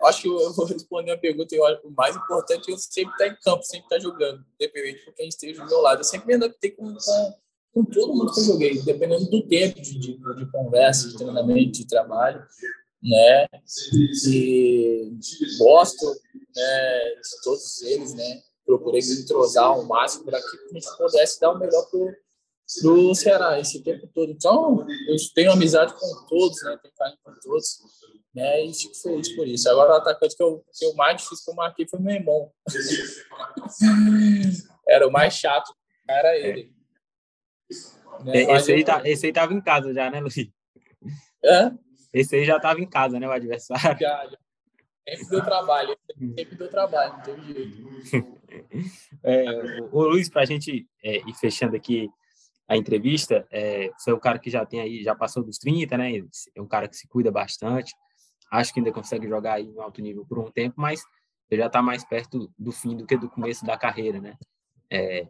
acho 0.04 0.22
que 0.22 0.28
eu 0.28 0.54
vou 0.54 0.66
responder 0.66 1.12
a 1.12 1.18
pergunta. 1.18 1.56
Eu 1.56 1.66
acho 1.66 1.82
que 1.82 1.88
o 1.88 1.92
mais 1.92 2.16
importante 2.16 2.70
é 2.70 2.74
eu 2.74 2.78
sempre 2.78 3.12
estar 3.14 3.28
em 3.28 3.38
campo, 3.42 3.64
sempre 3.64 3.86
estar 3.86 4.00
jogando, 4.00 4.46
independente 4.56 5.06
de 5.06 5.12
quem 5.14 5.28
esteja 5.28 5.64
do 5.64 5.70
meu 5.70 5.82
lado. 5.82 6.00
Eu 6.00 6.06
sempre 6.06 6.28
me 6.28 6.36
adaptei 6.36 6.72
com, 6.72 6.94
com, 6.94 7.34
com 7.74 7.86
todo 7.86 8.14
mundo 8.14 8.34
que 8.34 8.40
eu 8.40 8.46
joguei, 8.46 8.82
dependendo 8.82 9.30
do 9.30 9.48
tempo 9.48 9.82
de, 9.82 10.00
de, 10.00 10.18
de 10.18 10.52
conversa, 10.52 11.10
de 11.10 11.18
treinamento, 11.18 11.72
de 11.72 11.88
trabalho 11.88 12.46
né? 13.04 13.48
E 14.28 15.12
gosto 15.58 16.06
né, 16.56 17.16
de 17.16 17.42
todos 17.44 17.82
eles, 17.82 18.14
né? 18.14 18.42
Procurei 18.66 19.02
me 19.02 19.22
entrosar 19.22 19.66
ao 19.66 19.86
máximo 19.86 20.26
para 20.26 20.40
que 20.40 20.48
a 20.48 20.74
gente 20.74 20.98
pudesse 20.98 21.40
dar 21.40 21.52
o 21.52 21.60
melhor 21.60 21.90
pro, 21.90 22.14
pro 22.82 23.16
Ceará 23.16 23.60
esse 23.60 23.84
tempo 23.84 24.08
todo. 24.14 24.32
Então, 24.32 24.86
eu 25.08 25.16
tenho 25.34 25.52
amizade 25.52 25.94
com 25.94 26.26
todos, 26.28 26.62
né? 26.64 26.78
Tenho 26.82 26.94
carinho 26.94 27.20
com 27.24 27.34
todos, 27.42 27.80
né? 28.34 28.66
E 28.66 28.74
fico 28.74 28.96
feliz 28.96 29.36
por 29.36 29.48
isso. 29.48 29.70
Agora, 29.70 29.94
o 29.94 29.96
atacante 29.96 30.36
que 30.36 30.44
eu, 30.44 30.64
que 30.72 30.86
eu 30.86 30.94
mais 30.96 31.18
difícil 31.18 31.46
que 31.46 31.52
eu 31.52 31.56
marquei 31.56 31.88
foi 31.88 32.00
meu 32.00 32.16
irmão. 32.16 32.52
Era 34.88 35.08
o 35.08 35.12
mais 35.12 35.34
chato, 35.34 35.74
era 36.10 36.38
ele. 36.38 36.74
Né? 38.26 38.56
Esse, 38.56 38.74
aí 38.74 38.84
tá, 38.84 39.02
esse 39.06 39.26
aí 39.26 39.32
tava 39.32 39.54
em 39.54 39.62
casa 39.62 39.94
já, 39.94 40.10
né, 40.10 40.20
Luci? 40.20 40.54
É? 41.44 41.72
Esse 42.14 42.36
aí 42.36 42.46
já 42.46 42.58
estava 42.58 42.80
em 42.80 42.88
casa, 42.88 43.20
né, 43.20 43.28
o 43.28 43.32
adversário? 43.32 44.00
Já, 44.00 44.28
já. 44.28 44.38
Sempre 45.08 45.30
deu 45.30 45.44
trabalho, 45.44 45.98
sempre 46.38 46.56
deu 46.56 46.70
trabalho, 46.70 47.14
não 47.14 47.22
teve 47.22 47.54
jeito. 47.54 48.42
É, 49.24 49.82
o, 49.82 49.98
o 49.98 50.04
Luiz, 50.10 50.30
para 50.30 50.42
a 50.42 50.46
gente 50.46 50.88
é, 51.04 51.18
ir 51.18 51.34
fechando 51.34 51.76
aqui 51.76 52.10
a 52.68 52.78
entrevista, 52.78 53.46
é, 53.52 53.90
você 53.98 54.12
é 54.12 54.14
um 54.14 54.20
cara 54.20 54.40
que 54.40 54.50
já 54.50 54.66
tem 54.66 54.80
aí, 54.80 55.04
já 55.04 55.16
passou 55.16 55.44
dos 55.44 55.58
30, 55.58 55.98
né? 55.98 56.12
É 56.56 56.62
um 56.62 56.68
cara 56.68 56.88
que 56.88 56.96
se 56.96 57.08
cuida 57.08 57.32
bastante. 57.32 57.94
Acho 58.52 58.74
que 58.74 58.80
ainda 58.80 58.92
consegue 58.92 59.28
jogar 59.28 59.54
aí 59.54 59.66
em 59.66 59.80
alto 59.80 60.02
nível 60.02 60.26
por 60.26 60.40
um 60.40 60.52
tempo, 60.52 60.76
mas 60.78 61.02
já 61.52 61.68
está 61.68 61.82
mais 61.82 62.04
perto 62.06 62.52
do 62.58 62.72
fim 62.72 62.96
do 62.96 63.06
que 63.06 63.18
do 63.18 63.30
começo 63.30 63.66
da 63.66 63.78
carreira, 63.78 64.22
né? 64.22 64.36
É, 64.90 65.28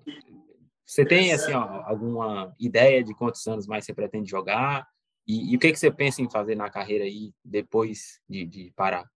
você 0.86 1.06
tem 1.06 1.32
assim 1.32 1.54
ó, 1.54 1.84
alguma 1.86 2.54
ideia 2.60 3.04
de 3.04 3.14
quantos 3.16 3.46
anos 3.48 3.66
mais 3.66 3.86
você 3.86 3.94
pretende 3.94 4.30
jogar? 4.30 4.88
E, 5.32 5.54
e, 5.54 5.56
o 5.56 5.60
que, 5.60 5.72
que 5.72 5.80
você 5.80 5.90
pensa 5.90 6.22
em 6.22 6.30
fazer 6.30 6.56
na 6.56 6.70
carreira 6.70 7.06
aí 7.06 7.34
depois 7.42 8.20
de, 8.28 8.46
de 8.46 8.74
parar? 8.76 9.10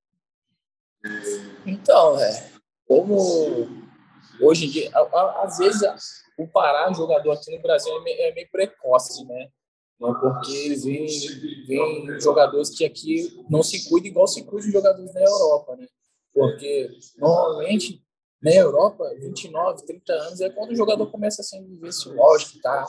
Então, 1.65 2.17
é, 2.17 2.51
como 2.87 3.67
hoje 4.39 4.65
em 4.65 4.69
dia, 4.69 4.91
às 5.43 5.57
vezes 5.57 5.81
o 6.37 6.47
parar 6.47 6.93
jogador 6.93 7.33
aqui 7.33 7.53
no 7.53 7.61
Brasil 7.61 7.93
é 7.97 8.01
meio, 8.01 8.21
é 8.21 8.33
meio 8.33 8.49
precoce, 8.49 9.25
né? 9.25 9.49
Porque 9.99 10.53
eles 10.53 10.85
veem, 10.85 11.65
veem 11.67 12.19
jogadores 12.21 12.69
que 12.69 12.85
aqui 12.85 13.45
não 13.49 13.61
se 13.61 13.89
cuidam 13.89 14.09
igual 14.09 14.27
se 14.27 14.41
cuidam 14.45 14.71
jogadores 14.71 15.13
na 15.13 15.21
Europa, 15.21 15.75
né? 15.75 15.85
Porque 16.33 16.91
normalmente 17.17 18.01
na 18.41 18.53
Europa, 18.53 19.03
29, 19.19 19.85
30 19.85 20.13
anos 20.13 20.39
é 20.39 20.49
quando 20.49 20.71
o 20.71 20.75
jogador 20.75 21.11
começa 21.11 21.41
a 21.41 21.61
viver 21.61 21.89
esse 21.89 22.07
lógico, 22.07 22.61
tá? 22.61 22.85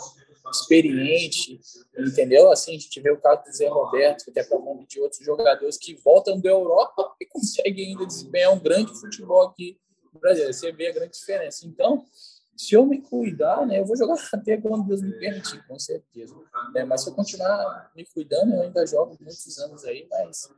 Experiente, 0.50 1.60
entendeu? 1.96 2.50
Assim, 2.50 2.76
a 2.76 2.78
gente 2.78 3.00
vê 3.00 3.10
o 3.10 3.20
caso 3.20 3.44
do 3.44 3.52
Zé 3.52 3.68
Roberto, 3.68 4.32
que 4.32 4.38
é 4.38 4.44
comum 4.44 4.84
de 4.88 5.00
outros 5.00 5.24
jogadores 5.24 5.76
que 5.76 5.94
voltam 5.94 6.40
da 6.40 6.48
Europa 6.50 7.14
e 7.20 7.26
conseguem 7.26 7.88
ainda 7.88 8.06
desempenhar 8.06 8.52
um 8.52 8.58
grande 8.58 8.92
futebol 8.98 9.42
aqui 9.48 9.78
no 10.12 10.20
Brasil. 10.20 10.52
Você 10.52 10.72
vê 10.72 10.88
a 10.88 10.92
grande 10.92 11.12
diferença. 11.12 11.66
Então, 11.66 12.04
se 12.56 12.74
eu 12.74 12.86
me 12.86 13.02
cuidar, 13.02 13.66
né, 13.66 13.80
eu 13.80 13.84
vou 13.84 13.96
jogar 13.96 14.16
até 14.32 14.56
quando 14.56 14.86
Deus 14.86 15.02
me 15.02 15.12
permitir, 15.18 15.64
com 15.66 15.78
certeza. 15.78 16.34
Né? 16.72 16.84
Mas 16.84 17.02
se 17.02 17.10
eu 17.10 17.14
continuar 17.14 17.92
me 17.94 18.04
cuidando, 18.06 18.54
eu 18.54 18.62
ainda 18.62 18.86
jogo 18.86 19.16
muitos 19.20 19.58
anos 19.58 19.84
aí, 19.84 20.06
mas 20.10 20.48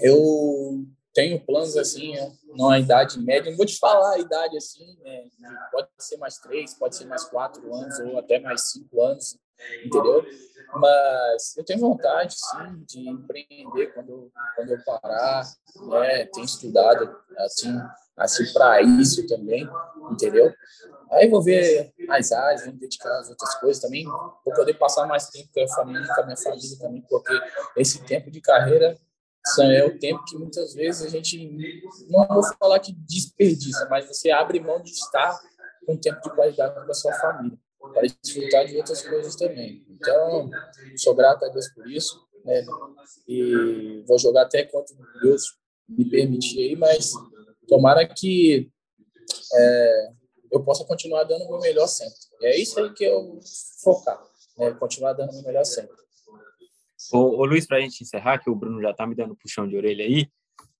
eu 0.00 0.84
tenho 1.14 1.40
planos 1.40 1.76
assim, 1.76 2.12
numa 2.48 2.78
idade 2.78 3.18
média, 3.20 3.50
não 3.50 3.56
vou 3.56 3.64
te 3.64 3.78
falar 3.78 4.14
a 4.14 4.18
idade 4.18 4.56
assim, 4.56 4.98
né? 5.02 5.24
pode 5.70 5.88
ser 5.98 6.16
mais 6.16 6.38
três, 6.38 6.74
pode 6.74 6.96
ser 6.96 7.06
mais 7.06 7.24
quatro 7.24 7.72
anos, 7.72 7.98
ou 8.00 8.18
até 8.18 8.40
mais 8.40 8.72
cinco 8.72 9.00
anos, 9.00 9.38
entendeu? 9.84 10.26
Mas 10.74 11.56
eu 11.56 11.64
tenho 11.64 11.78
vontade, 11.78 12.34
sim, 12.34 12.84
de 12.84 13.08
empreender 13.08 13.94
quando, 13.94 14.32
quando 14.56 14.70
eu 14.70 14.84
parar, 14.84 15.44
né? 15.82 16.26
Tenho 16.26 16.44
estudado, 16.44 17.16
assim, 17.38 17.72
assim 18.16 18.52
para 18.52 18.82
isso 18.82 19.24
também, 19.28 19.68
entendeu? 20.10 20.52
Aí 21.12 21.28
vou 21.28 21.40
ver 21.40 21.92
as 22.10 22.32
áreas, 22.32 22.64
vou 22.64 22.72
me 22.72 22.80
dedicar 22.80 23.20
às 23.20 23.30
outras 23.30 23.54
coisas 23.60 23.80
também, 23.80 24.04
vou 24.04 24.52
poder 24.52 24.74
passar 24.74 25.06
mais 25.06 25.28
tempo 25.28 25.48
com 25.54 25.62
a 25.62 25.68
família, 25.68 26.12
com 26.12 26.20
a 26.22 26.24
minha 26.24 26.36
família 26.36 26.78
também, 26.80 27.02
porque 27.08 27.40
esse 27.76 28.04
tempo 28.04 28.32
de 28.32 28.40
carreira 28.40 28.98
é 29.62 29.84
o 29.84 29.98
tempo 29.98 30.24
que 30.24 30.36
muitas 30.36 30.74
vezes 30.74 31.02
a 31.02 31.08
gente, 31.08 31.38
não 32.08 32.26
vou 32.26 32.42
falar 32.58 32.80
que 32.80 32.92
desperdiça, 32.92 33.86
mas 33.90 34.06
você 34.06 34.30
abre 34.30 34.58
mão 34.58 34.80
de 34.82 34.90
estar 34.90 35.38
com 35.86 35.96
tempo 35.96 36.20
de 36.22 36.34
qualidade 36.34 36.74
com 36.84 36.90
a 36.90 36.94
sua 36.94 37.12
família, 37.12 37.58
para 37.92 38.06
desfrutar 38.22 38.66
de 38.66 38.76
outras 38.76 39.02
coisas 39.02 39.36
também. 39.36 39.84
Então, 39.90 40.50
sou 40.96 41.14
grato 41.14 41.44
a 41.44 41.48
Deus 41.48 41.68
por 41.68 41.90
isso, 41.90 42.26
né? 42.44 42.64
E 43.28 44.02
vou 44.06 44.18
jogar 44.18 44.42
até 44.42 44.64
quanto 44.64 44.94
Deus 45.22 45.58
me 45.88 46.08
permitir 46.08 46.60
aí, 46.60 46.76
mas 46.76 47.12
tomara 47.68 48.06
que 48.06 48.70
é, 49.54 50.08
eu 50.50 50.62
possa 50.62 50.84
continuar 50.84 51.24
dando 51.24 51.44
o 51.44 51.48
meu 51.50 51.58
melhor 51.60 51.86
sempre. 51.86 52.14
É 52.42 52.58
isso 52.58 52.78
aí 52.80 52.92
que 52.94 53.04
eu 53.04 53.38
focar, 53.82 54.22
né? 54.56 54.72
Continuar 54.72 55.12
dando 55.12 55.30
o 55.30 55.34
meu 55.34 55.42
melhor 55.42 55.64
sempre. 55.64 56.03
Ô, 57.12 57.40
ô 57.40 57.44
Luiz, 57.44 57.66
para 57.66 57.78
a 57.78 57.80
gente 57.80 58.02
encerrar, 58.02 58.38
que 58.38 58.50
o 58.50 58.54
Bruno 58.54 58.80
já 58.80 58.90
está 58.90 59.06
me 59.06 59.14
dando 59.14 59.36
puxão 59.36 59.66
de 59.68 59.76
orelha 59.76 60.04
aí, 60.04 60.28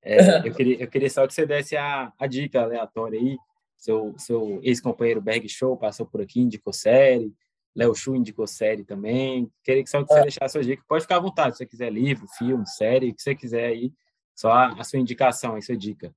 é, 0.03 0.16
eu, 0.49 0.55
queria, 0.55 0.83
eu 0.83 0.89
queria 0.89 1.11
só 1.11 1.27
que 1.27 1.35
você 1.35 1.47
desse 1.47 1.77
a, 1.77 2.12
a 2.18 2.27
dica 2.27 2.62
aleatória 2.62 3.18
aí. 3.18 3.37
Seu, 3.77 4.14
seu 4.18 4.61
ex-companheiro 4.62 5.20
Berg 5.20 5.49
Show 5.49 5.77
passou 5.77 6.07
por 6.07 6.20
aqui, 6.20 6.41
indicou 6.41 6.72
série. 6.72 7.35
Léo 7.75 7.95
Chu 7.95 8.14
indicou 8.14 8.47
série 8.47 8.85
também. 8.85 9.51
Queria 9.62 9.83
que 9.83 9.91
só 9.91 10.03
que 10.03 10.09
você 10.09 10.20
é. 10.20 10.22
deixasse 10.22 10.45
a 10.45 10.49
sua 10.49 10.62
dica. 10.62 10.83
Pode 10.89 11.03
ficar 11.03 11.16
à 11.16 11.20
vontade, 11.20 11.53
se 11.53 11.59
você 11.59 11.66
quiser 11.66 11.93
livro, 11.93 12.27
filme, 12.39 12.66
série, 12.66 13.11
o 13.11 13.14
que 13.14 13.20
você 13.20 13.35
quiser 13.35 13.66
aí. 13.66 13.93
Só 14.35 14.51
a, 14.51 14.81
a 14.81 14.85
sua 14.85 14.99
indicação, 14.99 15.57
a 15.57 15.61
sua 15.61 15.77
dica. 15.77 16.14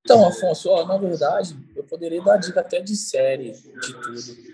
Então, 0.00 0.26
Afonso, 0.26 0.70
ó, 0.70 0.86
na 0.86 0.96
verdade, 0.96 1.56
eu 1.74 1.84
poderia 1.84 2.22
dar 2.22 2.36
dica 2.36 2.60
até 2.60 2.80
de 2.80 2.94
série, 2.94 3.52
de 3.52 3.92
tudo. 3.94 4.47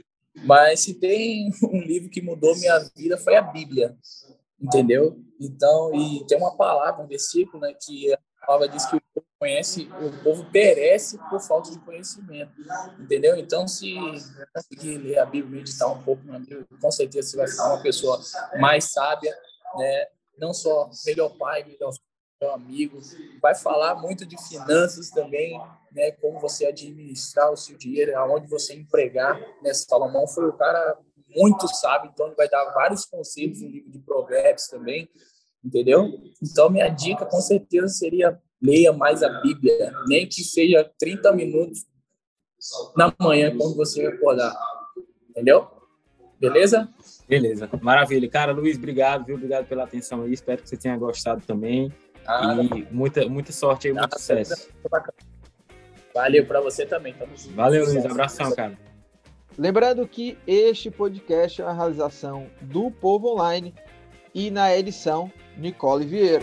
Mas 0.45 0.81
se 0.81 0.95
tem 0.95 1.51
um 1.63 1.81
livro 1.81 2.11
que 2.11 2.23
mudou 2.23 2.57
minha 2.57 2.79
vida 2.97 3.17
foi 3.19 3.37
a 3.37 3.43
Bíblia, 3.43 3.97
entendeu? 4.61 5.19
Então, 5.41 5.95
e 5.95 6.25
tem 6.27 6.39
uma 6.39 6.57
palavra, 6.57 7.03
um 7.03 7.09
versículo, 7.09 7.61
né, 7.61 7.75
que 7.75 8.13
a 8.13 8.47
palavra 8.47 8.69
diz 8.69 8.85
que 8.87 8.97
o 8.97 9.01
conhece, 9.45 9.89
o 10.01 10.23
povo 10.23 10.51
perece 10.51 11.19
por 11.29 11.39
falta 11.39 11.71
de 11.71 11.79
conhecimento, 11.81 12.53
entendeu? 12.99 13.37
Então, 13.37 13.69
se 13.69 13.95
conseguir 14.55 14.97
ler 14.97 15.19
a 15.19 15.27
Bíblia, 15.27 15.59
meditar 15.59 15.93
um 15.93 16.03
pouco 16.03 16.25
na 16.25 16.39
Bíblia, 16.39 16.67
com 16.81 16.91
certeza 16.91 17.29
você 17.29 17.37
vai 17.37 17.49
ficar 17.49 17.75
uma 17.75 17.83
pessoa 17.83 18.19
mais 18.59 18.85
sábia, 18.91 19.37
né? 19.77 20.07
Não 20.39 20.55
só 20.55 20.89
melhor 21.05 21.37
pai, 21.37 21.63
melhor 21.65 21.93
meu 22.41 22.53
amigo, 22.53 22.99
vai 23.41 23.55
falar 23.55 23.95
muito 23.97 24.27
de 24.27 24.37
finanças 24.49 25.11
também, 25.11 25.59
né, 25.93 26.11
como 26.13 26.41
você 26.41 26.67
administrar 26.67 27.53
o 27.53 27.57
seu 27.57 27.77
dinheiro, 27.77 28.17
aonde 28.19 28.49
você 28.49 28.75
empregar, 28.75 29.41
né, 29.63 29.73
Salomão 29.73 30.27
foi 30.27 30.49
o 30.49 30.53
cara 30.53 30.99
muito 31.35 31.67
sábio, 31.69 32.11
então 32.13 32.27
ele 32.27 32.37
vai 32.37 32.49
dar 32.49 32.65
vários 32.73 33.05
conselhos 33.05 33.61
no 33.61 33.69
livro 33.69 33.91
de 33.91 33.99
provérbios 34.01 34.67
também, 34.69 35.09
entendeu? 35.65 36.09
Então 36.43 36.71
minha 36.71 36.89
dica 36.89 37.25
com 37.27 37.41
certeza 37.41 37.89
seria 37.89 38.41
leia 38.63 38.93
mais 38.93 39.23
a 39.23 39.29
Bíblia, 39.41 39.93
nem 40.07 40.29
que 40.29 40.43
seja 40.43 40.91
30 40.99 41.33
minutos 41.33 41.85
na 42.97 43.13
manhã 43.21 43.57
quando 43.57 43.75
você 43.75 44.07
acordar, 44.07 44.55
entendeu? 45.29 45.69
Beleza? 46.39 46.89
Beleza, 47.29 47.69
maravilha. 47.81 48.29
Cara, 48.29 48.53
Luiz, 48.53 48.77
obrigado, 48.77 49.25
viu? 49.25 49.37
Obrigado 49.37 49.67
pela 49.67 49.85
atenção 49.85 50.23
aí. 50.23 50.33
Espero 50.33 50.63
que 50.63 50.69
você 50.69 50.77
tenha 50.77 50.97
gostado 50.97 51.45
também. 51.47 51.93
Ah, 52.27 52.55
e 52.75 52.87
muita, 52.91 53.29
muita 53.29 53.53
sorte 53.53 53.89
aí, 53.89 53.95
muito 53.95 54.19
sucesso. 54.19 54.69
Valeu 56.15 56.47
para 56.47 56.61
você 56.61 56.87
também. 56.87 57.15
Valeu, 57.55 57.85
Luiz. 57.85 58.05
Abração, 58.05 58.55
cara. 58.55 58.79
Lembrando 59.57 60.07
que 60.09 60.37
este 60.47 60.91
podcast 60.91 61.63
é 61.63 61.65
a 61.65 61.73
realização 61.73 62.47
do 62.61 62.91
Povo 62.91 63.33
Online 63.33 63.75
e 64.35 64.51
na 64.51 64.77
edição 64.77 65.31
Nicole 65.57 66.05
Vieira. 66.05 66.43